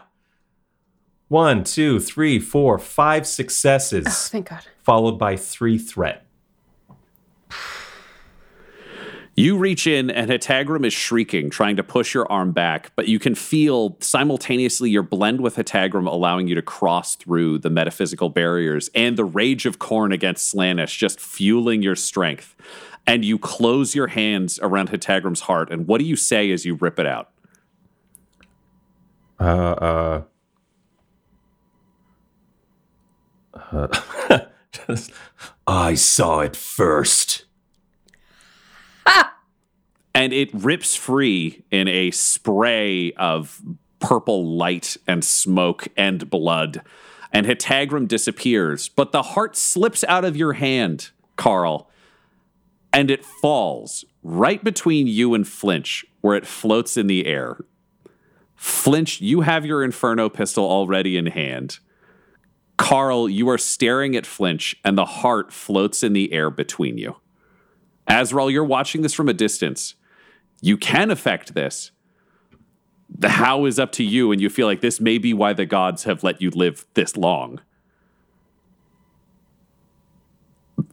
One, 1.28 1.63
two, 1.63 1.99
three, 1.99 2.39
four, 2.39 2.78
five 2.80 3.28
successes, 3.28 4.06
oh, 4.08 4.28
Thank 4.32 4.49
God. 4.49 4.63
followed 4.84 5.17
by 5.17 5.36
three 5.36 5.78
threat. 5.78 6.25
You 9.38 9.58
reach 9.58 9.86
in, 9.86 10.10
and 10.10 10.32
Hetagram 10.32 10.86
is 10.86 10.93
shrieking, 10.93 11.50
trying 11.50 11.76
to 11.76 11.84
push 11.84 12.13
your 12.13 12.32
arm 12.32 12.54
back, 12.54 12.93
but 12.95 13.10
you 13.10 13.19
can 13.19 13.36
feel 13.36 13.98
simultaneously 14.00 14.89
your 14.89 15.04
blend 15.04 15.41
with 15.41 15.58
Hetagram 15.58 16.08
allowing 16.08 16.48
you 16.48 16.56
to 16.56 16.62
cross 16.62 17.17
through 17.17 17.60
the 17.60 17.69
metaphysical 17.69 18.30
barriers 18.30 18.89
and 18.95 19.17
the 19.17 19.26
rage 19.26 19.65
of 19.65 19.78
Khorne 19.78 20.13
against 20.13 20.56
Slaanesh 20.56 20.98
just 20.98 21.19
fueling 21.19 21.82
your 21.82 21.98
strength. 21.98 22.56
And 23.06 23.26
you 23.26 23.38
close 23.38 23.93
your 23.93 24.08
hands 24.08 24.58
around 24.63 24.89
Hetagram's 24.89 25.41
heart, 25.41 25.69
and 25.69 25.86
what 25.86 26.00
do 26.00 26.06
you 26.06 26.15
say 26.15 26.50
as 26.52 26.65
you 26.65 26.76
rip 26.76 26.98
it 26.98 27.06
out? 27.06 27.30
Uh, 29.38 30.24
uh, 33.43 33.88
uh, 34.30 34.98
I 35.67 35.95
saw 35.95 36.39
it 36.39 36.56
first. 36.56 37.45
And 40.15 40.32
it 40.32 40.49
rips 40.54 40.95
free 40.95 41.65
in 41.69 41.89
a 41.89 42.10
spray 42.10 43.12
of 43.13 43.62
purple 43.99 44.56
light 44.58 44.95
and 45.06 45.25
smoke 45.25 45.89
and 45.97 46.30
blood. 46.30 46.82
And 47.34 47.45
Hetagram 47.45 48.08
disappears, 48.08 48.88
but 48.88 49.12
the 49.12 49.21
heart 49.21 49.58
slips 49.58 50.06
out 50.06 50.23
of 50.23 50.38
your 50.38 50.54
hand, 50.54 51.10
Carl, 51.36 51.91
and 52.93 53.12
it 53.12 53.25
falls 53.25 54.06
right 54.23 54.63
between 54.63 55.06
you 55.06 55.34
and 55.34 55.45
Flinch, 55.45 56.06
where 56.21 56.38
it 56.38 56.47
floats 56.47 56.95
in 56.95 57.08
the 57.08 57.25
air. 57.25 57.58
Flinch, 58.56 59.19
you 59.19 59.41
have 59.41 59.65
your 59.65 59.84
Inferno 59.84 60.30
pistol 60.30 60.63
already 60.63 61.17
in 61.17 61.25
hand. 61.25 61.80
Carl, 62.78 63.28
you 63.28 63.49
are 63.49 63.58
staring 63.58 64.15
at 64.15 64.25
Flinch, 64.25 64.78
and 64.86 64.97
the 64.97 65.06
heart 65.06 65.51
floats 65.51 66.04
in 66.04 66.13
the 66.13 66.32
air 66.32 66.49
between 66.49 66.97
you. 66.97 67.17
Azrael, 68.08 68.49
you're 68.49 68.63
watching 68.63 69.01
this 69.01 69.13
from 69.13 69.28
a 69.28 69.34
distance. 69.34 69.95
You 70.62 70.78
can 70.78 71.12
affect 71.12 71.54
this. 71.54 71.91
The 73.18 73.30
how 73.30 73.65
is 73.65 73.78
up 73.80 73.91
to 73.94 74.04
you, 74.04 74.32
and 74.32 74.41
you 74.41 74.50
feel 74.50 74.68
like 74.68 74.82
this 74.82 75.00
may 75.00 75.18
be 75.18 75.34
why 75.34 75.54
the 75.54 75.65
gods 75.65 76.04
have 76.06 76.24
let 76.24 76.41
you 76.41 76.50
live 76.50 76.86
this 76.96 77.15
long. 77.15 77.62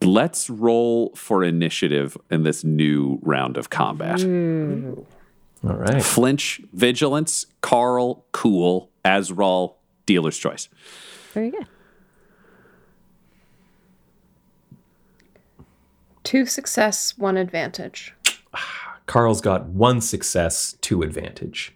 Let's 0.03 0.51
roll 0.51 1.13
for 1.15 1.43
initiative 1.43 2.17
in 2.31 2.43
this 2.43 2.65
new 2.65 3.19
round 3.23 3.57
of 3.57 3.71
combat. 3.71 4.21
All 4.23 5.77
right. 5.77 6.03
Flinch, 6.03 6.61
Vigilance, 6.73 7.47
Carl, 7.61 8.27
Cool, 8.33 8.91
Azrael, 9.05 9.79
Dealer's 10.07 10.37
Choice. 10.37 10.69
Very 11.33 11.51
good. 11.51 11.67
Two 16.25 16.47
success, 16.47 17.17
one 17.17 17.37
advantage. 17.37 18.15
Carl's 19.13 19.43
got 19.43 19.67
one 19.67 20.01
success, 20.01 20.75
two 20.81 21.03
advantage. 21.03 21.75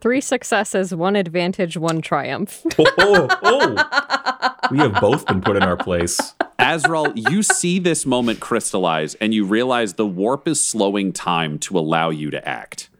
Three 0.00 0.20
successes, 0.20 0.94
one 0.94 1.16
advantage, 1.16 1.76
one 1.76 2.00
triumph. 2.00 2.64
Oh, 2.78 2.86
oh, 2.98 3.28
oh. 3.42 4.54
we 4.70 4.78
have 4.78 4.94
both 5.00 5.26
been 5.26 5.40
put 5.40 5.56
in 5.56 5.64
our 5.64 5.76
place. 5.76 6.36
Azrael, 6.56 7.12
you 7.16 7.42
see 7.42 7.80
this 7.80 8.06
moment 8.06 8.38
crystallize 8.38 9.16
and 9.16 9.34
you 9.34 9.44
realize 9.44 9.94
the 9.94 10.06
warp 10.06 10.46
is 10.46 10.64
slowing 10.64 11.12
time 11.12 11.58
to 11.58 11.76
allow 11.76 12.10
you 12.10 12.30
to 12.30 12.48
act. 12.48 12.90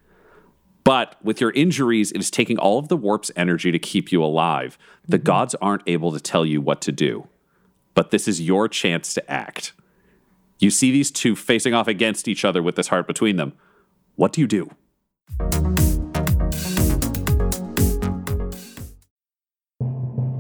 But 0.83 1.15
with 1.23 1.41
your 1.41 1.53
injuries, 1.53 2.11
it 2.11 2.19
is 2.19 2.33
taking 2.33 2.59
all 2.59 2.81
of 2.81 2.89
the 2.89 2.97
warp's 2.97 3.31
energy 3.37 3.71
to 3.71 3.79
keep 3.79 4.11
you 4.11 4.25
alive. 4.25 4.77
The 5.07 5.19
mm-hmm. 5.19 5.25
gods 5.27 5.55
aren't 5.63 5.85
able 5.87 6.11
to 6.11 6.19
tell 6.19 6.45
you 6.45 6.61
what 6.61 6.83
to 6.83 6.91
do. 6.91 7.29
But 7.95 8.11
this 8.11 8.27
is 8.27 8.41
your 8.41 8.67
chance 8.67 9.15
to 9.15 9.31
act. 9.31 9.73
You 10.61 10.71
see 10.71 10.93
these 10.93 11.11
two 11.11 11.35
facing 11.35 11.73
off 11.73 11.89
against 11.89 12.29
each 12.29 12.45
other 12.45 12.63
with 12.63 12.77
this 12.77 12.89
heart 12.89 13.07
between 13.07 13.37
them. 13.37 13.55
What 14.17 14.35
do 14.35 14.43
you 14.43 14.47
do? 14.47 14.71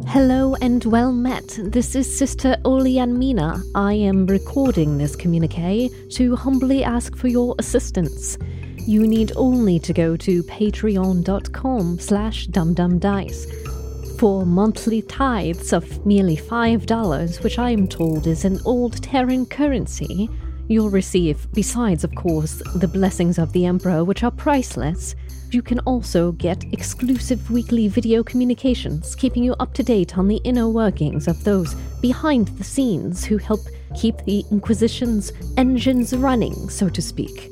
Hello 0.06 0.56
and 0.60 0.84
well 0.84 1.12
met. 1.12 1.58
This 1.62 1.94
is 1.94 2.18
Sister 2.18 2.56
Oleanmina. 2.64 3.62
I 3.74 3.94
am 3.94 4.26
recording 4.26 4.98
this 4.98 5.16
communique 5.16 5.88
to 6.10 6.36
humbly 6.36 6.84
ask 6.84 7.16
for 7.16 7.28
your 7.28 7.54
assistance. 7.58 8.36
You 8.76 9.06
need 9.06 9.32
only 9.36 9.78
to 9.78 9.92
go 9.94 10.16
to 10.16 10.42
patreon.com 10.42 11.98
slash 11.98 12.48
dumbdumbdice 12.48 13.79
for 14.20 14.44
monthly 14.44 15.00
tithes 15.00 15.72
of 15.72 16.04
merely 16.04 16.36
$5, 16.36 17.42
which 17.42 17.58
I 17.58 17.70
am 17.70 17.88
told 17.88 18.26
is 18.26 18.44
an 18.44 18.60
old 18.66 19.02
Terran 19.02 19.46
currency. 19.46 20.28
You'll 20.68 20.90
receive, 20.90 21.50
besides, 21.54 22.04
of 22.04 22.14
course, 22.14 22.62
the 22.74 22.86
blessings 22.86 23.38
of 23.38 23.50
the 23.54 23.64
Emperor, 23.64 24.04
which 24.04 24.22
are 24.22 24.30
priceless, 24.30 25.14
you 25.52 25.62
can 25.62 25.78
also 25.80 26.32
get 26.32 26.70
exclusive 26.70 27.50
weekly 27.50 27.88
video 27.88 28.22
communications, 28.22 29.14
keeping 29.14 29.42
you 29.42 29.54
up 29.54 29.72
to 29.72 29.82
date 29.82 30.18
on 30.18 30.28
the 30.28 30.42
inner 30.44 30.68
workings 30.68 31.26
of 31.26 31.42
those 31.42 31.74
behind 32.02 32.48
the 32.48 32.64
scenes 32.64 33.24
who 33.24 33.38
help 33.38 33.60
keep 33.96 34.18
the 34.26 34.44
Inquisition's 34.50 35.32
engines 35.56 36.14
running, 36.14 36.68
so 36.68 36.90
to 36.90 37.00
speak. 37.00 37.50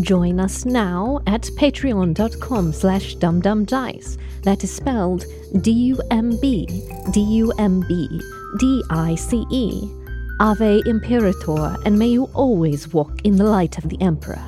Join 0.00 0.40
us 0.40 0.64
now 0.64 1.20
at 1.26 1.42
patreon.com 1.42 2.72
slash 2.72 3.16
dumbdumbdice. 3.16 4.16
That 4.42 4.64
is 4.64 4.74
spelled 4.74 5.24
D-U-M-B, 5.60 6.66
D-U-M-B, 7.12 8.20
D-I-C-E. 8.58 10.02
Ave 10.40 10.82
Imperator, 10.86 11.76
and 11.84 11.96
may 11.96 12.08
you 12.08 12.24
always 12.34 12.92
walk 12.92 13.20
in 13.22 13.36
the 13.36 13.44
light 13.44 13.78
of 13.78 13.88
the 13.88 14.00
Emperor. 14.00 14.42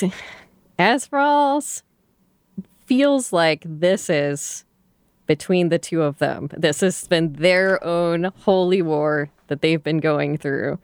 Asphalt 0.78 1.82
feels 2.86 3.32
like 3.32 3.62
this 3.64 4.08
is 4.08 4.64
between 5.26 5.68
the 5.68 5.78
two 5.78 6.02
of 6.02 6.18
them. 6.18 6.48
This 6.56 6.80
has 6.80 7.06
been 7.06 7.32
their 7.34 7.82
own 7.84 8.32
holy 8.44 8.80
war 8.80 9.30
that 9.48 9.60
they've 9.60 9.82
been 9.82 9.98
going 9.98 10.36
through. 10.36 10.78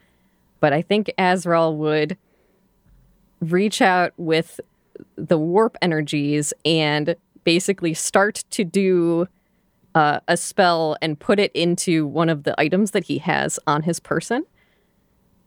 But 0.60 0.72
I 0.72 0.82
think 0.82 1.12
Azrael 1.18 1.76
would 1.76 2.16
reach 3.40 3.80
out 3.80 4.12
with 4.16 4.60
the 5.16 5.38
warp 5.38 5.76
energies 5.82 6.52
and 6.64 7.16
basically 7.44 7.94
start 7.94 8.44
to 8.50 8.64
do 8.64 9.26
uh, 9.94 10.20
a 10.28 10.36
spell 10.36 10.96
and 11.02 11.18
put 11.18 11.38
it 11.38 11.52
into 11.52 12.06
one 12.06 12.28
of 12.28 12.44
the 12.44 12.58
items 12.58 12.92
that 12.92 13.04
he 13.04 13.18
has 13.18 13.58
on 13.66 13.82
his 13.82 14.00
person 14.00 14.44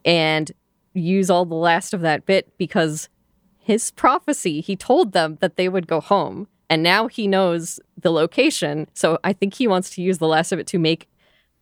and 0.03 0.51
use 0.93 1.29
all 1.29 1.45
the 1.45 1.55
last 1.55 1.93
of 1.93 2.01
that 2.01 2.25
bit 2.25 2.51
because 2.57 3.09
his 3.65 3.89
prophecy, 3.89 4.61
he 4.61 4.75
told 4.75 5.11
them 5.13 5.39
that 5.41 5.55
they 5.55 5.67
would 5.67 5.87
go 5.87 5.99
home. 5.99 6.47
And 6.69 6.83
now 6.83 7.07
he 7.07 7.27
knows 7.27 7.79
the 7.99 8.11
location. 8.11 8.87
So 8.93 9.17
I 9.23 9.33
think 9.33 9.55
he 9.55 9.67
wants 9.67 9.89
to 9.91 10.01
use 10.03 10.19
the 10.19 10.27
last 10.27 10.51
of 10.51 10.59
it 10.59 10.67
to 10.67 10.79
make 10.79 11.07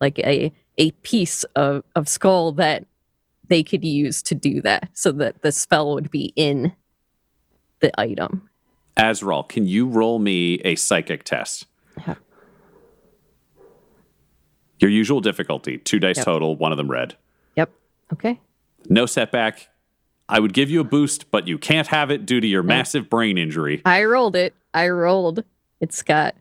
like 0.02 0.20
a 0.20 0.52
a 0.78 0.92
piece 1.04 1.44
of, 1.56 1.84
of 1.96 2.10
skull 2.10 2.52
that 2.54 2.86
they 3.48 3.63
could 3.63 3.86
use 3.86 4.22
to 4.24 4.36
do 4.36 4.60
that 4.62 4.89
so 4.94 5.12
that 5.13 5.42
the 5.44 5.52
spell 5.52 5.94
would 5.94 6.10
be 6.10 6.34
in 6.36 6.74
the 7.80 7.92
item. 8.00 8.50
Azrael, 8.98 9.44
can 9.44 9.66
you 9.68 9.88
roll 9.88 10.20
me 10.20 10.56
a 10.66 10.76
psychic 10.76 11.24
test? 11.24 11.68
Yeah. 12.06 12.16
Your 14.80 14.89
usual 14.89 15.22
difficulty, 15.22 15.78
two 15.78 16.00
dice 16.00 16.18
Yep. 16.18 16.26
total, 16.26 16.56
one 16.56 16.72
of 16.72 16.78
them 16.78 16.89
red. 16.92 17.16
Yep. 17.56 17.72
Okay. 18.13 18.39
No 18.89 19.06
setback. 19.06 19.70
I 20.30 20.40
would 20.40 20.54
give 20.54 20.70
you 20.70 20.80
a 20.80 20.86
boost, 20.86 21.30
but 21.32 21.48
you 21.48 21.58
can't 21.58 21.88
have 21.88 22.10
it 22.10 22.26
due 22.26 22.40
to 22.40 22.48
your 22.48 22.64
oh. 22.64 22.66
massive 22.66 23.10
brain 23.10 23.38
injury. 23.38 23.82
I 23.86 24.04
rolled 24.04 24.36
it. 24.36 24.54
I 24.74 24.90
rolled. 24.90 25.44
It's 25.80 26.02
got 26.02 26.36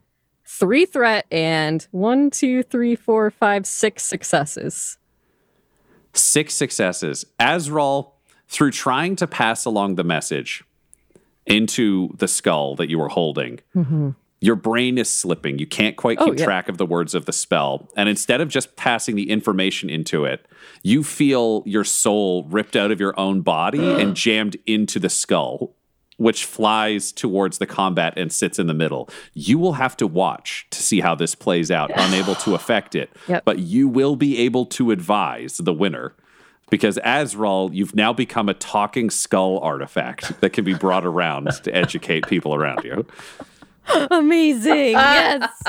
three 0.45 0.85
threat 0.85 1.25
and 1.31 1.85
one, 1.91 2.29
two, 2.29 2.63
three, 2.63 2.95
four, 2.95 3.29
five, 3.29 3.65
six 3.65 4.03
successes. 4.03 4.97
Six 6.13 6.53
successes. 6.53 7.25
Azrael, 7.39 8.13
through 8.47 8.71
trying 8.71 9.15
to 9.17 9.27
pass 9.27 9.65
along 9.65 9.95
the 9.95 10.03
message 10.03 10.63
into 11.45 12.09
the 12.17 12.27
skull 12.27 12.75
that 12.75 12.89
you 12.89 12.99
were 12.99 13.09
holding, 13.09 13.59
mm-hmm. 13.75 14.11
Your 14.43 14.55
brain 14.57 14.97
is 14.97 15.09
slipping. 15.09 15.57
You 15.57 15.65
can't 15.65 15.95
quite 15.95 16.17
Oh, 16.19 16.25
keep 16.25 16.39
yeah. 16.39 16.45
track 16.45 16.67
of 16.67 16.77
the 16.77 16.85
words 16.85 17.15
of 17.15 17.25
the 17.25 17.31
spell. 17.31 17.87
And 17.95 18.09
instead 18.09 18.41
of 18.41 18.49
just 18.49 18.75
passing 18.75 19.15
the 19.15 19.29
information 19.29 19.89
into 19.89 20.25
it, 20.25 20.45
you 20.83 21.01
feel 21.01 21.63
your 21.65 21.85
soul 21.85 22.43
ripped 22.49 22.75
out 22.75 22.91
of 22.91 22.99
your 22.99 23.17
own 23.17 23.39
body 23.41 23.79
and 24.01 24.15
jammed 24.17 24.57
into 24.65 24.99
the 24.99 25.09
skull, 25.09 25.73
which 26.17 26.43
flies 26.43 27.13
towards 27.13 27.57
the 27.57 27.65
combat 27.65 28.13
and 28.17 28.33
sits 28.33 28.59
in 28.59 28.67
the 28.67 28.73
middle. 28.73 29.09
You 29.33 29.57
will 29.57 29.73
have 29.73 29.95
to 29.97 30.07
watch 30.07 30.67
to 30.71 30.83
see 30.83 30.99
how 30.99 31.15
this 31.15 31.35
plays 31.35 31.71
out, 31.71 31.89
unable 31.95 32.35
to 32.35 32.53
affect 32.53 32.95
it. 32.95 33.15
Yep. 33.29 33.45
But 33.45 33.59
you 33.59 33.87
will 33.87 34.17
be 34.17 34.39
able 34.39 34.65
to 34.67 34.91
advise 34.91 35.55
the 35.57 35.73
winner. 35.73 36.15
Because 36.69 36.97
Azrael, 37.03 37.69
you've 37.71 37.93
now 37.95 38.13
become 38.13 38.49
a 38.49 38.53
talking 38.55 39.09
skull 39.11 39.59
artifact 39.59 40.41
that 40.41 40.51
can 40.51 40.65
be 40.65 40.73
brought 40.73 41.05
around 41.05 41.51
to 41.63 41.73
educate 41.75 42.25
people 42.27 42.55
around 42.55 42.83
you. 42.83 43.05
Amazing. 44.11 44.91
yes. 44.91 45.49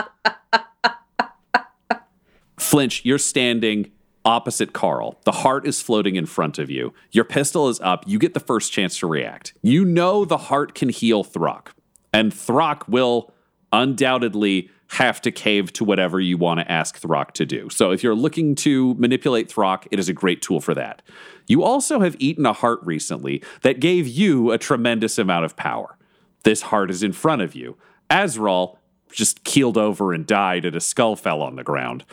Flinch, 2.59 3.05
you're 3.05 3.19
standing 3.19 3.91
opposite 4.25 4.73
Carl. 4.73 5.19
The 5.25 5.33
heart 5.33 5.67
is 5.67 5.83
floating 5.83 6.17
in 6.17 6.27
front 6.27 6.59
of 6.59 6.71
you. 6.71 6.95
Your 7.13 7.25
pistol 7.25 7.69
is 7.69 7.81
up. 7.81 8.05
You 8.07 8.19
get 8.19 8.35
the 8.35 8.41
first 8.41 8.73
chance 8.73 8.99
to 8.99 9.07
react. 9.07 9.55
You 9.63 9.85
know 9.85 10.25
the 10.25 10.39
heart 10.39 10.75
can 10.75 10.89
heal 10.89 11.25
Throck, 11.25 11.75
and 12.13 12.33
Throck 12.33 12.87
will 12.89 13.33
undoubtedly 13.73 14.71
have 14.89 15.21
to 15.23 15.31
cave 15.31 15.73
to 15.73 15.85
whatever 15.85 16.21
you 16.21 16.39
want 16.39 16.61
to 16.61 16.71
ask 16.71 17.01
Throck 17.01 17.33
to 17.33 17.45
do. 17.45 17.69
So 17.71 17.91
if 17.91 18.03
you're 18.03 18.15
looking 18.15 18.55
to 18.57 18.95
manipulate 18.95 19.53
Throck, 19.53 19.87
it 19.91 19.99
is 19.99 20.09
a 20.09 20.13
great 20.13 20.41
tool 20.41 20.61
for 20.61 20.75
that. 20.75 21.03
You 21.47 21.63
also 21.63 22.01
have 22.01 22.17
eaten 22.19 22.47
a 22.47 22.53
heart 22.53 22.81
recently 22.83 23.43
that 23.63 23.81
gave 23.81 24.07
you 24.07 24.53
a 24.53 24.59
tremendous 24.59 25.19
amount 25.19 25.45
of 25.45 25.57
power. 25.57 25.99
This 26.45 26.63
heart 26.63 26.91
is 26.91 27.03
in 27.03 27.13
front 27.13 27.43
of 27.43 27.55
you. 27.55 27.77
Azrael 28.11 28.79
just 29.11 29.45
keeled 29.45 29.79
over 29.79 30.13
and 30.13 30.27
died, 30.27 30.65
and 30.65 30.75
a 30.75 30.81
skull 30.81 31.15
fell 31.17 31.41
on 31.41 31.57
the 31.57 31.63
ground. 31.63 32.05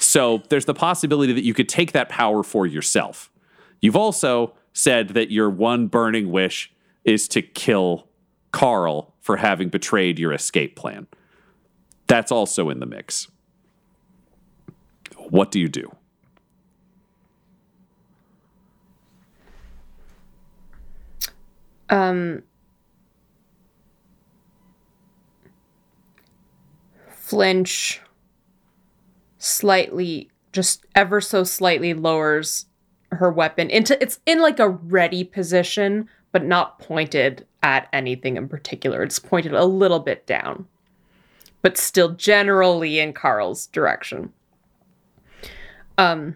So 0.00 0.42
there's 0.48 0.64
the 0.64 0.74
possibility 0.74 1.32
that 1.32 1.44
you 1.44 1.54
could 1.54 1.68
take 1.68 1.92
that 1.92 2.08
power 2.08 2.42
for 2.42 2.66
yourself. 2.66 3.30
You've 3.80 3.96
also 3.96 4.54
said 4.72 5.10
that 5.10 5.30
your 5.30 5.48
one 5.50 5.86
burning 5.86 6.30
wish 6.30 6.72
is 7.04 7.28
to 7.28 7.42
kill 7.42 8.08
Carl 8.52 9.14
for 9.20 9.36
having 9.36 9.68
betrayed 9.68 10.18
your 10.18 10.32
escape 10.32 10.74
plan. 10.74 11.06
That's 12.06 12.32
also 12.32 12.70
in 12.70 12.80
the 12.80 12.86
mix. 12.86 13.28
What 15.16 15.50
do 15.50 15.60
you 15.60 15.68
do? 15.68 15.94
Um, 21.90 22.42
flinch 27.28 28.00
slightly, 29.36 30.30
just 30.52 30.86
ever 30.94 31.20
so 31.20 31.44
slightly 31.44 31.92
lowers 31.92 32.64
her 33.10 33.30
weapon 33.30 33.70
into 33.70 34.00
it's 34.02 34.20
in 34.24 34.40
like 34.40 34.58
a 34.58 34.68
ready 34.68 35.24
position, 35.24 36.08
but 36.32 36.44
not 36.44 36.78
pointed 36.78 37.46
at 37.62 37.88
anything 37.92 38.36
in 38.36 38.48
particular. 38.48 39.02
It's 39.02 39.18
pointed 39.18 39.52
a 39.52 39.64
little 39.64 40.00
bit 40.00 40.26
down, 40.26 40.66
but 41.60 41.76
still 41.76 42.10
generally 42.10 42.98
in 42.98 43.12
Carl's 43.12 43.66
direction. 43.66 44.32
Um, 45.98 46.34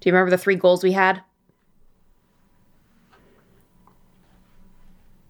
do 0.00 0.08
you 0.08 0.12
remember 0.12 0.30
the 0.30 0.38
three 0.38 0.56
goals 0.56 0.82
we 0.82 0.92
had? 0.92 1.22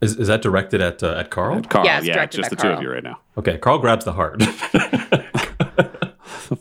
Is, 0.01 0.17
is 0.17 0.29
that 0.29 0.43
directed 0.43 0.81
at 0.81 1.03
uh, 1.03 1.17
at 1.17 1.31
Carl? 1.31 1.63
Carl, 1.63 1.87
Yeah, 1.87 1.99
it's 1.99 2.07
yeah, 2.07 2.15
directed 2.15 2.37
just 2.39 2.53
at 2.53 2.59
the 2.59 2.63
two 2.63 2.69
of 2.69 2.83
you 2.83 2.91
right 2.91 3.03
now. 3.03 3.19
Okay, 3.39 3.59
Carl 3.59 3.79
grabs 3.79 4.05
the 4.05 4.13
heart. 4.13 4.43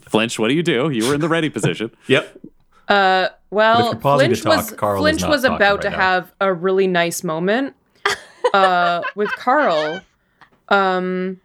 Flinch, 0.01 0.39
what 0.39 0.47
do 0.47 0.53
you 0.53 0.63
do? 0.63 0.89
You 0.89 1.07
were 1.07 1.13
in 1.13 1.21
the 1.21 1.29
ready 1.29 1.49
position. 1.49 1.91
yep. 2.07 2.37
Uh, 2.87 3.29
well, 3.49 3.91
you're 3.91 3.95
pausing 3.95 4.29
to 4.29 4.35
Flinch 4.35 4.43
talk, 4.43 4.71
was 4.71 4.71
Carl 4.71 5.01
Flinch 5.01 5.23
was 5.23 5.43
about 5.43 5.75
right 5.75 5.81
to 5.83 5.89
now. 5.89 5.95
have 5.95 6.33
a 6.39 6.53
really 6.53 6.87
nice 6.87 7.23
moment 7.23 7.75
uh, 8.53 9.01
with 9.15 9.31
Carl, 9.35 10.01
um, 10.69 11.39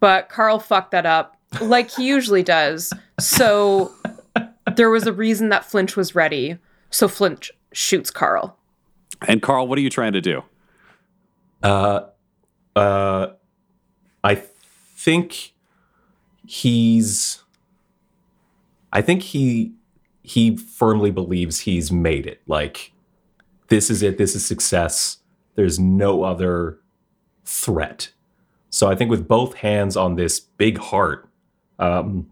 but 0.00 0.28
Carl 0.28 0.58
fucked 0.58 0.90
that 0.90 1.06
up 1.06 1.36
like 1.60 1.90
he 1.90 2.06
usually 2.06 2.42
does. 2.42 2.92
So 3.20 3.92
there 4.76 4.90
was 4.90 5.06
a 5.06 5.12
reason 5.12 5.50
that 5.50 5.64
Flinch 5.64 5.96
was 5.96 6.14
ready. 6.14 6.58
So 6.90 7.08
Flinch 7.08 7.52
shoots 7.72 8.10
Carl. 8.10 8.56
And 9.28 9.40
Carl, 9.40 9.68
what 9.68 9.78
are 9.78 9.82
you 9.82 9.90
trying 9.90 10.14
to 10.14 10.20
do? 10.20 10.42
Uh, 11.62 12.06
uh, 12.74 13.28
I 14.24 14.34
think 14.34 15.54
he's. 16.46 17.42
I 18.92 19.00
think 19.00 19.22
he 19.22 19.72
he 20.22 20.56
firmly 20.56 21.10
believes 21.10 21.60
he's 21.60 21.90
made 21.90 22.26
it. 22.26 22.42
Like 22.46 22.92
this 23.68 23.90
is 23.90 24.02
it. 24.02 24.18
This 24.18 24.34
is 24.34 24.44
success. 24.44 25.18
There's 25.54 25.78
no 25.78 26.24
other 26.24 26.78
threat. 27.44 28.12
So 28.70 28.90
I 28.90 28.94
think 28.94 29.10
with 29.10 29.28
both 29.28 29.54
hands 29.54 29.96
on 29.96 30.16
this 30.16 30.40
big 30.40 30.78
heart, 30.78 31.28
um, 31.78 32.30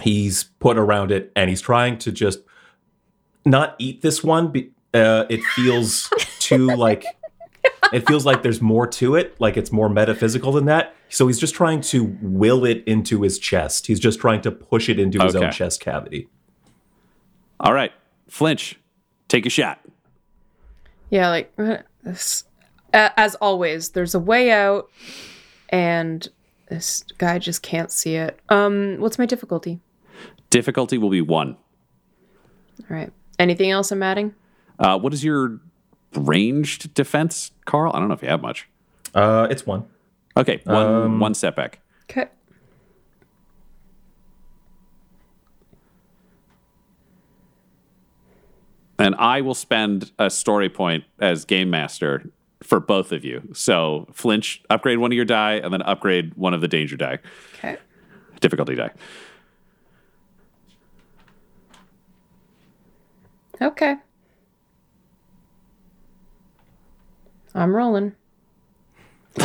he's 0.00 0.44
put 0.58 0.78
around 0.78 1.10
it 1.10 1.32
and 1.36 1.50
he's 1.50 1.60
trying 1.60 1.98
to 1.98 2.12
just 2.12 2.40
not 3.44 3.74
eat 3.78 4.02
this 4.02 4.24
one. 4.24 4.52
Be, 4.52 4.70
uh, 4.94 5.24
it 5.28 5.42
feels 5.44 6.10
too 6.38 6.66
like 6.68 7.04
it 7.92 8.06
feels 8.06 8.26
like 8.26 8.42
there's 8.42 8.60
more 8.60 8.86
to 8.86 9.14
it, 9.14 9.40
like 9.40 9.56
it's 9.56 9.72
more 9.72 9.88
metaphysical 9.88 10.52
than 10.52 10.66
that. 10.66 10.94
So 11.08 11.26
he's 11.26 11.38
just 11.38 11.54
trying 11.54 11.80
to 11.82 12.16
will 12.20 12.64
it 12.64 12.82
into 12.86 13.22
his 13.22 13.38
chest. 13.38 13.86
He's 13.86 14.00
just 14.00 14.18
trying 14.20 14.40
to 14.42 14.50
push 14.50 14.88
it 14.88 14.98
into 14.98 15.22
his 15.22 15.36
own 15.36 15.52
chest 15.52 15.80
cavity. 15.80 16.28
All 17.60 17.72
right, 17.72 17.92
Flinch, 18.28 18.78
take 19.28 19.46
a 19.46 19.50
shot. 19.50 19.80
Yeah, 21.10 21.28
like 21.28 21.54
this. 22.02 22.44
As 22.92 23.34
always, 23.36 23.90
there's 23.90 24.14
a 24.14 24.18
way 24.18 24.50
out, 24.50 24.90
and 25.68 26.26
this 26.68 27.04
guy 27.18 27.38
just 27.38 27.62
can't 27.62 27.90
see 27.90 28.16
it. 28.16 28.38
Um, 28.48 28.96
what's 28.98 29.18
my 29.18 29.26
difficulty? 29.26 29.80
Difficulty 30.50 30.98
will 30.98 31.10
be 31.10 31.20
one. 31.20 31.56
All 32.80 32.96
right. 32.96 33.12
Anything 33.38 33.70
else 33.70 33.92
I'm 33.92 34.02
adding? 34.02 34.34
Uh, 34.78 34.98
what 34.98 35.12
is 35.12 35.22
your 35.24 35.60
ranged 36.14 36.94
defense, 36.94 37.50
Carl? 37.64 37.92
I 37.94 37.98
don't 37.98 38.08
know 38.08 38.14
if 38.14 38.22
you 38.22 38.28
have 38.28 38.42
much. 38.42 38.68
Uh, 39.14 39.46
it's 39.50 39.66
one. 39.66 39.84
Okay, 40.36 40.60
one 40.64 40.86
Um, 40.86 41.20
one 41.20 41.34
setback. 41.34 41.80
Okay. 42.10 42.28
and 48.98 49.14
I 49.16 49.40
will 49.40 49.54
spend 49.54 50.10
a 50.18 50.30
story 50.30 50.68
point 50.68 51.04
as 51.20 51.44
game 51.44 51.70
master 51.70 52.30
for 52.62 52.80
both 52.80 53.12
of 53.12 53.24
you. 53.24 53.48
So 53.52 54.06
flinch, 54.12 54.62
upgrade 54.70 54.98
one 54.98 55.12
of 55.12 55.16
your 55.16 55.24
die, 55.24 55.54
and 55.54 55.72
then 55.72 55.82
upgrade 55.82 56.34
one 56.34 56.54
of 56.54 56.60
the 56.60 56.68
danger 56.68 56.96
die, 56.96 57.18
Okay. 57.58 57.76
difficulty 58.40 58.74
die. 58.74 58.90
Okay. 63.60 63.96
I'm 67.56 67.74
rolling. 67.74 68.14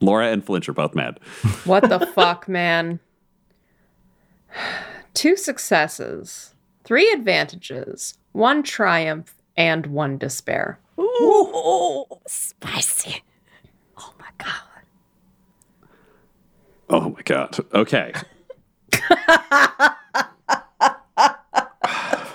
Laura 0.00 0.26
and 0.32 0.44
Flinch 0.44 0.68
are 0.68 0.72
both 0.72 0.94
mad. 0.94 1.20
What 1.64 1.88
the 1.88 2.04
fuck, 2.06 2.48
man? 2.48 2.98
Two 5.14 5.36
successes, 5.36 6.54
three 6.84 7.10
advantages, 7.12 8.18
one 8.32 8.62
triumph, 8.62 9.34
and 9.56 9.86
one 9.86 10.18
despair. 10.18 10.80
Ooh, 10.98 12.04
spicy. 12.26 13.22
Oh 13.98 14.12
my 14.18 14.26
god. 14.38 14.82
Oh 16.90 17.10
my 17.10 17.22
god. 17.22 17.58
Okay. 17.74 18.12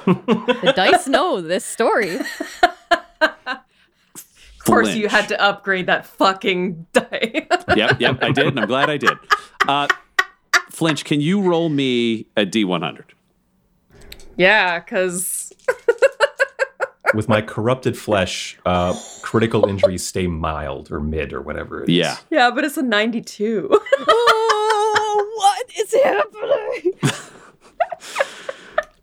The 0.08 0.72
dice 0.74 1.06
know 1.08 1.42
this 1.42 1.66
story. 1.66 2.20
Of 4.68 4.84
course, 4.84 4.96
you 4.96 5.08
had 5.08 5.28
to 5.30 5.42
upgrade 5.42 5.86
that 5.88 6.06
fucking 6.06 6.86
die. 6.94 7.48
yep, 7.76 8.00
yep, 8.00 8.18
I 8.22 8.32
did, 8.32 8.48
and 8.48 8.60
I'm 8.60 8.68
glad 8.68 8.90
I 8.90 8.98
did. 8.98 9.18
Uh, 9.68 9.88
Flinch, 10.72 11.06
can 11.06 11.22
you 11.22 11.42
roll 11.42 11.70
me 11.70 12.28
a 12.36 12.46
D100? 12.46 13.04
yeah, 14.38 14.80
because 14.80 15.52
With 17.14 17.30
my 17.30 17.42
corrupted 17.42 17.98
flesh, 17.98 18.58
uh, 18.66 18.94
critical 19.22 19.68
injuries 19.68 20.06
stay 20.06 20.28
mild 20.28 20.92
or 20.92 21.00
mid 21.00 21.32
or 21.32 21.42
whatever 21.42 21.84
it 21.84 21.90
is. 21.90 21.96
Yeah. 21.96 22.18
yeah, 22.30 22.52
but 22.54 22.66
it's 22.66 22.76
a 22.78 22.82
92, 22.82 23.70
oh, 24.08 25.34
what 25.38 25.72
is 25.78 25.94
happening? 26.04 26.94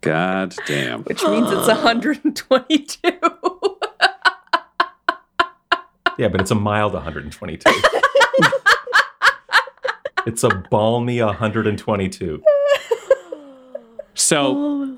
God 0.01 0.55
damn. 0.67 1.01
which 1.03 1.23
means 1.23 1.51
it's 1.51 1.67
122. 1.67 3.11
Yeah, 6.17 6.29
but 6.29 6.41
it's 6.41 6.51
a 6.51 6.55
mild 6.55 6.93
122. 6.93 7.69
it's 10.25 10.43
a 10.43 10.49
balmy 10.69 11.21
122. 11.21 12.43
So 14.13 14.97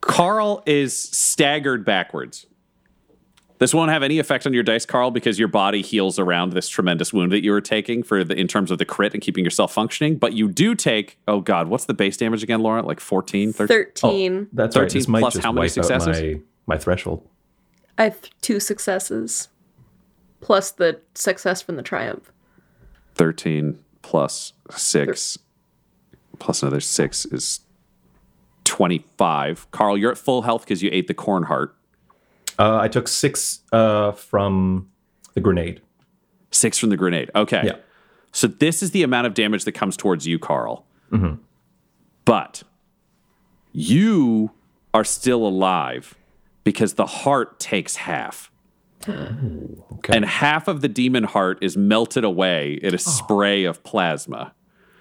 Carl 0.00 0.62
is 0.66 0.96
staggered 0.96 1.84
backwards. 1.84 2.46
This 3.58 3.72
won't 3.72 3.92
have 3.92 4.02
any 4.02 4.18
effect 4.18 4.46
on 4.46 4.52
your 4.52 4.64
dice, 4.64 4.84
Carl, 4.84 5.12
because 5.12 5.38
your 5.38 5.48
body 5.48 5.80
heals 5.80 6.18
around 6.18 6.52
this 6.52 6.68
tremendous 6.68 7.12
wound 7.12 7.30
that 7.30 7.44
you 7.44 7.52
were 7.52 7.60
taking 7.60 8.02
for 8.02 8.24
the 8.24 8.34
in 8.34 8.48
terms 8.48 8.72
of 8.72 8.78
the 8.78 8.84
crit 8.84 9.14
and 9.14 9.22
keeping 9.22 9.44
yourself 9.44 9.72
functioning. 9.72 10.16
But 10.16 10.32
you 10.32 10.48
do 10.48 10.74
take, 10.74 11.18
oh 11.28 11.40
god, 11.40 11.68
what's 11.68 11.84
the 11.84 11.94
base 11.94 12.16
damage 12.16 12.42
again, 12.42 12.60
Laura? 12.60 12.82
Like 12.82 12.98
14, 12.98 13.52
13? 13.52 13.86
13. 13.94 14.48
That's 14.52 14.76
right. 14.76 14.82
13 14.82 14.98
This 14.98 15.08
might 15.08 15.20
plus 15.20 15.34
just 15.34 15.44
how 15.44 15.52
many 15.52 15.66
wipe 15.66 15.70
out 15.70 15.72
successes? 15.72 16.20
My, 16.20 16.40
my 16.74 16.78
threshold. 16.78 17.26
I 17.96 18.04
have 18.04 18.20
two 18.40 18.60
successes, 18.60 19.48
plus 20.40 20.70
the 20.70 21.00
success 21.14 21.62
from 21.62 21.76
the 21.76 21.82
triumph. 21.82 22.32
13 23.14 23.78
plus 24.02 24.52
6 24.70 25.38
plus 26.38 26.62
another 26.62 26.80
6 26.80 27.26
is 27.26 27.60
25. 28.64 29.70
Carl, 29.70 29.96
you're 29.96 30.10
at 30.10 30.18
full 30.18 30.42
health 30.42 30.62
because 30.62 30.82
you 30.82 30.90
ate 30.92 31.06
the 31.06 31.14
Khorne 31.14 31.46
heart. 31.46 31.76
Uh, 32.58 32.78
I 32.78 32.88
took 32.88 33.08
six 33.08 33.60
uh, 33.72 34.12
from 34.12 34.88
the 35.34 35.40
grenade. 35.40 35.80
6 36.50 36.78
from 36.78 36.90
the 36.90 36.96
grenade. 36.96 37.30
Okay. 37.34 37.62
Yeah. 37.64 37.76
So 38.32 38.46
this 38.46 38.82
is 38.82 38.92
the 38.92 39.02
amount 39.02 39.26
of 39.26 39.34
damage 39.34 39.64
that 39.64 39.72
comes 39.72 39.96
towards 39.96 40.26
you, 40.26 40.38
Carl. 40.38 40.84
Mm-hmm. 41.12 41.34
But 42.24 42.62
you 43.72 44.50
are 44.92 45.04
still 45.04 45.46
alive 45.46 46.14
because 46.64 46.94
the 46.94 47.06
heart 47.06 47.60
takes 47.60 47.96
half. 47.96 48.50
Okay. 49.06 50.16
And 50.16 50.24
half 50.24 50.66
of 50.66 50.80
the 50.80 50.88
demon 50.88 51.24
heart 51.24 51.58
is 51.60 51.76
melted 51.76 52.24
away 52.24 52.78
in 52.82 52.94
a 52.94 52.94
oh. 52.94 52.98
spray 52.98 53.64
of 53.64 53.82
plasma 53.84 54.54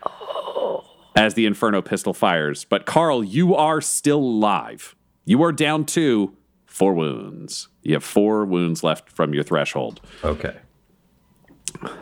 oh. 0.06 0.84
as 1.16 1.34
the 1.34 1.46
Inferno 1.46 1.82
pistol 1.82 2.14
fires. 2.14 2.66
But 2.66 2.86
Carl, 2.86 3.24
you 3.24 3.56
are 3.56 3.82
still 3.82 4.20
alive. 4.20 4.96
You 5.26 5.42
are 5.44 5.54
down 5.54 5.86
to 5.86 6.36
four 6.66 6.94
wounds. 6.94 7.70
You 7.82 7.94
have 7.94 8.04
four 8.04 8.46
wounds 8.46 8.84
left 8.84 9.10
from 9.10 9.34
your 9.34 9.44
threshold. 9.44 10.02
okay. 10.24 10.58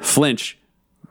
Flinch, 0.02 0.58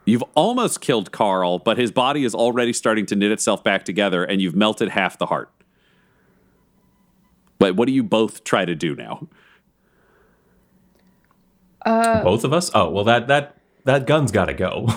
you've 0.04 0.24
almost 0.34 0.80
killed 0.80 1.12
Carl, 1.12 1.58
but 1.58 1.78
his 1.78 1.90
body 1.90 2.24
is 2.24 2.34
already 2.34 2.72
starting 2.72 3.06
to 3.06 3.16
knit 3.16 3.30
itself 3.30 3.64
back 3.64 3.84
together, 3.84 4.24
and 4.24 4.40
you've 4.40 4.56
melted 4.56 4.90
half 4.90 5.18
the 5.18 5.26
heart. 5.26 5.50
But 7.60 7.76
what 7.76 7.86
do 7.86 7.92
you 7.92 8.02
both 8.02 8.42
try 8.42 8.64
to 8.64 8.74
do 8.74 8.96
now? 8.96 9.28
Both 11.84 12.42
of 12.44 12.52
us? 12.52 12.70
Oh, 12.74 12.90
well, 12.90 13.04
that 13.04 13.28
that 13.28 13.56
that 13.84 14.06
gun's 14.06 14.32
got 14.32 14.46
to 14.46 14.54
go. 14.54 14.88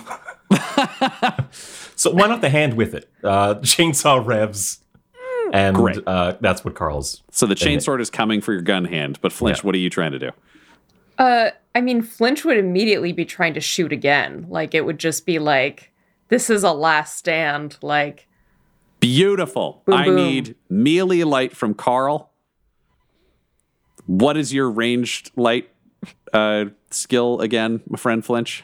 so 1.96 2.12
why 2.12 2.28
not 2.28 2.42
the 2.42 2.50
hand 2.50 2.74
with 2.76 2.94
it? 2.96 3.10
Uh, 3.24 3.56
chainsaw 3.56 4.26
revs, 4.26 4.80
and 5.54 5.76
Great. 5.76 6.00
uh, 6.08 6.38
that's 6.42 6.64
what 6.66 6.76
Carl's. 6.76 7.22
So 7.32 7.46
the 7.46 7.56
chainsword 7.56 8.02
is 8.02 8.10
coming 8.10 8.42
for 8.42 8.54
your 8.54 8.62
gun 8.62 8.86
hand, 8.86 9.20
but 9.22 9.32
Flinch, 9.32 9.60
Yeah. 9.60 9.62
what 9.64 9.76
are 9.76 9.80
you 9.80 9.90
trying 9.90 10.12
to 10.14 10.20
do? 10.20 10.32
Uh, 11.18 11.52
I 11.76 11.82
mean, 11.82 12.02
Flinch 12.02 12.44
would 12.44 12.58
immediately 12.58 13.12
be 13.14 13.24
trying 13.26 13.54
to 13.54 13.60
shoot 13.62 13.92
again. 13.94 14.46
Like, 14.50 14.74
it 14.74 14.86
would 14.86 14.98
just 15.00 15.26
be 15.26 15.38
like, 15.40 15.92
this 16.30 16.50
is 16.50 16.64
a 16.64 16.72
last 16.72 17.18
stand. 17.18 17.78
Like, 17.82 18.28
Beautiful. 19.00 19.84
Boom, 19.86 19.96
I 19.96 20.06
boom. 20.06 20.16
need 20.16 20.56
melee 20.70 21.24
light 21.24 21.56
from 21.56 21.74
Carl. 21.74 22.32
What 24.06 24.38
is 24.38 24.54
your 24.54 24.70
ranged 24.70 25.32
light 25.36 25.70
uh, 26.34 26.66
skill 26.90 27.40
again, 27.42 27.82
my 27.88 27.98
friend 27.98 28.24
Flinch? 28.26 28.64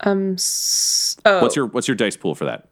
um, 0.00 0.34
s- 0.34 1.16
oh, 1.24 1.42
What's 1.42 1.56
your 1.56 1.66
what's 1.66 1.88
your 1.88 1.96
dice 1.96 2.16
pool 2.16 2.34
for 2.34 2.44
that? 2.44 2.68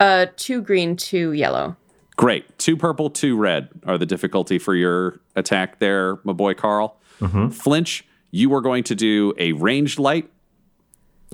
uh, 0.00 0.26
two 0.36 0.60
green, 0.62 0.96
two 0.96 1.32
yellow. 1.32 1.76
Great. 2.16 2.58
Two 2.58 2.76
purple, 2.76 3.10
two 3.10 3.36
red 3.36 3.68
are 3.86 3.98
the 3.98 4.06
difficulty 4.06 4.58
for 4.58 4.74
your 4.74 5.20
attack 5.34 5.78
there, 5.80 6.18
my 6.24 6.32
boy 6.32 6.54
Carl. 6.54 6.98
Flinch, 7.50 8.04
you 8.30 8.52
are 8.54 8.60
going 8.62 8.84
to 8.84 8.94
do 8.94 9.32
a 9.38 9.52
ranged 9.52 9.98
light. 9.98 10.30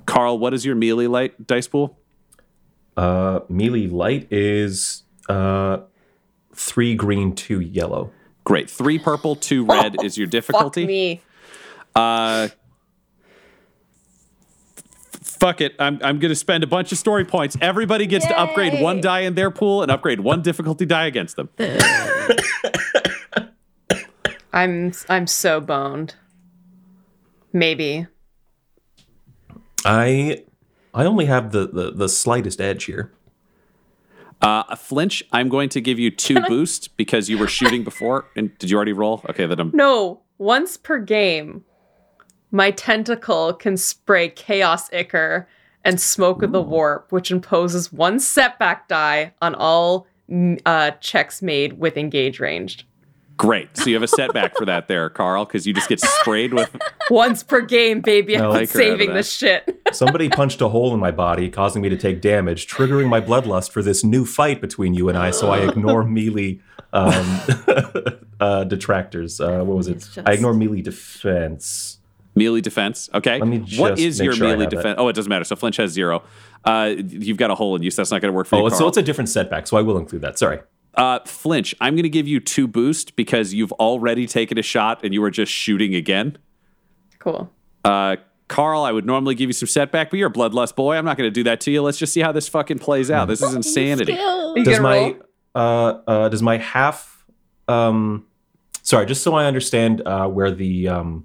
Carl, 0.06 0.38
what 0.38 0.52
is 0.54 0.64
your 0.64 0.74
melee 0.74 1.06
light 1.06 1.46
dice 1.46 1.66
pool? 1.68 1.98
Uh, 2.96 3.40
melee 3.48 3.86
light 3.86 4.26
is 4.32 5.04
uh, 5.28 5.78
three 6.54 6.94
green, 6.94 7.34
two 7.34 7.60
yellow. 7.60 8.10
Great. 8.44 8.70
Three 8.70 8.98
purple, 8.98 9.36
two 9.36 9.64
red 9.68 9.96
is 10.02 10.18
your 10.18 10.26
difficulty. 10.26 10.82
Fuck 10.82 10.86
difficulty. 10.86 10.86
me. 10.86 11.20
Uh, 11.94 12.48
fuck 15.42 15.60
it. 15.60 15.74
I'm, 15.78 15.98
I'm 16.02 16.18
going 16.18 16.30
to 16.30 16.36
spend 16.36 16.64
a 16.64 16.66
bunch 16.66 16.92
of 16.92 16.98
story 16.98 17.24
points. 17.24 17.56
Everybody 17.60 18.06
gets 18.06 18.26
to 18.26 18.38
upgrade 18.38 18.80
one 18.80 19.00
die 19.00 19.20
in 19.20 19.34
their 19.34 19.50
pool 19.50 19.82
and 19.82 19.90
upgrade 19.90 20.20
one 20.20 20.42
difficulty 20.42 20.86
die 20.86 21.06
against 21.06 21.36
them. 21.36 21.48
I'm 24.52 24.92
I'm 25.08 25.26
so 25.26 25.60
boned. 25.60 26.14
Maybe. 27.52 28.06
I 29.84 30.44
I 30.94 31.04
only 31.04 31.24
have 31.24 31.52
the 31.52 31.66
the, 31.66 31.90
the 31.92 32.08
slightest 32.08 32.60
edge 32.60 32.84
here. 32.84 33.12
Uh, 34.42 34.74
Flinch, 34.74 35.22
I'm 35.32 35.48
going 35.48 35.68
to 35.70 35.80
give 35.80 35.98
you 35.98 36.10
two 36.10 36.40
boost 36.48 36.96
because 36.96 37.28
you 37.28 37.38
were 37.38 37.46
shooting 37.46 37.84
before. 37.84 38.26
And 38.36 38.56
did 38.58 38.70
you 38.70 38.76
already 38.76 38.92
roll? 38.92 39.24
Okay, 39.30 39.46
then 39.46 39.60
I'm. 39.60 39.70
No, 39.72 40.20
once 40.38 40.76
per 40.76 40.98
game, 40.98 41.64
my 42.50 42.72
tentacle 42.72 43.52
can 43.54 43.76
spray 43.76 44.28
Chaos 44.28 44.92
Ichor 44.92 45.48
and 45.84 46.00
Smoke 46.00 46.42
of 46.42 46.52
the 46.52 46.62
Warp, 46.62 47.10
which 47.10 47.30
imposes 47.30 47.92
one 47.92 48.18
setback 48.18 48.88
die 48.88 49.32
on 49.40 49.54
all 49.54 50.06
mm, 50.28 50.60
uh, 50.66 50.90
checks 51.00 51.40
made 51.40 51.78
with 51.78 51.96
engage 51.96 52.40
ranged. 52.40 52.84
Great. 53.42 53.76
So 53.76 53.86
you 53.86 53.96
have 53.96 54.04
a 54.04 54.08
setback 54.08 54.56
for 54.56 54.64
that 54.66 54.86
there, 54.86 55.10
Carl, 55.10 55.44
because 55.44 55.66
you 55.66 55.74
just 55.74 55.88
get 55.88 55.98
sprayed 55.98 56.54
with. 56.54 56.70
Once 57.10 57.42
per 57.42 57.60
game, 57.60 58.00
baby. 58.00 58.36
I 58.36 58.44
I'm 58.44 58.50
like 58.50 58.54
her 58.54 58.60
out 58.60 58.64
of 58.66 58.70
saving 58.70 59.08
that. 59.08 59.14
this 59.14 59.32
shit. 59.32 59.82
Somebody 59.92 60.28
punched 60.28 60.60
a 60.60 60.68
hole 60.68 60.94
in 60.94 61.00
my 61.00 61.10
body, 61.10 61.50
causing 61.50 61.82
me 61.82 61.88
to 61.88 61.96
take 61.96 62.20
damage, 62.20 62.68
triggering 62.68 63.08
my 63.08 63.20
bloodlust 63.20 63.72
for 63.72 63.82
this 63.82 64.04
new 64.04 64.24
fight 64.24 64.60
between 64.60 64.94
you 64.94 65.08
and 65.08 65.18
I. 65.18 65.32
So 65.32 65.50
I 65.50 65.68
ignore 65.68 66.04
melee 66.04 66.60
um, 66.92 67.40
uh, 68.40 68.62
detractors. 68.62 69.40
Uh, 69.40 69.64
what 69.64 69.76
was 69.76 69.88
it? 69.88 69.96
It's 69.96 70.18
I 70.18 70.34
ignore 70.34 70.54
melee 70.54 70.80
defense. 70.80 71.98
Melee 72.36 72.60
defense. 72.60 73.10
Okay. 73.12 73.40
Let 73.40 73.48
me 73.48 73.58
just 73.58 74.00
is 74.00 74.20
make 74.20 74.26
your 74.26 74.34
sure 74.34 74.46
I 74.46 74.50
melee 74.50 74.64
have 74.66 74.72
it. 74.72 74.76
defense? 74.76 74.94
Oh, 74.98 75.08
it 75.08 75.14
doesn't 75.14 75.28
matter. 75.28 75.44
So 75.44 75.56
Flinch 75.56 75.78
has 75.78 75.90
zero. 75.90 76.22
Uh, 76.64 76.94
you've 76.96 77.38
got 77.38 77.50
a 77.50 77.56
hole 77.56 77.74
in 77.74 77.82
you, 77.82 77.90
so 77.90 78.02
that's 78.02 78.12
not 78.12 78.20
going 78.20 78.30
to 78.32 78.36
work 78.36 78.46
for 78.46 78.54
you. 78.54 78.66
Oh, 78.66 78.68
so 78.68 78.86
it's 78.86 78.96
a 78.96 79.02
different 79.02 79.30
setback. 79.30 79.66
So 79.66 79.76
I 79.76 79.82
will 79.82 79.98
include 79.98 80.22
that. 80.22 80.38
Sorry. 80.38 80.60
Uh, 80.94 81.20
Flinch, 81.24 81.74
I'm 81.80 81.94
going 81.94 82.02
to 82.02 82.08
give 82.10 82.28
you 82.28 82.38
two 82.40 82.66
boost 82.66 83.16
because 83.16 83.54
you've 83.54 83.72
already 83.72 84.26
taken 84.26 84.58
a 84.58 84.62
shot 84.62 85.02
and 85.04 85.14
you 85.14 85.22
are 85.24 85.30
just 85.30 85.50
shooting 85.50 85.94
again. 85.94 86.36
Cool. 87.18 87.50
Uh, 87.84 88.16
Carl, 88.48 88.82
I 88.82 88.92
would 88.92 89.06
normally 89.06 89.34
give 89.34 89.48
you 89.48 89.54
some 89.54 89.68
setback, 89.68 90.10
but 90.10 90.18
you're 90.18 90.28
a 90.28 90.32
bloodlust 90.32 90.76
boy. 90.76 90.96
I'm 90.96 91.04
not 91.06 91.16
going 91.16 91.26
to 91.28 91.32
do 91.32 91.44
that 91.44 91.60
to 91.62 91.70
you. 91.70 91.80
Let's 91.82 91.96
just 91.96 92.12
see 92.12 92.20
how 92.20 92.32
this 92.32 92.48
fucking 92.48 92.78
plays 92.80 93.10
out. 93.10 93.26
This 93.28 93.40
is 93.40 93.54
insanity. 93.54 94.12
Does 94.64 94.80
my 94.80 95.16
uh, 95.54 95.58
uh, 96.06 96.28
does 96.28 96.42
my 96.42 96.58
half 96.58 97.24
um 97.68 98.26
sorry 98.82 99.06
just 99.06 99.22
so 99.22 99.34
i 99.34 99.44
understand 99.46 100.02
uh 100.04 100.26
where 100.26 100.50
the 100.50 100.88
um 100.88 101.24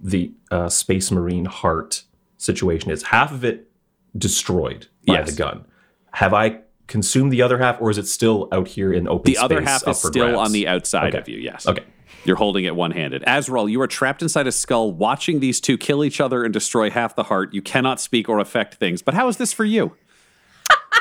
the 0.00 0.30
uh 0.52 0.68
space 0.68 1.10
marine 1.10 1.44
heart 1.44 2.04
situation 2.38 2.90
is 2.92 3.02
half 3.02 3.32
of 3.32 3.44
it 3.44 3.68
destroyed 4.16 4.86
by 5.06 5.14
Yes. 5.14 5.30
the 5.30 5.36
gun 5.36 5.64
have 6.12 6.32
i 6.32 6.60
consumed 6.86 7.32
the 7.32 7.42
other 7.42 7.58
half 7.58 7.80
or 7.80 7.90
is 7.90 7.98
it 7.98 8.06
still 8.06 8.48
out 8.52 8.68
here 8.68 8.92
in 8.92 9.08
open 9.08 9.32
space? 9.32 9.36
The 9.38 9.42
other 9.44 9.60
half 9.62 9.86
is 9.88 9.98
still 9.98 10.26
grabs? 10.32 10.38
on 10.38 10.52
the 10.52 10.68
outside 10.68 11.08
Okay. 11.14 11.18
of 11.18 11.28
you, 11.28 11.38
yes. 11.38 11.66
okay 11.66 11.84
You're 12.24 12.36
holding 12.36 12.64
it 12.64 12.76
one 12.76 12.90
handed. 12.92 13.24
Azrael, 13.26 13.68
you 13.68 13.80
are 13.80 13.86
trapped 13.86 14.22
inside 14.22 14.46
a 14.46 14.52
skull, 14.52 14.92
watching 14.92 15.40
these 15.40 15.60
two 15.60 15.76
kill 15.78 16.04
each 16.04 16.20
other 16.20 16.44
and 16.44 16.52
destroy 16.52 16.90
half 16.90 17.16
the 17.16 17.24
heart. 17.24 17.52
You 17.54 17.62
cannot 17.62 18.00
speak 18.00 18.28
or 18.28 18.38
affect 18.38 18.74
things. 18.76 19.02
But 19.02 19.14
how 19.14 19.26
is 19.28 19.38
this 19.38 19.52
for 19.52 19.64
you? 19.64 19.92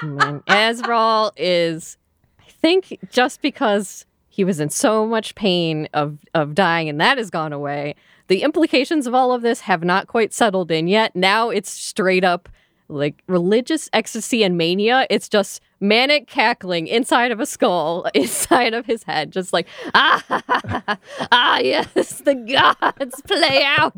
Man, 0.04 0.42
Azrael 0.48 1.32
is, 1.38 1.98
I 2.40 2.50
think, 2.50 2.98
just 3.12 3.42
because 3.42 4.06
he 4.30 4.44
was 4.44 4.60
in 4.60 4.70
so 4.70 5.06
much 5.06 5.36
pain 5.36 5.88
of 5.94 6.18
of 6.34 6.56
dying, 6.56 6.90
and 6.90 7.00
that 7.00 7.18
has 7.18 7.30
gone 7.30 7.54
away. 7.54 7.96
The 8.28 8.42
implications 8.44 9.06
of 9.06 9.14
all 9.14 9.32
of 9.34 9.42
this 9.42 9.62
have 9.62 9.84
not 9.84 10.08
quite 10.08 10.34
settled 10.34 10.72
in 10.72 10.88
yet. 10.88 11.16
Now 11.16 11.50
it's 11.50 11.70
straight 11.70 12.24
up 12.24 12.50
like 12.92 13.24
religious 13.28 13.90
ecstasy 13.94 14.44
and 14.44 14.58
mania. 14.58 15.08
It's 15.10 15.30
just 15.30 15.62
manic 15.80 16.28
cackling 16.28 16.88
inside 16.88 17.32
of 17.32 17.40
a 17.40 17.46
skull, 17.46 18.08
inside 18.14 18.74
of 18.74 18.86
his 18.86 19.04
head, 19.04 19.32
just 19.32 19.54
like 19.54 19.68
ah, 19.94 20.98
ah, 21.32 21.60
yes, 21.60 22.22
the 22.22 22.36
gods 22.36 23.22
play 23.22 23.64
out. 23.64 23.94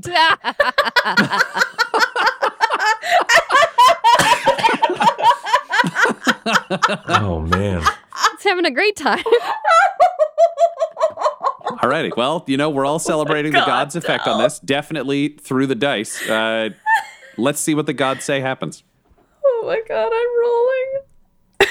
oh 7.08 7.40
man 7.50 7.84
it's 8.44 8.50
having 8.50 8.66
a 8.66 8.72
great 8.72 8.96
time. 8.96 9.24
Alrighty. 11.66 12.16
Well, 12.16 12.44
you 12.48 12.58
know, 12.58 12.70
we're 12.70 12.86
all 12.86 13.00
celebrating 13.00 13.54
the 13.54 13.60
gods' 13.66 13.96
effect 13.96 14.28
on 14.28 14.42
this. 14.42 14.60
Definitely 14.60 15.30
through 15.30 15.68
the 15.68 15.76
dice. 15.76 16.22
Uh, 16.30 16.70
let's 17.38 17.60
see 17.60 17.74
what 17.76 17.86
the 17.86 17.94
gods 17.94 18.24
say 18.24 18.40
happens. 18.40 18.84
Oh 19.46 19.64
my 19.66 19.82
god, 19.88 20.12
I'm 20.14 20.40
rolling. 20.42 21.70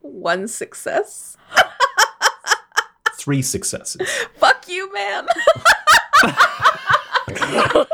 One 0.22 0.48
success. 0.48 1.36
three 3.14 3.42
successes 3.42 4.00
Fuck 4.36 4.68
you, 4.68 4.92
man. 4.92 5.26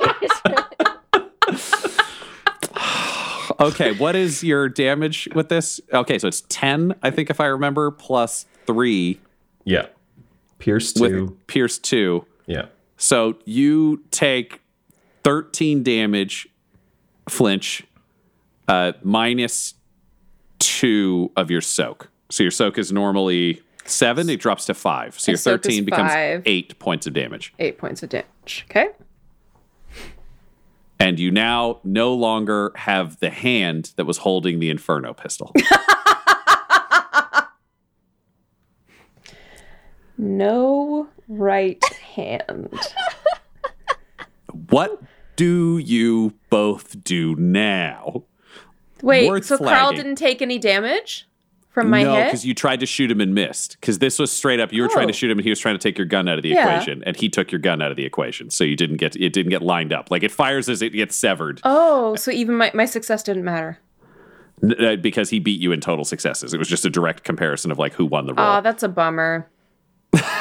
Okay, 3.60 3.92
what 3.92 4.14
is 4.14 4.44
your 4.44 4.68
damage 4.68 5.28
with 5.34 5.48
this? 5.48 5.80
Okay, 5.92 6.18
so 6.18 6.28
it's 6.28 6.42
10, 6.48 6.94
I 7.02 7.10
think, 7.10 7.28
if 7.28 7.40
I 7.40 7.46
remember, 7.46 7.90
plus 7.90 8.46
3 8.66 9.18
yeah 9.64 9.86
pierce 10.58 10.94
with 10.94 11.10
two 11.10 11.36
Pierce 11.46 11.78
2. 11.78 12.24
yeah 12.46 12.66
So 12.96 13.36
you 13.44 14.02
take 14.10 14.60
13 15.24 15.82
damage, 15.82 16.48
flinch, 17.28 17.84
uh, 18.66 18.92
minus 19.02 19.74
2 20.60 21.32
of 21.36 21.50
your 21.50 21.60
soak. 21.60 22.10
So 22.30 22.42
your 22.42 22.50
soak 22.50 22.78
is 22.78 22.92
normally 22.92 23.62
7, 23.84 24.28
it 24.28 24.40
drops 24.40 24.66
to 24.66 24.74
5. 24.74 25.18
So 25.18 25.32
your 25.32 25.38
13 25.38 25.84
becomes 25.84 26.12
five. 26.12 26.42
8 26.44 26.78
points 26.78 27.06
of 27.06 27.14
damage. 27.14 27.54
Eight 27.58 27.78
points 27.78 28.02
of 28.02 28.10
damage. 28.10 28.66
Okay. 28.70 28.88
And 31.00 31.18
you 31.18 31.30
now 31.30 31.78
no 31.84 32.12
longer 32.12 32.72
have 32.74 33.20
the 33.20 33.30
hand 33.30 33.92
that 33.96 34.04
was 34.04 34.18
holding 34.18 34.58
the 34.58 34.68
Inferno 34.68 35.14
pistol. 35.14 35.54
No 40.18 41.08
right 41.28 41.82
hand. 42.14 42.76
What 44.70 45.02
do 45.36 45.78
you 45.78 46.34
both 46.50 47.02
do 47.04 47.34
now? 47.36 48.24
Wait, 49.02 49.28
Worth 49.28 49.44
so 49.46 49.58
Carl 49.58 49.92
didn't 49.92 50.16
take 50.16 50.42
any 50.42 50.58
damage 50.58 51.28
from 51.70 51.88
my 51.90 52.02
no, 52.02 52.14
hit? 52.16 52.24
because 52.24 52.44
you 52.44 52.52
tried 52.54 52.80
to 52.80 52.86
shoot 52.86 53.08
him 53.10 53.20
and 53.20 53.32
missed. 53.34 53.76
Because 53.80 54.00
this 54.00 54.18
was 54.18 54.32
straight 54.32 54.58
up. 54.58 54.72
You 54.72 54.82
were 54.82 54.88
trying 54.88 55.06
to 55.06 55.12
Oh. 55.12 55.16
shoot 55.16 55.30
him, 55.30 55.38
and 55.38 55.44
he 55.44 55.50
was 55.50 55.60
trying 55.60 55.76
to 55.76 55.78
take 55.78 55.96
your 55.96 56.06
gun 56.06 56.26
out 56.28 56.36
of 56.38 56.42
the 56.42 56.48
Yeah. 56.48 56.74
equation, 56.74 57.04
and 57.06 57.16
he 57.16 57.28
took 57.28 57.52
your 57.52 57.60
gun 57.60 57.80
out 57.80 57.92
of 57.92 57.96
the 57.96 58.04
equation. 58.04 58.50
So 58.50 58.64
you 58.64 58.74
didn't 58.74 58.96
get 58.96 59.14
it. 59.14 59.32
Didn't 59.32 59.50
get 59.50 59.62
lined 59.62 59.92
up. 59.92 60.10
Like 60.10 60.24
it 60.24 60.32
fires 60.32 60.68
as 60.68 60.82
it 60.82 60.90
gets 60.92 61.14
severed 61.14 61.60
Oh, 61.64 62.16
so 62.16 62.32
even 62.32 62.56
my, 62.56 62.72
my 62.74 62.84
success 62.86 63.22
didn't 63.22 63.44
matter. 63.44 63.78
uh, 64.80 64.96
because 64.96 65.30
he 65.30 65.38
beat 65.38 65.60
you 65.60 65.70
in 65.70 65.80
total 65.80 66.04
successes. 66.04 66.52
It 66.52 66.58
was 66.58 66.66
just 66.66 66.84
a 66.84 66.90
direct 66.90 67.22
comparison 67.22 67.70
of 67.70 67.78
like 67.78 67.92
who 67.94 68.04
won 68.04 68.26
the 68.26 68.34
roll. 68.34 68.56
Oh, 68.56 68.60
that's 68.60 68.82
a 68.82 68.88
bummer. 68.88 69.48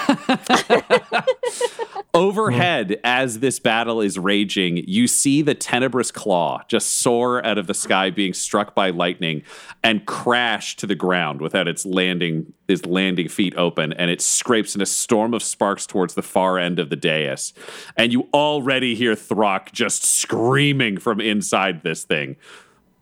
Overhead, 2.13 2.99
as 3.03 3.39
this 3.39 3.59
battle 3.59 4.01
is 4.01 4.17
raging, 4.17 4.77
you 4.87 5.07
see 5.07 5.41
the 5.41 5.53
tenebrous 5.53 6.11
claw 6.11 6.61
just 6.67 6.95
soar 6.95 7.45
out 7.45 7.57
of 7.57 7.67
the 7.67 7.73
sky, 7.73 8.09
being 8.09 8.33
struck 8.33 8.73
by 8.73 8.89
lightning, 8.89 9.43
and 9.83 10.05
crash 10.05 10.75
to 10.77 10.87
the 10.87 10.95
ground 10.95 11.41
without 11.41 11.67
its 11.67 11.85
landing 11.85 12.53
its 12.67 12.85
landing 12.85 13.29
feet 13.29 13.55
open, 13.55 13.93
and 13.93 14.11
it 14.11 14.21
scrapes 14.21 14.75
in 14.75 14.81
a 14.81 14.85
storm 14.85 15.33
of 15.33 15.43
sparks 15.43 15.85
towards 15.85 16.15
the 16.15 16.21
far 16.21 16.57
end 16.57 16.79
of 16.79 16.89
the 16.89 16.95
dais. 16.95 17.53
And 17.95 18.11
you 18.11 18.27
already 18.33 18.95
hear 18.95 19.15
Throck 19.15 19.71
just 19.71 20.03
screaming 20.03 20.97
from 20.97 21.21
inside 21.21 21.83
this 21.83 22.03
thing. 22.03 22.35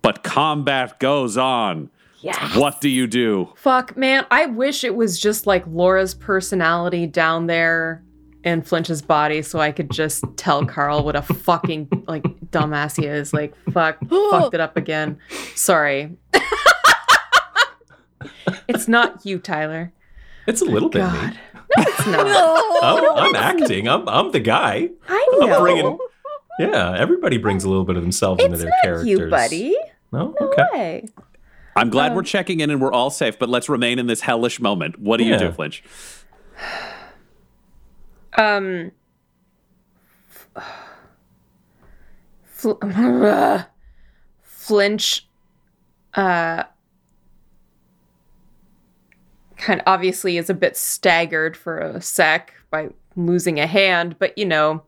But 0.02 0.24
combat 0.24 1.00
goes 1.00 1.36
on. 1.36 1.90
Yeah. 2.26 2.58
What 2.58 2.82
do 2.82 2.90
you 2.90 3.06
do? 3.06 3.54
Fuck, 3.56 3.96
man. 3.96 4.26
I 4.32 4.48
wish 4.48 4.84
it 4.84 4.96
was 4.96 5.20
just 5.20 5.46
like 5.46 5.64
Laura's 5.68 6.16
personality 6.16 7.06
down 7.06 7.46
there 7.46 8.04
in 8.44 8.64
Flinch's 8.64 9.04
body 9.04 9.44
so 9.44 9.60
I 9.60 9.72
could 9.72 9.92
just 9.92 10.24
tell 10.36 10.66
Carl 10.66 11.04
what 11.04 11.16
a 11.16 11.22
fucking 11.22 11.88
like 12.08 12.24
dumbass 12.50 13.00
he 13.00 13.06
is. 13.06 13.32
Like, 13.32 13.54
fuck, 13.72 14.00
fucked 14.10 14.56
it 14.56 14.60
up 14.60 14.76
again. 14.76 15.20
Sorry. 15.54 16.18
it's 18.68 18.88
not 18.88 19.24
you, 19.24 19.38
Tyler. 19.38 19.94
it's 20.48 20.62
a 20.62 20.66
little 20.66 20.90
bit 20.90 21.04
me 21.04 21.10
No, 21.78 21.78
it's 21.78 22.08
not. 22.08 22.26
I'm, 22.26 23.04
oh, 23.04 23.16
I'm 23.18 23.36
acting 23.36 23.88
i'm 23.88 24.08
i'm 24.08 24.32
the 24.32 24.40
guy 24.40 24.90
I 25.10 25.28
know. 25.32 25.56
I'm 25.56 25.62
bringing 25.62 25.98
yeah 26.60 26.96
everybody 26.98 27.38
brings 27.38 27.64
a 27.64 27.70
little 27.70 27.84
bit 27.84 27.98
of 27.98 28.04
themselves 28.04 28.44
into 28.44 28.54
it's 28.54 28.64
their 28.64 28.72
not 28.72 28.84
characters 28.84 29.08
you, 29.08 29.30
buddy. 29.30 29.76
no 30.12 30.36
No 30.40 30.48
okay 30.48 30.64
way. 30.74 31.06
I'm 31.76 31.90
glad 31.90 32.12
Um, 32.12 32.16
we're 32.16 32.24
checking 32.24 32.62
in 32.62 32.70
and 32.70 32.82
we're 32.82 32.92
all 32.92 33.10
safe, 33.10 33.38
but 33.38 33.50
let's 33.50 33.68
remain 33.68 34.00
in 34.00 34.08
this 34.08 34.22
hellish 34.22 34.60
moment. 34.60 35.00
What 35.00 35.18
do 35.18 35.26
you 35.26 35.38
do, 35.38 35.52
Flinch? 35.52 35.84
Um. 38.38 38.92
Fl- 42.46 42.74
flinch. 44.42 45.28
Uh. 46.14 46.64
Kind 49.58 49.80
of 49.82 49.84
obviously 49.88 50.38
is 50.38 50.50
a 50.50 50.54
bit 50.54 50.78
staggered 50.78 51.58
for 51.58 51.80
a 51.80 52.02
sec 52.02 52.54
by 52.70 52.90
losing 53.16 53.60
a 53.60 53.68
hand, 53.68 54.18
but 54.20 54.38
you 54.38 54.46
know, 54.46 54.84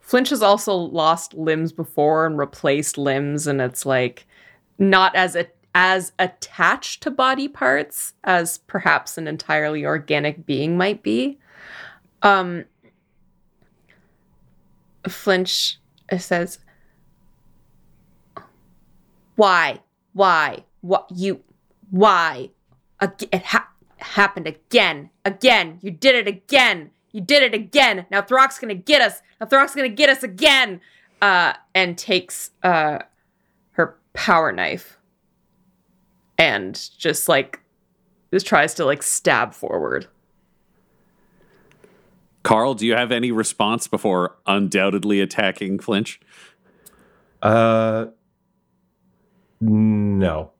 Flinch 0.00 0.30
has 0.30 0.42
also 0.42 0.74
lost 0.74 1.34
limbs 1.34 1.72
before 1.72 2.26
and 2.26 2.38
replaced 2.38 2.96
limbs, 2.98 3.46
and 3.46 3.60
it's 3.60 3.84
like 3.84 4.26
not 4.78 5.14
as 5.14 5.36
a, 5.36 5.46
as 5.74 6.12
attached 6.18 7.02
to 7.02 7.10
body 7.10 7.48
parts 7.48 8.14
as 8.24 8.58
perhaps 8.58 9.16
an 9.16 9.26
entirely 9.26 9.84
organic 9.84 10.44
being 10.44 10.76
might 10.76 11.02
be. 11.02 11.38
Um, 12.22 12.66
Flinch 15.08 15.78
says, 16.16 16.58
"Why? 19.36 19.80
Why? 20.12 20.64
What? 20.82 21.06
You? 21.10 21.42
Why? 21.90 22.50
It 23.00 23.44
ha- 23.44 23.70
happened 23.96 24.46
again. 24.46 25.10
Again. 25.24 25.78
You 25.82 25.90
did 25.90 26.14
it 26.14 26.28
again. 26.28 26.90
You 27.10 27.20
did 27.20 27.42
it 27.42 27.54
again. 27.54 28.06
Now 28.10 28.22
Throck's 28.22 28.58
gonna 28.58 28.74
get 28.74 29.00
us. 29.02 29.22
Now 29.40 29.46
Throck's 29.46 29.74
gonna 29.74 29.88
get 29.88 30.10
us 30.10 30.22
again." 30.22 30.80
Uh, 31.20 31.52
and 31.72 31.96
takes 31.96 32.50
uh 32.64 32.98
her 33.72 33.96
power 34.12 34.50
knife 34.50 34.98
and 36.42 36.90
just 36.98 37.28
like 37.28 37.60
just 38.32 38.46
tries 38.46 38.74
to 38.74 38.84
like 38.84 39.00
stab 39.00 39.54
forward. 39.54 40.08
Carl, 42.42 42.74
do 42.74 42.84
you 42.84 42.94
have 42.96 43.12
any 43.12 43.30
response 43.30 43.86
before 43.86 44.36
undoubtedly 44.44 45.20
attacking 45.20 45.78
Flinch? 45.78 46.18
Uh, 47.40 48.06
no, 49.60 50.50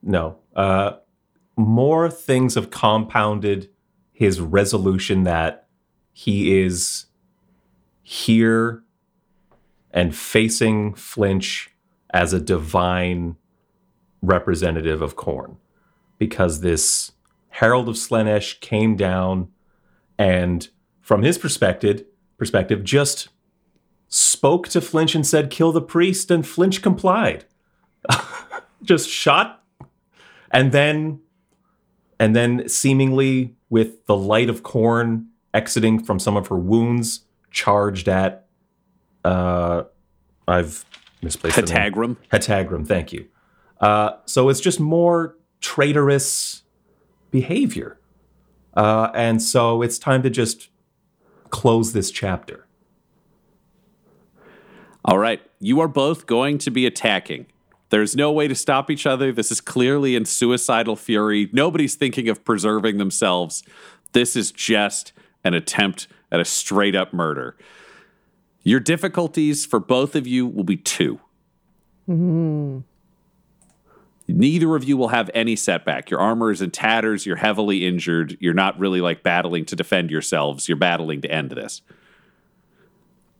no. 0.00 0.38
Uh, 0.54 0.92
more 1.56 2.08
things 2.08 2.54
have 2.54 2.70
compounded 2.70 3.68
his 4.12 4.40
resolution 4.40 5.24
that 5.24 5.66
he 6.12 6.60
is 6.60 7.06
here 8.04 8.84
and 9.90 10.14
facing 10.14 10.94
Flinch 10.94 11.70
as 12.10 12.32
a 12.32 12.40
divine 12.40 13.34
representative 14.26 15.02
of 15.02 15.16
Khorne. 15.16 15.56
Because 16.18 16.60
this 16.60 17.12
Herald 17.48 17.88
of 17.88 17.96
Slaanesh 17.96 18.60
came 18.60 18.96
down 18.96 19.48
and, 20.18 20.68
from 21.00 21.22
his 21.22 21.38
perspective, 21.38 22.04
perspective, 22.38 22.84
just 22.84 23.28
spoke 24.08 24.68
to 24.68 24.80
Flinch 24.80 25.14
and 25.14 25.26
said, 25.26 25.50
kill 25.50 25.72
the 25.72 25.82
priest, 25.82 26.30
and 26.30 26.46
Flinch 26.46 26.80
complied. 26.82 27.44
just 28.82 29.08
shot 29.08 29.64
and 30.50 30.72
then 30.72 31.20
and 32.18 32.34
then 32.34 32.68
seemingly 32.68 33.54
with 33.68 34.06
the 34.06 34.16
light 34.16 34.48
of 34.48 34.62
Khorne 34.62 35.26
exiting 35.52 36.02
from 36.02 36.18
some 36.18 36.36
of 36.36 36.48
her 36.48 36.56
wounds 36.56 37.20
charged 37.50 38.08
at 38.08 38.46
uh 39.24 39.84
i've 40.46 40.84
misplaced. 41.22 41.58
Patagram. 41.58 42.16
Hetagram, 42.32 42.86
thank 42.86 43.12
you. 43.12 43.26
Uh, 43.80 44.12
so 44.24 44.48
it's 44.48 44.60
just 44.60 44.80
more 44.80 45.36
traitorous 45.60 46.62
behavior. 47.30 47.98
Uh, 48.74 49.10
and 49.14 49.42
so 49.42 49.82
it's 49.82 49.98
time 49.98 50.22
to 50.22 50.30
just 50.30 50.68
close 51.50 51.92
this 51.92 52.10
chapter. 52.10 52.66
All 55.04 55.18
right. 55.18 55.40
You 55.60 55.80
are 55.80 55.88
both 55.88 56.26
going 56.26 56.58
to 56.58 56.70
be 56.70 56.84
attacking. 56.84 57.46
There's 57.90 58.16
no 58.16 58.32
way 58.32 58.48
to 58.48 58.54
stop 58.54 58.90
each 58.90 59.06
other. 59.06 59.32
This 59.32 59.52
is 59.52 59.60
clearly 59.60 60.16
in 60.16 60.24
suicidal 60.24 60.96
fury. 60.96 61.48
Nobody's 61.52 61.94
thinking 61.94 62.28
of 62.28 62.44
preserving 62.44 62.98
themselves. 62.98 63.62
This 64.12 64.34
is 64.34 64.50
just 64.50 65.12
an 65.44 65.54
attempt 65.54 66.08
at 66.32 66.40
a 66.40 66.44
straight 66.44 66.96
up 66.96 67.12
murder. 67.12 67.56
Your 68.64 68.80
difficulties 68.80 69.64
for 69.64 69.78
both 69.78 70.16
of 70.16 70.26
you 70.26 70.46
will 70.46 70.64
be 70.64 70.76
2 70.76 71.20
Neither 74.28 74.74
of 74.74 74.84
you 74.84 74.96
will 74.96 75.08
have 75.08 75.30
any 75.34 75.54
setback. 75.54 76.10
Your 76.10 76.20
armor 76.20 76.50
is 76.50 76.60
in 76.60 76.72
tatters. 76.72 77.26
You're 77.26 77.36
heavily 77.36 77.86
injured. 77.86 78.36
You're 78.40 78.54
not 78.54 78.78
really 78.78 79.00
like 79.00 79.22
battling 79.22 79.64
to 79.66 79.76
defend 79.76 80.10
yourselves. 80.10 80.68
You're 80.68 80.76
battling 80.76 81.20
to 81.22 81.30
end 81.30 81.50
this. 81.50 81.82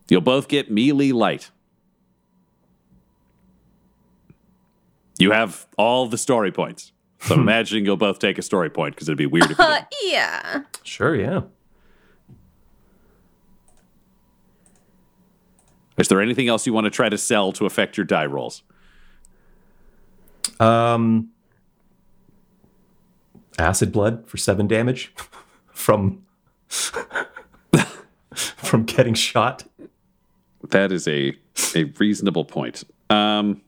You'll 0.08 0.20
both 0.20 0.46
get 0.46 0.70
melee 0.70 1.10
light. 1.10 1.50
You 5.18 5.32
have 5.32 5.66
all 5.76 6.06
the 6.06 6.18
story 6.18 6.52
points. 6.52 6.92
So 7.20 7.34
hmm. 7.34 7.40
I'm 7.40 7.40
imagining 7.40 7.84
you'll 7.84 7.96
both 7.96 8.18
take 8.18 8.38
a 8.38 8.42
story 8.42 8.70
point 8.70 8.94
because 8.94 9.08
it'd 9.08 9.18
be 9.18 9.26
weird 9.26 9.50
if 9.50 9.58
you 9.58 9.64
didn't. 9.64 9.86
yeah. 10.04 10.62
Sure, 10.84 11.16
yeah. 11.16 11.40
Is 15.98 16.08
there 16.08 16.20
anything 16.20 16.46
else 16.46 16.66
you 16.66 16.72
want 16.72 16.84
to 16.84 16.90
try 16.90 17.08
to 17.08 17.18
sell 17.18 17.52
to 17.52 17.64
affect 17.64 17.96
your 17.96 18.04
die 18.04 18.26
rolls? 18.26 18.62
Um, 20.60 21.30
acid 23.58 23.92
blood 23.92 24.28
for 24.28 24.36
seven 24.36 24.66
damage 24.66 25.14
from 25.72 26.24
from 28.34 28.84
getting 28.84 29.14
shot. 29.14 29.64
That 30.70 30.92
is 30.92 31.06
a 31.06 31.36
a 31.74 31.84
reasonable 31.84 32.44
point. 32.44 32.84
Um, 33.10 33.62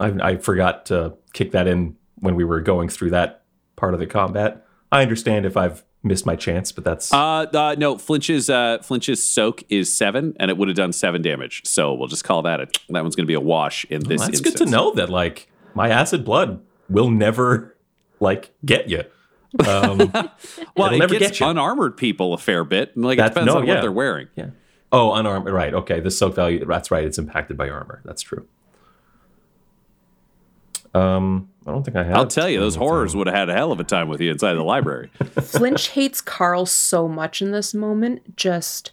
I, 0.00 0.32
I 0.32 0.36
forgot 0.36 0.86
to 0.86 1.14
kick 1.32 1.52
that 1.52 1.66
in 1.66 1.96
when 2.16 2.34
we 2.34 2.44
were 2.44 2.60
going 2.60 2.88
through 2.88 3.10
that 3.10 3.44
part 3.76 3.94
of 3.94 4.00
the 4.00 4.06
combat. 4.06 4.66
I 4.90 5.02
understand 5.02 5.46
if 5.46 5.56
I've 5.56 5.84
missed 6.02 6.26
my 6.26 6.36
chance, 6.36 6.72
but 6.72 6.84
that's 6.84 7.12
uh, 7.12 7.16
uh, 7.52 7.76
no, 7.78 7.96
Flinch's 7.98 8.50
uh, 8.50 8.78
Flinch's 8.82 9.22
soak 9.22 9.62
is 9.68 9.94
seven, 9.96 10.34
and 10.40 10.50
it 10.50 10.56
would 10.56 10.68
have 10.68 10.76
done 10.76 10.92
seven 10.92 11.22
damage. 11.22 11.62
So 11.64 11.94
we'll 11.94 12.08
just 12.08 12.24
call 12.24 12.42
that 12.42 12.60
a 12.60 12.66
that 12.90 13.02
one's 13.02 13.14
going 13.16 13.24
to 13.24 13.28
be 13.30 13.34
a 13.34 13.40
wash 13.40 13.84
in 13.86 14.00
this. 14.00 14.18
Well, 14.18 14.28
that's 14.28 14.38
instance. 14.40 14.56
good 14.58 14.64
to 14.66 14.70
know 14.70 14.92
that 14.94 15.08
like 15.10 15.48
my 15.74 15.88
acid 15.88 16.24
blood 16.24 16.60
will 16.88 17.10
never 17.10 17.76
like 18.20 18.52
get 18.64 18.88
you. 18.88 19.04
Um, 19.66 19.98
Well, 20.76 20.92
it 20.94 21.10
gets 21.10 21.38
get 21.38 21.48
unarmored 21.48 21.96
people 21.98 22.32
a 22.32 22.38
fair 22.38 22.64
bit. 22.64 22.96
and, 22.96 23.04
Like 23.04 23.18
it 23.18 23.22
depends 23.22 23.46
no, 23.46 23.58
on 23.58 23.66
yeah. 23.66 23.74
what 23.74 23.80
they're 23.82 23.92
wearing. 23.92 24.28
yeah. 24.34 24.50
Oh, 24.90 25.12
unarmed. 25.14 25.46
Right. 25.48 25.72
Okay. 25.72 26.00
The 26.00 26.10
soak 26.10 26.34
value. 26.34 26.64
That's 26.64 26.90
right. 26.90 27.04
It's 27.04 27.18
impacted 27.18 27.56
by 27.56 27.68
armor. 27.70 28.02
That's 28.04 28.22
true. 28.22 28.46
Um, 30.94 31.48
I 31.66 31.70
don't 31.70 31.84
think 31.84 31.96
I 31.96 32.02
have. 32.04 32.16
I'll 32.16 32.26
tell 32.26 32.48
you, 32.48 32.58
those 32.58 32.74
horrors 32.74 33.14
would 33.14 33.26
have 33.28 33.36
had 33.36 33.48
a 33.48 33.52
hell 33.54 33.70
of 33.72 33.78
a 33.78 33.84
time 33.84 34.08
with 34.08 34.20
you 34.20 34.30
inside 34.32 34.54
the 34.54 34.64
library. 34.64 35.10
Flinch 35.40 35.88
hates 35.90 36.20
Carl 36.20 36.66
so 36.66 37.06
much 37.06 37.40
in 37.40 37.52
this 37.52 37.72
moment. 37.72 38.36
Just, 38.36 38.90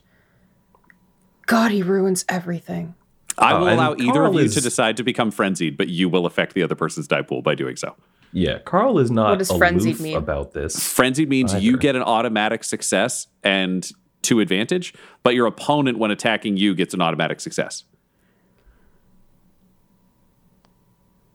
God, 1.47 1.72
he 1.72 1.82
ruins 1.82 2.26
everything. 2.30 2.93
I 3.39 3.53
Oh, 3.53 3.59
will 3.61 3.67
and 3.70 3.76
allow 3.80 3.93
either 3.93 4.11
Carl 4.11 4.28
of 4.28 4.34
you 4.36 4.41
is- 4.41 4.53
to 4.55 4.61
decide 4.61 4.97
to 4.97 5.03
become 5.03 5.32
frenzied, 5.32 5.78
but 5.78 5.88
you 5.89 6.09
will 6.09 6.26
affect 6.28 6.53
the 6.53 6.61
other 6.61 6.76
person's 6.76 7.07
die 7.07 7.22
pool 7.24 7.41
by 7.41 7.55
doing 7.55 7.76
so. 7.76 7.95
Yeah, 8.34 8.59
Carl 8.59 8.99
is 8.99 9.09
not 9.09 9.32
What 9.32 9.39
does 9.39 9.49
aloof 9.49 9.59
frenzied 9.59 9.99
mean? 9.99 10.15
about 10.17 10.53
this. 10.53 10.88
Frenzied 10.93 11.28
means 11.30 11.55
you 11.55 11.76
get 11.78 11.95
an 11.95 12.03
automatic 12.03 12.63
success 12.63 13.26
and 13.43 13.89
to 14.22 14.39
advantage, 14.41 14.93
but 15.24 15.34
your 15.34 15.47
opponent, 15.47 15.97
when 15.97 16.11
attacking 16.11 16.55
you, 16.57 16.76
gets 16.76 16.93
an 16.93 17.01
automatic 17.01 17.39
success. 17.39 17.86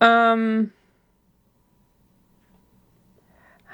Um, 0.00 0.72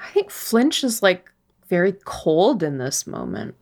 I 0.02 0.09
think 0.20 0.30
Flinch 0.30 0.84
is 0.84 1.02
like 1.02 1.30
very 1.68 1.94
cold 2.04 2.62
in 2.62 2.78
this 2.78 3.06
moment. 3.06 3.54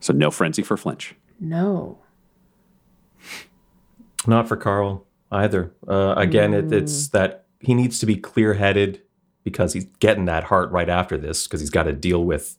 So 0.00 0.12
no 0.12 0.30
frenzy 0.30 0.62
for 0.62 0.76
flinch. 0.76 1.14
No. 1.38 1.98
Not 4.26 4.48
for 4.48 4.56
Carl 4.56 5.04
either. 5.30 5.72
Uh, 5.86 6.14
again, 6.16 6.54
it, 6.54 6.72
it's 6.72 7.08
that 7.08 7.44
he 7.60 7.74
needs 7.74 7.98
to 7.98 8.06
be 8.06 8.16
clear 8.16 8.54
headed 8.54 9.02
because 9.44 9.72
he's 9.72 9.86
getting 9.98 10.24
that 10.26 10.44
heart 10.44 10.70
right 10.70 10.88
after 10.88 11.18
this 11.18 11.46
because 11.46 11.60
he's 11.60 11.70
got 11.70 11.84
to 11.84 11.92
deal 11.92 12.24
with 12.24 12.56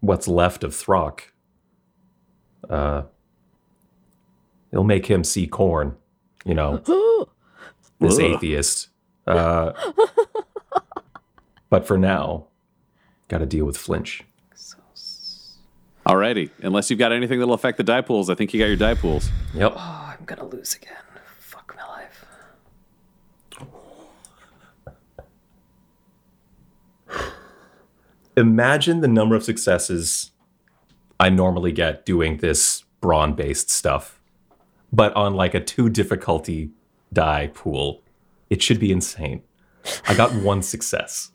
what's 0.00 0.28
left 0.28 0.62
of 0.62 0.72
Throck. 0.72 1.22
Uh, 2.68 3.02
it'll 4.70 4.84
make 4.84 5.06
him 5.06 5.24
see 5.24 5.48
Khorne, 5.48 5.96
you 6.44 6.54
know, 6.54 6.78
this 8.00 8.18
atheist. 8.18 8.88
Uh, 9.26 9.72
but 11.70 11.86
for 11.86 11.96
now, 11.96 12.46
got 13.28 13.38
to 13.38 13.46
deal 13.46 13.64
with 13.64 13.76
Flinch. 13.76 14.24
Alrighty. 16.06 16.50
Unless 16.62 16.90
you've 16.90 16.98
got 16.98 17.12
anything 17.12 17.38
that'll 17.38 17.54
affect 17.54 17.76
the 17.76 17.84
die 17.84 18.00
pools, 18.00 18.30
I 18.30 18.34
think 18.34 18.52
you 18.52 18.60
got 18.60 18.66
your 18.66 18.76
die 18.76 18.94
pools. 18.94 19.30
Yep. 19.54 19.74
Oh, 19.76 20.16
I'm 20.18 20.24
gonna 20.24 20.46
lose 20.46 20.74
again. 20.74 20.96
Fuck 21.38 21.74
my 21.76 21.86
life. 21.86 22.24
imagine 28.36 29.00
the 29.00 29.08
number 29.08 29.34
of 29.36 29.44
successes 29.44 30.32
I 31.18 31.28
normally 31.28 31.72
get 31.72 32.06
doing 32.06 32.38
this 32.38 32.84
brawn 33.00 33.34
based 33.34 33.70
stuff, 33.70 34.20
but 34.92 35.14
on 35.14 35.34
like 35.34 35.54
a 35.54 35.60
two 35.60 35.88
difficulty 35.90 36.70
die 37.12 37.50
pool. 37.52 38.02
It 38.48 38.62
should 38.62 38.80
be 38.80 38.90
insane. 38.90 39.42
I 40.06 40.14
got 40.14 40.32
one 40.34 40.62
success. 40.62 41.30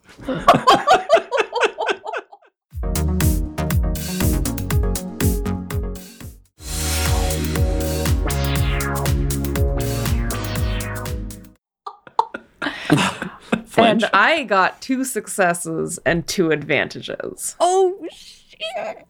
Flinch. 13.65 14.03
And 14.03 14.05
I 14.13 14.43
got 14.43 14.81
two 14.81 15.03
successes 15.03 15.99
and 16.05 16.25
two 16.27 16.51
advantages. 16.51 17.55
Oh 17.59 18.05
shit! 18.11 19.05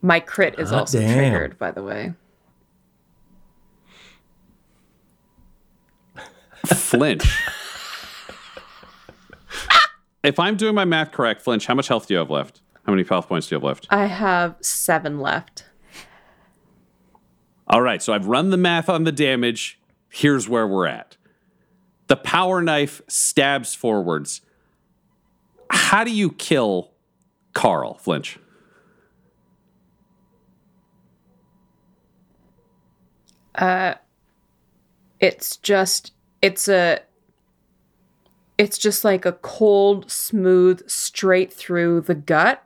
My 0.00 0.20
crit 0.20 0.58
is 0.58 0.70
Hot 0.70 0.80
also 0.80 1.00
damn. 1.00 1.16
triggered, 1.18 1.58
by 1.58 1.70
the 1.70 1.82
way. 1.82 2.14
Flinch. 6.66 7.38
If 10.22 10.38
I'm 10.38 10.56
doing 10.56 10.74
my 10.74 10.84
math 10.84 11.12
correct, 11.12 11.42
Flinch, 11.42 11.66
how 11.66 11.74
much 11.74 11.88
health 11.88 12.06
do 12.06 12.14
you 12.14 12.18
have 12.18 12.30
left? 12.30 12.60
How 12.84 12.92
many 12.92 13.06
health 13.06 13.28
points 13.28 13.48
do 13.48 13.54
you 13.54 13.58
have 13.58 13.64
left? 13.64 13.86
I 13.90 14.06
have 14.06 14.56
seven 14.60 15.20
left. 15.20 15.64
All 17.66 17.82
right, 17.82 18.02
so 18.02 18.12
I've 18.12 18.26
run 18.26 18.50
the 18.50 18.56
math 18.56 18.88
on 18.88 19.04
the 19.04 19.12
damage. 19.12 19.78
Here's 20.08 20.48
where 20.48 20.66
we're 20.66 20.86
at. 20.86 21.16
The 22.08 22.16
power 22.16 22.60
knife 22.60 23.00
stabs 23.06 23.74
forwards. 23.74 24.40
How 25.70 26.02
do 26.02 26.10
you 26.10 26.32
kill 26.32 26.90
Carl, 27.52 27.94
Flinch? 27.94 28.38
Uh, 33.54 33.94
It's 35.20 35.56
just 35.58 36.12
it's 36.40 36.68
a 36.68 37.00
it's 38.60 38.76
just 38.76 39.04
like 39.04 39.24
a 39.24 39.32
cold, 39.32 40.10
smooth, 40.10 40.86
straight 40.86 41.50
through 41.50 42.02
the 42.02 42.14
gut. 42.14 42.62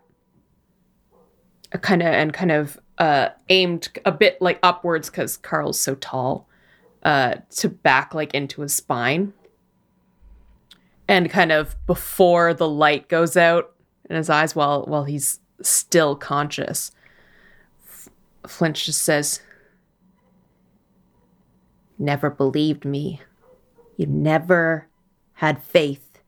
Kind 1.83 2.03
of 2.03 2.09
and 2.09 2.35
kind 2.35 2.51
of 2.51 2.81
uh, 2.99 3.29
aimed 3.49 3.91
a 4.05 4.11
bit 4.11 4.43
like 4.43 4.59
upwards 4.61 5.09
because 5.09 5.37
Carl's 5.37 5.79
so 5.79 5.95
tall, 5.95 6.49
uh, 7.05 7.37
to 7.51 7.69
back 7.69 8.13
like 8.13 8.35
into 8.35 8.63
his 8.63 8.75
spine. 8.75 9.35
And 11.07 11.31
kind 11.31 11.53
of 11.53 11.77
before 11.87 12.55
the 12.55 12.69
light 12.69 13.09
goes 13.09 13.37
out 13.37 13.73
in 14.11 14.17
his 14.17 14.29
eyes 14.29 14.57
while 14.57 14.83
while 14.87 15.05
he's 15.05 15.39
still 15.63 16.17
conscious, 16.17 16.91
F- 17.89 18.09
Flinch 18.49 18.87
just 18.87 19.03
says, 19.03 19.43
"Never 22.01 22.31
believed 22.31 22.85
me. 22.85 23.21
You 23.97 24.07
never 24.07 24.89
had 25.35 25.63
faith 25.63 26.19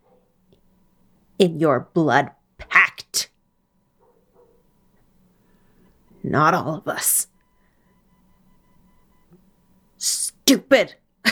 in 1.39 1.59
your 1.61 1.89
blood 1.93 2.31
pact." 2.59 3.31
Not 6.23 6.55
all 6.55 6.75
of 6.75 6.89
us. 6.89 7.29
Stupid. 9.97 10.97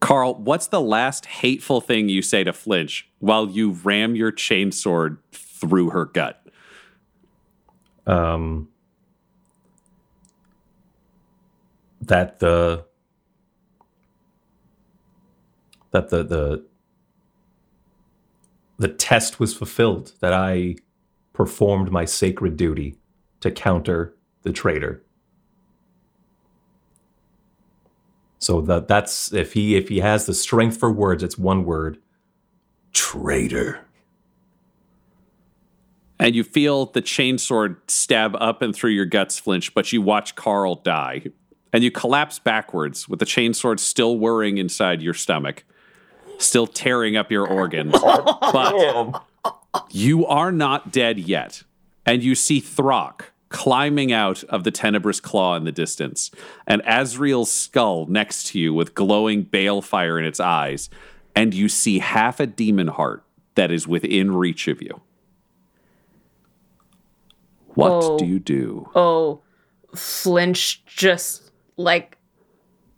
Carl, 0.00 0.34
what's 0.34 0.66
the 0.66 0.80
last 0.80 1.26
hateful 1.26 1.80
thing 1.80 2.08
you 2.08 2.22
say 2.22 2.42
to 2.42 2.52
Flinch 2.52 3.08
while 3.20 3.48
you 3.48 3.70
ram 3.70 4.16
your 4.16 4.32
chainsword 4.32 5.18
through 5.32 5.90
her 5.90 6.04
gut? 6.06 6.44
Um, 8.06 8.68
that 12.00 12.40
the 12.40 12.84
that 15.96 16.10
the 16.10 16.22
the 16.22 16.64
the 18.78 18.88
test 18.88 19.40
was 19.40 19.54
fulfilled. 19.54 20.12
That 20.20 20.32
I 20.32 20.76
performed 21.32 21.90
my 21.90 22.04
sacred 22.04 22.56
duty 22.56 22.96
to 23.40 23.50
counter 23.50 24.14
the 24.42 24.52
traitor. 24.52 25.02
So 28.38 28.60
that 28.62 28.88
that's 28.88 29.32
if 29.32 29.54
he 29.54 29.76
if 29.76 29.88
he 29.88 30.00
has 30.00 30.26
the 30.26 30.34
strength 30.34 30.76
for 30.76 30.92
words, 30.92 31.22
it's 31.22 31.38
one 31.38 31.64
word. 31.64 31.98
Traitor. 32.92 33.80
And 36.18 36.34
you 36.34 36.44
feel 36.44 36.86
the 36.86 37.02
chainsword 37.02 37.76
stab 37.88 38.34
up 38.36 38.62
and 38.62 38.74
through 38.74 38.92
your 38.92 39.04
guts, 39.04 39.38
Flinch, 39.38 39.74
but 39.74 39.92
you 39.92 40.00
watch 40.00 40.34
Carl 40.34 40.76
die. 40.76 41.26
And 41.72 41.84
you 41.84 41.90
collapse 41.90 42.38
backwards 42.38 43.06
with 43.06 43.18
the 43.18 43.26
chainsword 43.26 43.80
still 43.80 44.18
whirring 44.18 44.56
inside 44.56 45.02
your 45.02 45.12
stomach, 45.12 45.64
still 46.38 46.66
tearing 46.66 47.16
up 47.16 47.30
your 47.30 47.46
organs. 47.46 47.92
but 48.02 49.22
you 49.90 50.26
are 50.26 50.52
not 50.52 50.92
dead 50.92 51.18
yet. 51.18 51.62
And 52.04 52.22
you 52.22 52.34
see 52.34 52.60
Throck 52.60 53.32
climbing 53.48 54.12
out 54.12 54.42
of 54.44 54.64
the 54.64 54.70
tenebrous 54.70 55.20
claw 55.20 55.56
in 55.56 55.64
the 55.64 55.72
distance, 55.72 56.30
and 56.66 56.82
Azrael's 56.84 57.50
skull 57.50 58.06
next 58.06 58.48
to 58.48 58.58
you 58.58 58.74
with 58.74 58.94
glowing 58.94 59.44
balefire 59.44 60.18
in 60.18 60.24
its 60.24 60.40
eyes, 60.40 60.90
and 61.34 61.54
you 61.54 61.68
see 61.68 61.98
half 62.00 62.40
a 62.40 62.46
demon 62.46 62.88
heart 62.88 63.24
that 63.54 63.70
is 63.70 63.86
within 63.88 64.34
reach 64.34 64.68
of 64.68 64.82
you. 64.82 65.00
What 67.74 67.90
Oh. 67.92 68.18
do 68.18 68.24
you 68.26 68.38
do? 68.38 68.88
Oh, 68.94 69.40
Flinch 69.94 70.84
just 70.86 71.50
like 71.76 72.18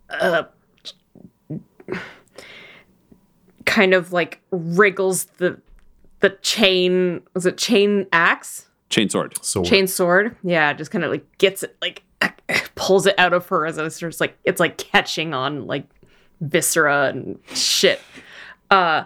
uh 0.09 0.43
kind 3.69 3.93
of 3.93 4.11
like 4.11 4.41
wriggles 4.49 5.25
the 5.37 5.61
the 6.21 6.31
chain 6.41 7.21
was 7.35 7.45
it 7.45 7.57
chain 7.57 8.07
axe? 8.11 8.67
Chainsword. 8.89 9.43
So 9.45 9.63
chain 9.63 9.85
sword 9.87 10.35
yeah 10.43 10.73
just 10.73 10.89
kind 10.89 11.03
of 11.03 11.11
like 11.11 11.37
gets 11.37 11.61
it 11.61 11.77
like 11.81 12.03
pulls 12.75 13.05
it 13.05 13.13
out 13.19 13.31
of 13.31 13.47
her 13.47 13.65
as 13.67 13.77
it's 13.77 13.99
just 13.99 14.19
like 14.19 14.37
it's 14.43 14.59
like 14.59 14.77
catching 14.77 15.33
on 15.33 15.67
like 15.67 15.85
viscera 16.41 17.09
and 17.09 17.37
shit 17.53 18.01
uh 18.71 19.03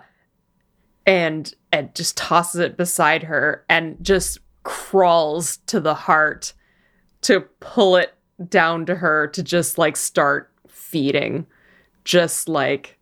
and 1.06 1.54
and 1.74 1.94
just 1.94 2.16
tosses 2.16 2.62
it 2.62 2.78
beside 2.78 3.24
her 3.24 3.66
and 3.70 3.98
just 4.02 4.40
crawls 4.64 5.58
to 5.66 5.82
the 5.82 5.94
heart 5.94 6.54
to 7.22 7.42
pull 7.60 7.98
it 7.98 8.14
down 8.48 8.86
to 8.86 8.96
her 8.96 9.28
to 9.28 9.44
just 9.44 9.78
like 9.78 9.98
start 9.98 10.50
feeding 10.70 11.46
just 12.06 12.48
like 12.48 12.98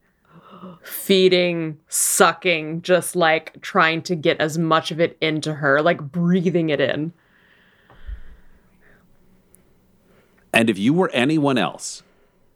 feeding, 0.84 1.78
sucking, 1.88 2.82
just 2.82 3.16
like 3.16 3.62
trying 3.62 4.02
to 4.04 4.16
get 4.16 4.40
as 4.40 4.58
much 4.58 4.92
of 4.92 5.00
it 5.00 5.18
into 5.22 5.56
her, 5.56 5.82
like 5.82 6.02
breathing 6.02 6.70
it 6.70 6.80
in. 6.80 7.14
And 10.54 10.70
if 10.70 10.78
you 10.78 10.94
were 10.94 11.10
anyone 11.14 11.58
else, 11.58 12.04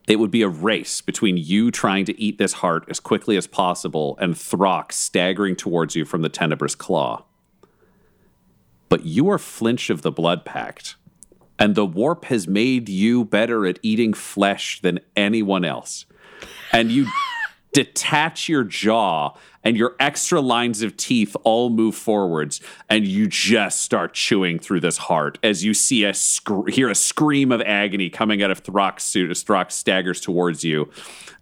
it 0.08 0.18
would 0.18 0.32
be 0.32 0.42
a 0.42 0.50
race 0.50 1.02
between 1.02 1.38
you 1.38 1.72
trying 1.72 2.06
to 2.06 2.22
eat 2.22 2.38
this 2.38 2.54
heart 2.54 2.86
as 2.90 3.00
quickly 3.00 3.38
as 3.38 3.48
possible 3.48 4.18
and 4.20 4.36
Throck 4.36 4.92
staggering 4.92 5.56
towards 5.56 5.96
you 5.96 6.06
from 6.06 6.22
the 6.22 6.30
tenebrous 6.30 6.76
claw. 6.76 7.24
But 8.90 9.06
you 9.06 9.30
are 9.30 9.40
Flinch 9.40 9.90
of 9.90 10.04
the 10.04 10.12
Blood 10.12 10.46
Pact, 10.46 10.96
and 11.58 11.74
the 11.74 11.86
warp 11.86 12.26
has 12.26 12.48
made 12.48 12.88
you 12.88 13.26
better 13.26 13.66
at 13.66 13.80
eating 13.82 14.14
flesh 14.14 14.80
than 14.82 15.00
anyone 15.16 15.66
else. 15.66 16.06
And 16.72 16.92
you 16.92 17.08
detach 17.76 18.48
your 18.48 18.64
jaw 18.64 19.36
and 19.62 19.76
your 19.76 19.98
extra 20.00 20.40
lines 20.40 20.82
of 20.82 20.96
teeth 20.96 21.36
all 21.44 21.70
move 21.70 21.94
forwards 21.94 22.62
and 22.90 23.06
you 23.06 23.28
just 23.28 23.82
start 23.82 24.14
chewing 24.14 24.58
through 24.58 24.80
this 24.80 24.96
heart 24.96 25.38
as 25.44 25.66
you 25.66 25.74
see 25.74 26.06
a 26.06 26.14
sc- 26.14 26.70
hear 26.70 26.88
a 26.90 26.96
scream 26.96 27.52
of 27.52 27.60
agony 27.64 28.10
coming 28.10 28.42
out 28.42 28.50
of 28.50 28.64
Throck's 28.64 29.04
suit 29.04 29.30
as 29.30 29.44
Throck 29.44 29.72
staggers 29.72 30.22
towards 30.22 30.64
you. 30.64 30.90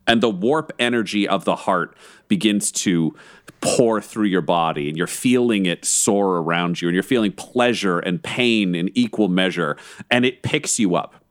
And 0.07 0.21
the 0.21 0.29
warp 0.29 0.71
energy 0.79 1.27
of 1.27 1.45
the 1.45 1.55
heart 1.55 1.95
begins 2.27 2.71
to 2.71 3.15
pour 3.61 4.01
through 4.01 4.25
your 4.25 4.41
body 4.41 4.89
and 4.89 4.97
you're 4.97 5.05
feeling 5.05 5.67
it 5.67 5.85
soar 5.85 6.37
around 6.37 6.81
you 6.81 6.87
and 6.87 6.95
you're 6.95 7.03
feeling 7.03 7.31
pleasure 7.31 7.99
and 7.99 8.23
pain 8.23 8.73
in 8.73 8.89
equal 8.95 9.27
measure 9.27 9.77
and 10.09 10.25
it 10.25 10.41
picks 10.41 10.79
you 10.79 10.95
up 10.95 11.22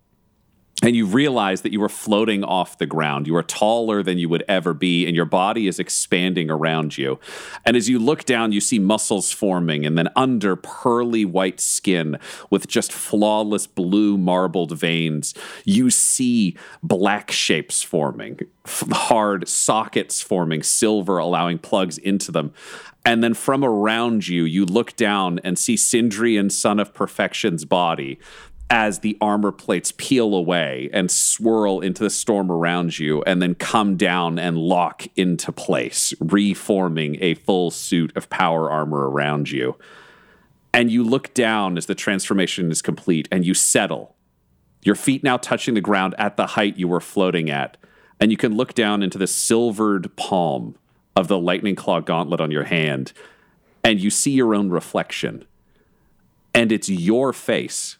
and 0.82 0.96
you 0.96 1.06
realize 1.06 1.62
that 1.62 1.72
you 1.72 1.82
are 1.82 1.88
floating 1.88 2.42
off 2.42 2.76
the 2.76 2.86
ground. 2.86 3.28
You 3.28 3.36
are 3.36 3.42
taller 3.42 4.02
than 4.02 4.18
you 4.18 4.28
would 4.28 4.44
ever 4.48 4.74
be, 4.74 5.06
and 5.06 5.14
your 5.14 5.24
body 5.24 5.68
is 5.68 5.78
expanding 5.78 6.50
around 6.50 6.98
you. 6.98 7.20
And 7.64 7.76
as 7.76 7.88
you 7.88 8.00
look 8.00 8.24
down, 8.24 8.50
you 8.50 8.60
see 8.60 8.80
muscles 8.80 9.30
forming, 9.30 9.86
and 9.86 9.96
then 9.96 10.08
under 10.16 10.56
pearly 10.56 11.24
white 11.24 11.60
skin 11.60 12.18
with 12.50 12.66
just 12.66 12.92
flawless 12.92 13.68
blue 13.68 14.18
marbled 14.18 14.76
veins, 14.76 15.34
you 15.64 15.88
see 15.88 16.56
black 16.82 17.30
shapes 17.30 17.82
forming, 17.82 18.40
hard 18.66 19.46
sockets 19.46 20.20
forming, 20.20 20.64
silver 20.64 21.18
allowing 21.18 21.58
plugs 21.58 21.96
into 21.98 22.32
them. 22.32 22.52
And 23.04 23.22
then 23.22 23.34
from 23.34 23.64
around 23.64 24.28
you, 24.28 24.44
you 24.44 24.64
look 24.64 24.94
down 24.94 25.40
and 25.42 25.58
see 25.58 25.74
Sindrian 25.74 26.52
son 26.52 26.78
of 26.78 26.94
perfection's 26.94 27.64
body 27.64 28.20
as 28.72 29.00
the 29.00 29.18
armor 29.20 29.52
plates 29.52 29.92
peel 29.98 30.34
away 30.34 30.88
and 30.94 31.10
swirl 31.10 31.80
into 31.80 32.02
the 32.02 32.08
storm 32.08 32.50
around 32.50 32.98
you 32.98 33.22
and 33.24 33.42
then 33.42 33.54
come 33.54 33.98
down 33.98 34.38
and 34.38 34.56
lock 34.56 35.04
into 35.14 35.52
place, 35.52 36.14
reforming 36.20 37.18
a 37.20 37.34
full 37.34 37.70
suit 37.70 38.10
of 38.16 38.30
power 38.30 38.70
armor 38.70 39.10
around 39.10 39.50
you. 39.50 39.76
And 40.72 40.90
you 40.90 41.04
look 41.04 41.34
down 41.34 41.76
as 41.76 41.84
the 41.84 41.94
transformation 41.94 42.70
is 42.70 42.80
complete 42.80 43.28
and 43.30 43.44
you 43.44 43.52
settle. 43.52 44.16
Your 44.80 44.94
feet 44.94 45.22
now 45.22 45.36
touching 45.36 45.74
the 45.74 45.82
ground 45.82 46.14
at 46.16 46.38
the 46.38 46.46
height 46.46 46.78
you 46.78 46.88
were 46.88 46.98
floating 46.98 47.50
at. 47.50 47.76
And 48.18 48.30
you 48.30 48.38
can 48.38 48.56
look 48.56 48.72
down 48.72 49.02
into 49.02 49.18
the 49.18 49.26
silvered 49.26 50.16
palm 50.16 50.76
of 51.14 51.28
the 51.28 51.38
lightning 51.38 51.74
claw 51.74 52.00
gauntlet 52.00 52.40
on 52.40 52.50
your 52.50 52.64
hand. 52.64 53.12
And 53.84 54.00
you 54.00 54.08
see 54.08 54.30
your 54.30 54.54
own 54.54 54.70
reflection. 54.70 55.44
And 56.54 56.72
it's 56.72 56.88
your 56.88 57.34
face 57.34 57.98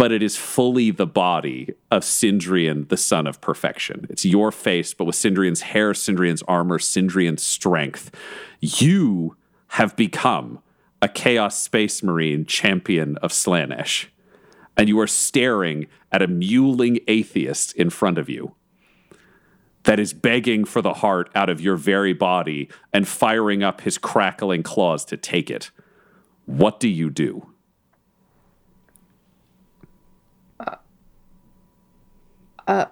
but 0.00 0.12
it 0.12 0.22
is 0.22 0.34
fully 0.34 0.90
the 0.90 1.06
body 1.06 1.74
of 1.90 2.02
Sindrian, 2.04 2.88
the 2.88 2.96
son 2.96 3.26
of 3.26 3.38
perfection. 3.42 4.06
It's 4.08 4.24
your 4.24 4.50
face, 4.50 4.94
but 4.94 5.04
with 5.04 5.14
Sindrian's 5.14 5.60
hair, 5.60 5.92
Sindrian's 5.92 6.42
armor, 6.48 6.78
Sindrian's 6.78 7.42
strength. 7.42 8.10
You 8.60 9.36
have 9.66 9.94
become 9.96 10.60
a 11.02 11.08
Chaos 11.08 11.58
Space 11.58 12.02
Marine 12.02 12.46
champion 12.46 13.18
of 13.18 13.30
Slaanesh. 13.30 14.06
And 14.74 14.88
you 14.88 14.98
are 15.00 15.06
staring 15.06 15.86
at 16.10 16.22
a 16.22 16.28
mewling 16.28 17.04
atheist 17.06 17.74
in 17.74 17.90
front 17.90 18.16
of 18.16 18.30
you 18.30 18.54
that 19.82 20.00
is 20.00 20.14
begging 20.14 20.64
for 20.64 20.80
the 20.80 20.94
heart 20.94 21.28
out 21.34 21.50
of 21.50 21.60
your 21.60 21.76
very 21.76 22.14
body 22.14 22.70
and 22.90 23.06
firing 23.06 23.62
up 23.62 23.82
his 23.82 23.98
crackling 23.98 24.62
claws 24.62 25.04
to 25.04 25.18
take 25.18 25.50
it. 25.50 25.70
What 26.46 26.80
do 26.80 26.88
you 26.88 27.10
do? 27.10 27.49
Uh, 32.70 32.86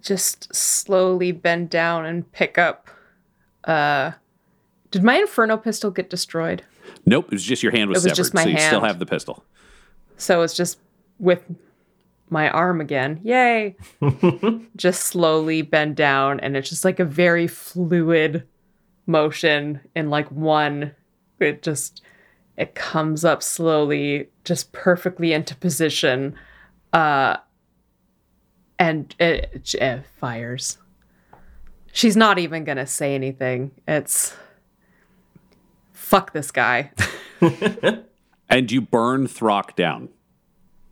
just 0.00 0.54
slowly 0.54 1.32
bend 1.32 1.70
down 1.70 2.06
and 2.06 2.30
pick 2.32 2.56
up. 2.56 2.88
Uh, 3.64 4.12
did 4.90 5.02
my 5.02 5.16
inferno 5.16 5.56
pistol 5.56 5.90
get 5.90 6.08
destroyed? 6.08 6.62
Nope, 7.04 7.26
it 7.26 7.32
was 7.32 7.42
just 7.42 7.62
your 7.62 7.72
hand 7.72 7.90
was, 7.90 8.04
It 8.04 8.10
was 8.10 8.16
severed, 8.16 8.16
just 8.16 8.34
my 8.34 8.44
so 8.44 8.48
you 8.50 8.58
still 8.58 8.80
have 8.80 8.98
the 8.98 9.06
pistol. 9.06 9.44
So 10.16 10.42
it's 10.42 10.54
just 10.54 10.78
with 11.18 11.42
my 12.30 12.48
arm 12.50 12.80
again. 12.80 13.20
Yay! 13.24 13.76
just 14.76 15.02
slowly 15.02 15.62
bend 15.62 15.96
down, 15.96 16.38
and 16.40 16.56
it's 16.56 16.68
just 16.68 16.84
like 16.84 17.00
a 17.00 17.04
very 17.04 17.46
fluid 17.46 18.46
motion 19.06 19.80
in 19.96 20.10
like 20.10 20.30
one. 20.30 20.94
It 21.40 21.62
just 21.62 22.02
it 22.56 22.74
comes 22.74 23.24
up 23.24 23.42
slowly, 23.42 24.28
just 24.44 24.72
perfectly 24.72 25.32
into 25.32 25.56
position, 25.56 26.36
uh, 26.92 27.36
and 28.78 29.14
it, 29.18 29.74
it 29.74 30.04
fires. 30.18 30.78
She's 31.92 32.16
not 32.16 32.38
even 32.38 32.64
gonna 32.64 32.86
say 32.86 33.14
anything. 33.14 33.72
It's 33.86 34.34
fuck 35.92 36.32
this 36.32 36.50
guy. 36.50 36.92
And 38.52 38.70
you 38.70 38.82
burn 38.82 39.28
Throck 39.28 39.76
down. 39.76 40.10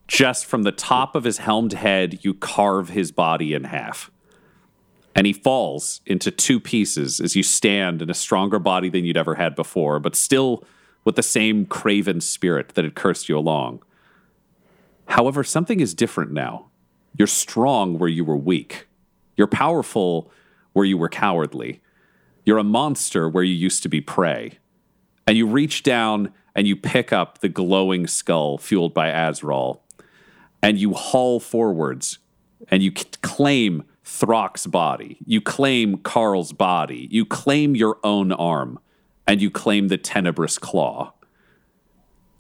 Just 0.09 0.47
from 0.47 0.63
the 0.63 0.73
top 0.73 1.15
of 1.15 1.25
his 1.25 1.37
helmed 1.37 1.75
head, 1.75 2.25
you 2.25 2.33
carve 2.33 2.89
his 2.89 3.13
body 3.13 3.53
in 3.53 3.65
half. 3.65 4.11
And 5.15 5.27
he 5.27 5.35
falls 5.35 6.01
into 6.07 6.31
two 6.31 6.59
pieces 6.59 7.21
as 7.21 7.37
you 7.37 7.43
stand 7.43 8.01
in 8.01 8.09
a 8.09 8.15
stronger 8.15 8.59
body 8.59 8.89
than 8.89 9.05
you'd 9.05 9.19
ever 9.19 9.35
had 9.35 9.55
before, 9.55 10.01
but 10.01 10.17
still 10.17 10.65
with 11.05 11.17
the 11.17 11.23
same 11.23 11.67
craven 11.67 12.23
spirit 12.23 12.71
that 12.71 12.85
had 12.85 12.95
cursed 12.95 13.29
you 13.29 13.37
along. 13.37 13.83
However, 15.11 15.43
something 15.43 15.81
is 15.81 15.93
different 15.93 16.31
now. 16.31 16.71
You're 17.19 17.27
strong 17.27 17.99
where 17.99 18.09
you 18.09 18.25
were 18.25 18.37
weak. 18.37 18.87
You're 19.37 19.49
powerful 19.49 20.31
where 20.73 20.85
you 20.85 20.97
were 20.97 21.09
cowardly. 21.09 21.83
You're 22.45 22.59
a 22.59 22.65
monster 22.65 23.29
where 23.29 23.43
you 23.43 23.55
used 23.55 23.83
to 23.83 23.89
be 23.89 24.01
prey. 24.01 24.59
And 25.27 25.37
you 25.37 25.47
reach 25.47 25.83
down 25.83 26.33
and 26.55 26.67
you 26.67 26.77
pick 26.77 27.13
up 27.13 27.39
the 27.39 27.49
glowing 27.49 28.07
skull 28.07 28.57
fueled 28.57 28.95
by 28.95 29.09
Azrael. 29.09 29.83
And 30.63 30.79
you 30.79 30.95
haul 30.95 31.41
forwards 31.41 32.19
and 32.69 32.83
you 32.83 32.93
c- 32.97 33.05
claim 33.21 33.83
Throck's 34.05 34.67
body. 34.69 35.19
You 35.27 35.41
claim 35.41 35.99
Carl's 35.99 36.53
body. 36.53 37.09
You 37.11 37.27
claim 37.27 37.75
your 37.75 37.99
own 38.05 38.31
arm. 38.31 38.79
And 39.27 39.43
you 39.43 39.51
claim 39.51 39.89
the 39.89 39.99
Tenebrous 39.99 40.57
Claw. 40.59 41.15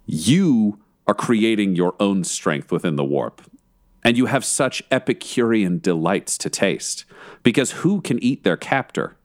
You 0.06 0.78
are 1.10 1.14
creating 1.14 1.74
your 1.74 1.96
own 1.98 2.22
strength 2.22 2.70
within 2.70 2.94
the 2.94 3.04
warp. 3.04 3.42
And 4.04 4.16
you 4.16 4.26
have 4.26 4.44
such 4.44 4.80
Epicurean 4.92 5.80
delights 5.80 6.38
to 6.38 6.48
taste. 6.48 7.04
Because 7.42 7.72
who 7.72 8.00
can 8.00 8.22
eat 8.22 8.44
their 8.44 8.56
captor? 8.56 9.16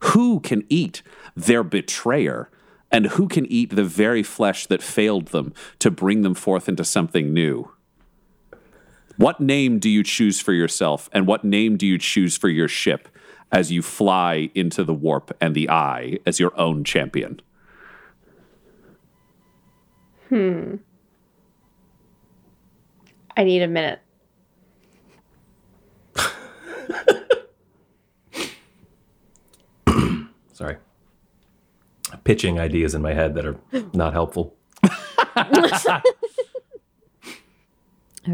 Who 0.00 0.40
can 0.40 0.64
eat 0.68 1.02
their 1.36 1.62
betrayer? 1.62 2.50
And 2.90 3.06
who 3.06 3.28
can 3.28 3.46
eat 3.46 3.76
the 3.76 3.84
very 3.84 4.24
flesh 4.24 4.66
that 4.66 4.82
failed 4.82 5.28
them 5.28 5.54
to 5.78 5.88
bring 5.88 6.22
them 6.22 6.34
forth 6.34 6.68
into 6.68 6.84
something 6.84 7.32
new? 7.32 7.70
What 9.16 9.38
name 9.38 9.78
do 9.78 9.88
you 9.88 10.02
choose 10.02 10.40
for 10.40 10.52
yourself, 10.52 11.08
and 11.12 11.28
what 11.28 11.44
name 11.44 11.76
do 11.76 11.86
you 11.86 11.96
choose 11.98 12.36
for 12.36 12.48
your 12.48 12.66
ship 12.66 13.08
as 13.52 13.70
you 13.70 13.82
fly 13.82 14.50
into 14.56 14.82
the 14.82 14.94
warp 14.94 15.30
and 15.40 15.54
the 15.54 15.70
eye 15.70 16.18
as 16.26 16.40
your 16.40 16.58
own 16.58 16.82
champion? 16.82 17.40
Hmm. 20.28 20.76
I 23.40 23.44
need 23.44 23.62
a 23.62 23.68
minute. 23.68 24.00
Sorry. 30.52 30.76
Pitching 32.24 32.58
ideas 32.60 32.94
in 32.94 33.00
my 33.02 33.12
head 33.14 33.34
that 33.34 33.44
are 33.46 33.56
not 33.94 34.12
helpful. 34.12 34.54
I 35.36 36.02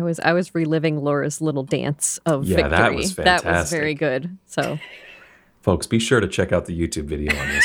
was 0.02 0.18
I 0.20 0.32
was 0.32 0.52
reliving 0.54 1.02
Laura's 1.04 1.40
little 1.40 1.62
dance 1.62 2.18
of 2.26 2.44
Yeah, 2.44 2.56
victory. 2.56 2.70
that 2.76 2.94
was 2.94 3.12
fantastic. 3.12 3.44
That 3.48 3.60
was 3.60 3.70
very 3.70 3.94
good. 3.94 4.36
So 4.46 4.78
Folks, 5.62 5.86
be 5.86 5.98
sure 6.00 6.20
to 6.20 6.28
check 6.28 6.52
out 6.52 6.66
the 6.66 6.78
YouTube 6.78 7.04
video 7.04 7.34
on 7.38 7.48
this 7.48 7.64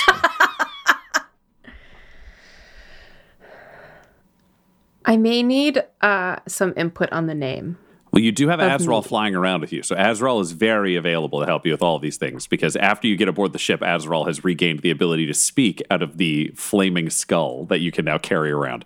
I 5.06 5.18
may 5.18 5.42
need 5.44 5.84
uh, 6.02 6.38
some 6.48 6.74
input 6.78 7.12
on 7.12 7.28
the 7.28 7.36
name. 7.36 7.78
Well, 8.12 8.22
you 8.22 8.32
do 8.34 8.50
have 8.50 8.60
Of 8.60 8.82
Azrael 8.82 9.02
me. 9.02 9.08
flying 9.08 9.36
around 9.36 9.62
with 9.62 9.72
you. 9.72 9.84
So 9.84 9.96
Azrael 9.98 10.42
is 10.42 10.52
very 10.52 10.96
available 10.98 11.40
to 11.40 11.46
help 11.46 11.66
you 11.66 11.72
with 11.72 11.82
all 11.82 11.96
of 11.96 12.02
these 12.02 12.18
things 12.18 12.46
because 12.46 12.76
after 12.76 13.08
you 13.08 13.16
get 13.16 13.30
aboard 13.30 13.54
the 13.54 13.60
ship, 13.60 13.82
Azrael 13.82 14.26
has 14.26 14.44
regained 14.44 14.82
the 14.82 14.92
ability 14.92 15.26
to 15.28 15.34
speak 15.34 15.82
out 15.90 16.02
of 16.04 16.18
the 16.18 16.52
flaming 16.56 17.10
skull 17.10 17.66
that 17.66 17.80
you 17.80 17.90
can 17.92 18.04
now 18.04 18.18
carry 18.18 18.52
around. 18.52 18.86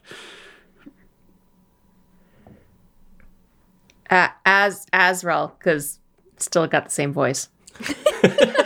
Uh, 4.11 4.27
as 4.45 4.85
Azrael, 4.93 5.55
because 5.57 5.99
still 6.37 6.67
got 6.67 6.85
the 6.85 6.91
same 6.91 7.11
voice. 7.11 7.49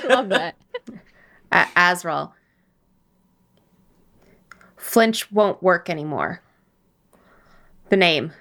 love 0.10 0.28
that. 0.30 0.56
Uh, 1.52 1.66
Azrael. 1.78 2.34
Flinch 4.76 5.32
won't 5.32 5.64
work 5.64 5.90
anymore. 5.90 6.42
The 7.90 7.98
name. 7.98 8.34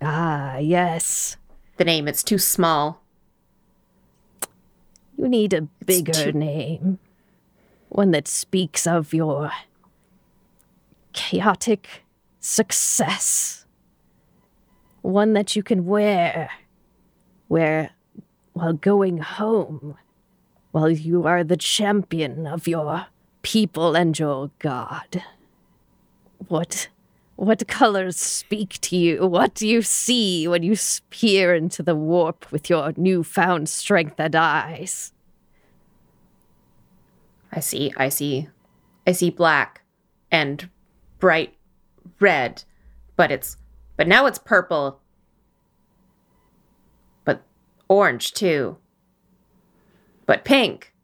Ah, 0.00 0.56
yes. 0.58 1.36
The 1.76 1.84
name. 1.84 2.08
It's 2.08 2.22
too 2.22 2.38
small. 2.38 3.02
You 5.16 5.28
need 5.28 5.52
a 5.52 5.62
bigger 5.84 6.12
too- 6.12 6.32
name. 6.32 6.98
One 7.88 8.10
that 8.10 8.26
speaks 8.26 8.86
of 8.86 9.14
your 9.14 9.52
chaotic 11.12 12.02
success. 12.40 13.66
One 15.02 15.34
that 15.34 15.54
you 15.54 15.62
can 15.62 15.84
wear. 15.86 16.50
Wear 17.48 17.90
while 18.54 18.72
going 18.72 19.18
home. 19.18 19.96
While 20.72 20.90
you 20.90 21.24
are 21.26 21.44
the 21.44 21.56
champion 21.56 22.46
of 22.46 22.66
your 22.66 23.06
people 23.42 23.94
and 23.94 24.18
your 24.18 24.50
god. 24.58 25.22
What 26.48 26.88
what 27.36 27.66
colors 27.68 28.16
speak 28.16 28.80
to 28.82 28.96
you? 28.96 29.26
What 29.26 29.54
do 29.54 29.66
you 29.66 29.82
see 29.82 30.46
when 30.48 30.62
you 30.62 30.76
peer 31.10 31.54
into 31.54 31.82
the 31.82 31.94
warp 31.94 32.50
with 32.52 32.70
your 32.70 32.92
newfound 32.96 33.68
strength 33.68 34.14
and 34.18 34.34
eyes? 34.34 35.12
I 37.52 37.60
see. 37.60 37.92
I 37.96 38.08
see. 38.08 38.48
I 39.06 39.12
see 39.12 39.30
black 39.30 39.82
and 40.30 40.68
bright 41.18 41.54
red, 42.20 42.64
but 43.16 43.30
it's 43.30 43.56
but 43.96 44.08
now 44.08 44.26
it's 44.26 44.38
purple. 44.38 45.00
But 47.24 47.42
orange 47.88 48.32
too. 48.32 48.78
But 50.26 50.44
pink, 50.44 50.94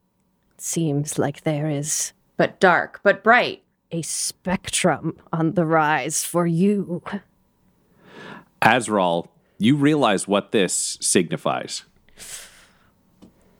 Seems 0.63 1.19
like 1.19 1.43
there 1.43 1.71
is 1.71 2.13
but 2.37 2.61
dark, 2.61 3.01
but 3.03 3.25
bright. 3.25 3.63
A 3.93 4.03
spectrum 4.03 5.17
on 5.33 5.55
the 5.55 5.65
rise 5.67 6.25
for 6.25 6.47
you. 6.47 7.03
Azrael, 8.63 9.31
you 9.59 9.77
realize 9.77 10.29
what 10.29 10.53
this 10.53 10.97
signifies 11.01 11.85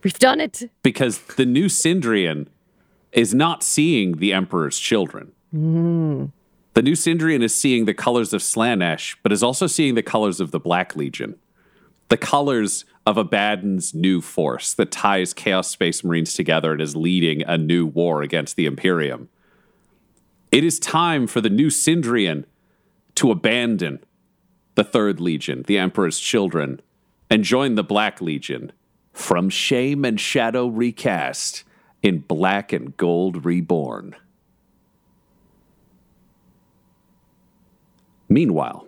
We've 0.03 0.19
done 0.19 0.41
it. 0.41 0.71
because 0.83 1.19
the 1.37 1.45
new 1.45 1.67
Sindrian 1.67 2.47
is 3.13 3.35
not 3.35 3.63
seeing 3.63 4.19
the 4.19 4.33
Emperor's 4.33 4.79
children. 4.79 5.33
Mm. 5.55 6.31
The 6.75 6.83
new 6.83 6.93
Sindrian 6.95 7.43
is 7.43 7.55
seeing 7.55 7.85
the 7.85 7.93
colors 7.95 8.33
of 8.33 8.41
Slaanesh, 8.41 9.17
but 9.23 9.33
is 9.33 9.43
also 9.43 9.67
seeing 9.67 9.97
the 9.97 10.03
colors 10.03 10.41
of 10.41 10.53
the 10.53 10.61
Black 10.61 10.95
Legion. 10.97 11.35
The 12.09 12.17
colors 12.17 12.85
of 13.05 13.17
Abaddon's 13.19 13.93
new 13.95 14.21
force 14.21 14.73
that 14.75 14.91
ties 14.93 15.35
Chaos 15.35 15.69
Space 15.69 16.03
Marines 16.05 16.35
together 16.35 16.73
and 16.73 16.81
is 16.81 16.95
leading 16.97 17.43
a 17.43 17.59
new 17.59 17.85
war 17.85 18.23
against 18.23 18.57
the 18.57 18.67
Imperium. 18.67 19.29
It 20.53 20.65
is 20.65 20.81
time 20.81 21.27
for 21.27 21.41
the 21.41 21.51
new 21.51 21.69
Sindrian 21.69 22.45
to 23.15 23.31
abandon 23.31 24.01
the 24.75 24.83
Third 24.83 25.21
Legion, 25.21 25.63
the 25.67 25.79
Emperor's 25.79 26.19
children, 26.19 26.81
and 27.29 27.45
join 27.45 27.77
the 27.77 27.85
Black 27.85 28.21
Legion 28.21 28.73
from 29.13 29.49
shame 29.49 30.05
and 30.05 30.19
shadow 30.19 30.67
recast 30.67 31.65
in 32.03 32.19
black 32.19 32.73
and 32.73 32.97
gold 32.97 33.45
reborn. 33.45 34.17
Meanwhile, 38.29 38.87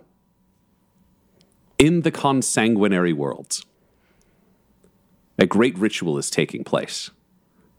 in 1.77 2.01
the 2.01 2.11
consanguinary 2.11 3.13
worlds, 3.13 3.65
a 5.37 5.45
great 5.45 5.77
ritual 5.77 6.17
is 6.17 6.29
taking 6.29 6.63
place. 6.63 7.11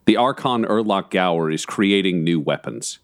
The 0.05 0.17
Archon 0.17 0.63
Erlock 0.65 1.09
Gower 1.09 1.49
is 1.49 1.65
creating 1.65 2.23
new 2.23 2.39
weapons, 2.39 2.99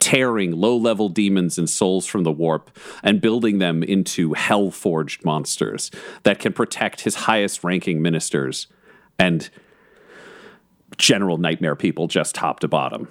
tearing 0.00 0.50
low 0.52 0.76
level 0.76 1.08
demons 1.08 1.58
and 1.58 1.70
souls 1.70 2.06
from 2.06 2.24
the 2.24 2.32
warp 2.32 2.76
and 3.02 3.20
building 3.20 3.58
them 3.58 3.82
into 3.82 4.32
hell 4.32 4.70
forged 4.70 5.24
monsters 5.24 5.90
that 6.24 6.38
can 6.38 6.52
protect 6.52 7.02
his 7.02 7.14
highest 7.14 7.62
ranking 7.62 8.02
ministers 8.02 8.66
and 9.18 9.50
general 10.96 11.38
nightmare 11.38 11.76
people 11.76 12.08
just 12.08 12.34
top 12.34 12.60
to 12.60 12.68
bottom. 12.68 13.08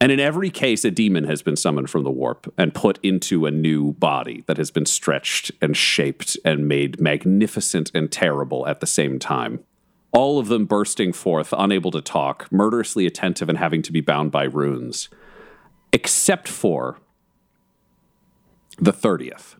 And 0.00 0.10
in 0.10 0.18
every 0.18 0.50
case, 0.50 0.84
a 0.84 0.90
demon 0.90 1.24
has 1.24 1.42
been 1.42 1.54
summoned 1.54 1.88
from 1.88 2.02
the 2.02 2.10
warp 2.10 2.52
and 2.58 2.74
put 2.74 2.98
into 3.04 3.46
a 3.46 3.52
new 3.52 3.92
body 3.92 4.42
that 4.48 4.56
has 4.56 4.72
been 4.72 4.84
stretched 4.84 5.52
and 5.62 5.76
shaped 5.76 6.36
and 6.44 6.66
made 6.66 7.00
magnificent 7.00 7.92
and 7.94 8.10
terrible 8.10 8.66
at 8.66 8.80
the 8.80 8.86
same 8.86 9.20
time. 9.20 9.60
All 10.10 10.40
of 10.40 10.48
them 10.48 10.64
bursting 10.64 11.12
forth, 11.12 11.54
unable 11.56 11.92
to 11.92 12.02
talk, 12.02 12.50
murderously 12.50 13.06
attentive 13.06 13.48
and 13.48 13.58
having 13.58 13.80
to 13.82 13.92
be 13.92 14.00
bound 14.00 14.32
by 14.32 14.42
runes, 14.42 15.08
except 15.92 16.48
for 16.48 16.98
the 18.78 18.92
30th, 18.92 19.56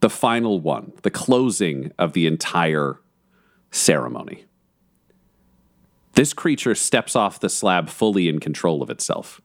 the 0.00 0.10
final 0.10 0.60
one, 0.60 0.92
the 1.02 1.10
closing 1.10 1.92
of 1.98 2.12
the 2.12 2.26
entire 2.26 3.00
ceremony. 3.70 4.44
This 6.14 6.32
creature 6.32 6.74
steps 6.74 7.16
off 7.16 7.40
the 7.40 7.48
slab 7.48 7.88
fully 7.88 8.28
in 8.28 8.38
control 8.38 8.82
of 8.82 8.90
itself. 8.90 9.40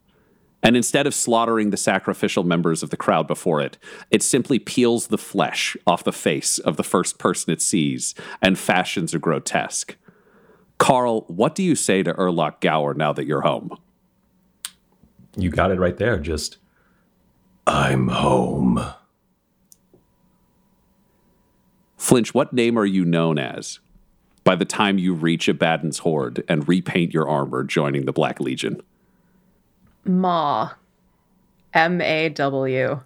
And 0.61 0.75
instead 0.75 1.07
of 1.07 1.13
slaughtering 1.13 1.69
the 1.69 1.77
sacrificial 1.77 2.43
members 2.43 2.83
of 2.83 2.89
the 2.89 2.97
crowd 2.97 3.27
before 3.27 3.61
it, 3.61 3.77
it 4.11 4.21
simply 4.21 4.59
peels 4.59 5.07
the 5.07 5.17
flesh 5.17 5.77
off 5.87 6.03
the 6.03 6.11
face 6.11 6.59
of 6.59 6.75
the 6.75 6.83
first 6.83 7.17
person 7.17 7.53
it 7.53 7.61
sees 7.61 8.13
and 8.41 8.59
fashions 8.59 9.13
a 9.13 9.19
grotesque. 9.19 9.95
Carl, 10.77 11.21
what 11.27 11.55
do 11.55 11.63
you 11.63 11.75
say 11.75 12.03
to 12.03 12.13
Erlock 12.13 12.59
Gower 12.59 12.93
now 12.93 13.13
that 13.13 13.25
you're 13.25 13.41
home? 13.41 13.77
You 15.39 15.49
got 15.49 15.71
it 15.71 15.79
right 15.79 15.97
there. 15.97 16.19
Just, 16.19 16.57
I'm 17.65 18.09
home. 18.09 18.83
Flinch, 21.97 22.33
what 22.33 22.53
name 22.53 22.77
are 22.77 22.85
you 22.85 23.05
known 23.05 23.37
as 23.37 23.79
by 24.43 24.55
the 24.55 24.65
time 24.65 24.97
you 24.97 25.13
reach 25.13 25.47
Abaddon's 25.47 25.99
Horde 25.99 26.43
and 26.47 26.67
repaint 26.67 27.13
your 27.13 27.29
armor 27.29 27.63
joining 27.63 28.05
the 28.05 28.13
Black 28.13 28.39
Legion? 28.39 28.81
Ma. 30.05 30.71
M 31.73 32.01
A 32.01 32.29
W. 32.29 33.01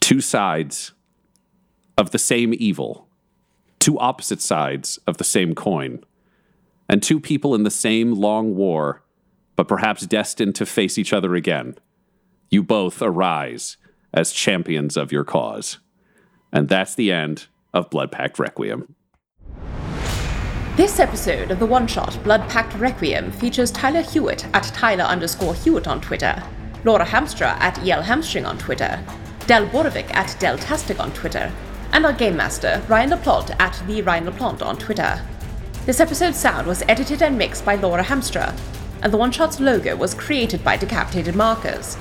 Two 0.00 0.20
sides 0.20 0.92
of 1.98 2.10
the 2.10 2.18
same 2.18 2.54
evil, 2.56 3.08
two 3.78 3.98
opposite 3.98 4.40
sides 4.40 4.98
of 5.06 5.16
the 5.16 5.24
same 5.24 5.54
coin, 5.54 6.04
and 6.90 7.04
two 7.04 7.20
people 7.20 7.54
in 7.54 7.62
the 7.62 7.70
same 7.70 8.12
long 8.12 8.56
war, 8.56 9.00
but 9.54 9.68
perhaps 9.68 10.04
destined 10.06 10.56
to 10.56 10.66
face 10.66 10.98
each 10.98 11.12
other 11.12 11.36
again. 11.36 11.76
You 12.50 12.64
both 12.64 13.00
arise 13.00 13.76
as 14.12 14.32
champions 14.32 14.96
of 14.96 15.12
your 15.12 15.22
cause. 15.22 15.78
And 16.52 16.68
that's 16.68 16.96
the 16.96 17.12
end 17.12 17.46
of 17.72 17.90
Blood 17.90 18.10
Pact 18.10 18.40
Requiem. 18.40 18.96
This 20.74 20.98
episode 20.98 21.52
of 21.52 21.60
the 21.60 21.66
one 21.66 21.86
shot 21.86 22.18
Blood 22.24 22.48
Pact 22.48 22.74
Requiem 22.74 23.30
features 23.30 23.70
Tyler 23.70 24.02
Hewitt 24.02 24.44
at 24.52 24.64
Tyler 24.64 25.04
underscore 25.04 25.54
Hewitt 25.54 25.86
on 25.86 26.00
Twitter, 26.00 26.42
Laura 26.84 27.04
Hamstra 27.04 27.56
at 27.60 27.78
EL 27.86 28.02
Hamstring 28.02 28.46
on 28.46 28.58
Twitter, 28.58 29.00
Del 29.46 29.68
Borovic 29.68 30.12
at 30.12 30.26
Deltastic 30.40 30.98
on 30.98 31.12
Twitter, 31.12 31.52
and 31.92 32.04
our 32.04 32.12
game 32.12 32.36
master, 32.36 32.82
Ryan 32.88 33.10
LaPlante 33.10 33.54
at 33.60 33.80
the 33.86 34.02
Ryan 34.02 34.26
LaPlante 34.26 34.62
on 34.62 34.76
Twitter. 34.76 35.24
This 35.90 35.98
episode's 35.98 36.38
sound 36.38 36.68
was 36.68 36.84
edited 36.86 37.20
and 37.20 37.36
mixed 37.36 37.64
by 37.64 37.74
Laura 37.74 38.04
Hamstra, 38.04 38.56
and 39.02 39.12
the 39.12 39.16
one 39.16 39.32
shot's 39.32 39.58
logo 39.58 39.96
was 39.96 40.14
created 40.14 40.62
by 40.62 40.76
Decapitated 40.76 41.34
Markers. 41.34 41.96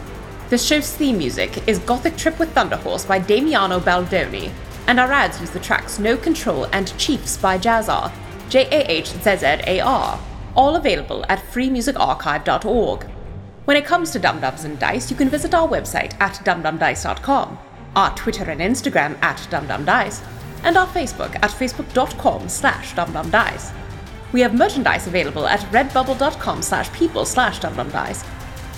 This 0.50 0.64
show's 0.64 0.96
theme 0.96 1.18
music 1.18 1.68
is 1.68 1.80
Gothic 1.80 2.16
Trip 2.16 2.38
with 2.38 2.54
Thunderhorse 2.54 3.08
by 3.08 3.18
Damiano 3.18 3.80
Baldoni, 3.80 4.52
and 4.86 5.00
our 5.00 5.12
ads 5.12 5.42
use 5.42 5.50
the 5.50 5.60
tracks 5.60 5.98
No 5.98 6.18
Control 6.18 6.66
and 6.66 6.96
Chiefs 7.00 7.36
by 7.36 7.58
Jahzzar, 7.58 8.12
J 8.48 8.68
A 8.68 8.92
H 8.92 9.08
Z 9.08 9.38
Z 9.38 9.46
A 9.66 9.80
R, 9.80 10.20
all 10.56 10.76
available 10.76 11.26
at 11.28 11.40
freemusicarchive.org. 11.40 13.04
When 13.66 13.76
it 13.76 13.86
comes 13.86 14.12
to 14.12 14.20
Dumb 14.20 14.40
Dumbs 14.40 14.66
and 14.66 14.78
Dice, 14.78 15.10
you 15.10 15.18
can 15.18 15.30
visit 15.30 15.56
our 15.56 15.68
website 15.68 16.14
at 16.22 16.36
dumbdumbdice.com, 16.46 17.58
our 17.96 18.16
Twitter 18.16 18.44
and 18.52 18.62
Instagram 18.62 19.20
at 19.24 19.38
dumbdumbdice, 19.50 20.22
and 20.64 20.78
our 20.78 20.88
Facebook 20.88 21.36
at 21.36 21.52
facebook.com 21.52 22.50
slash 22.50 22.94
dumbdumbdice. 22.94 23.74
We 24.32 24.42
have 24.42 24.54
merchandise 24.54 25.08
available 25.08 25.48
at 25.48 25.62
redbubble.com 25.72 26.62
slash 26.62 26.92
people 26.94 27.26
slash 27.26 27.60
dumbdumbdice. 27.60 28.26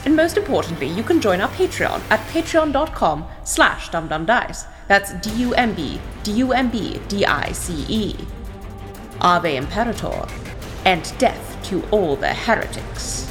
And 0.06 0.16
most 0.16 0.38
importantly, 0.38 0.88
you 0.88 1.04
can 1.04 1.22
join 1.22 1.42
our 1.42 1.50
Patreon 1.50 2.02
at 2.10 2.20
patreon.com 2.30 3.26
slash 3.44 3.90
dumbdumbdice. 3.90 4.66
That's 4.88 5.14
D-U-M-B, 5.14 6.00
D-U-M-B, 6.24 7.02
D-I-C-E. 7.08 8.16
Ave 9.22 9.56
Imperator, 9.56 10.28
and 10.86 11.14
death 11.20 11.58
to 11.64 11.84
all 11.92 12.16
the 12.16 12.34
heretics. 12.34 13.31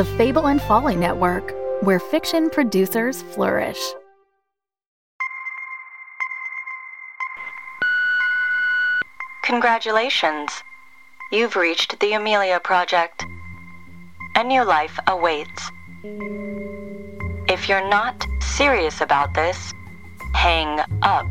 The 0.00 0.16
Fable 0.16 0.46
and 0.46 0.62
Folly 0.62 0.96
Network, 0.96 1.54
where 1.82 2.00
fiction 2.00 2.48
producers 2.48 3.20
flourish. 3.20 3.78
Congratulations. 9.42 10.50
You've 11.30 11.54
reached 11.54 12.00
the 12.00 12.14
Amelia 12.14 12.60
Project. 12.60 13.26
A 14.36 14.42
new 14.42 14.64
life 14.64 14.98
awaits. 15.06 15.70
If 17.50 17.68
you're 17.68 17.86
not 17.86 18.26
serious 18.40 19.02
about 19.02 19.34
this, 19.34 19.74
hang 20.32 20.80
up. 21.02 21.28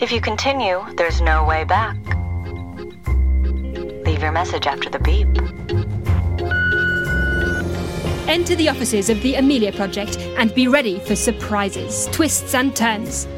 If 0.00 0.12
you 0.12 0.20
continue, 0.20 0.84
there's 0.94 1.20
no 1.20 1.44
way 1.44 1.64
back. 1.64 1.96
Leave 4.06 4.22
your 4.22 4.30
message 4.30 4.68
after 4.68 4.88
the 4.88 5.00
beep. 5.00 5.26
Enter 8.28 8.56
the 8.56 8.68
offices 8.68 9.08
of 9.08 9.22
the 9.22 9.36
Amelia 9.36 9.70
Project 9.70 10.18
and 10.36 10.52
be 10.52 10.66
ready 10.66 10.98
for 10.98 11.14
surprises, 11.14 12.08
twists, 12.10 12.56
and 12.56 12.74
turns. 12.74 13.28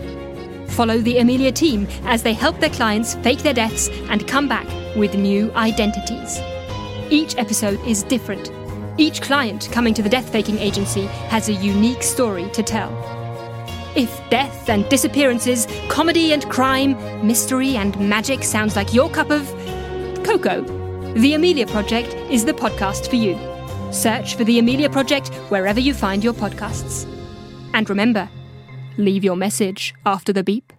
Follow 0.68 0.96
the 0.98 1.18
Amelia 1.18 1.52
team 1.52 1.86
as 2.04 2.22
they 2.22 2.32
help 2.32 2.58
their 2.58 2.70
clients 2.70 3.14
fake 3.16 3.40
their 3.40 3.52
deaths 3.52 3.90
and 4.08 4.26
come 4.26 4.48
back 4.48 4.66
with 4.96 5.14
new 5.14 5.52
identities. 5.52 6.38
Each 7.12 7.36
episode 7.36 7.78
is 7.86 8.02
different. 8.02 8.50
Each 8.96 9.20
client 9.20 9.68
coming 9.72 9.92
to 9.92 10.02
the 10.02 10.08
death 10.08 10.32
faking 10.32 10.58
agency 10.58 11.04
has 11.28 11.50
a 11.50 11.54
unique 11.54 12.02
story 12.02 12.48
to 12.52 12.62
tell. 12.62 12.90
If 13.94 14.10
death 14.30 14.70
and 14.70 14.88
disappearances, 14.88 15.66
comedy 15.90 16.32
and 16.32 16.48
crime, 16.48 16.96
mystery 17.26 17.76
and 17.76 17.98
magic 18.00 18.42
sounds 18.42 18.74
like 18.74 18.94
your 18.94 19.10
cup 19.10 19.30
of 19.30 19.46
cocoa, 20.24 20.62
The 21.12 21.34
Amelia 21.34 21.66
Project 21.66 22.14
is 22.30 22.46
the 22.46 22.54
podcast 22.54 23.10
for 23.10 23.16
you. 23.16 23.57
Search 23.90 24.36
for 24.36 24.44
The 24.44 24.58
Amelia 24.58 24.90
Project 24.90 25.28
wherever 25.50 25.80
you 25.80 25.94
find 25.94 26.22
your 26.22 26.34
podcasts. 26.34 27.06
And 27.74 27.88
remember, 27.88 28.28
Leave 28.98 29.22
your 29.22 29.36
message 29.36 29.94
after 30.04 30.32
the 30.32 30.42
beep. 30.42 30.72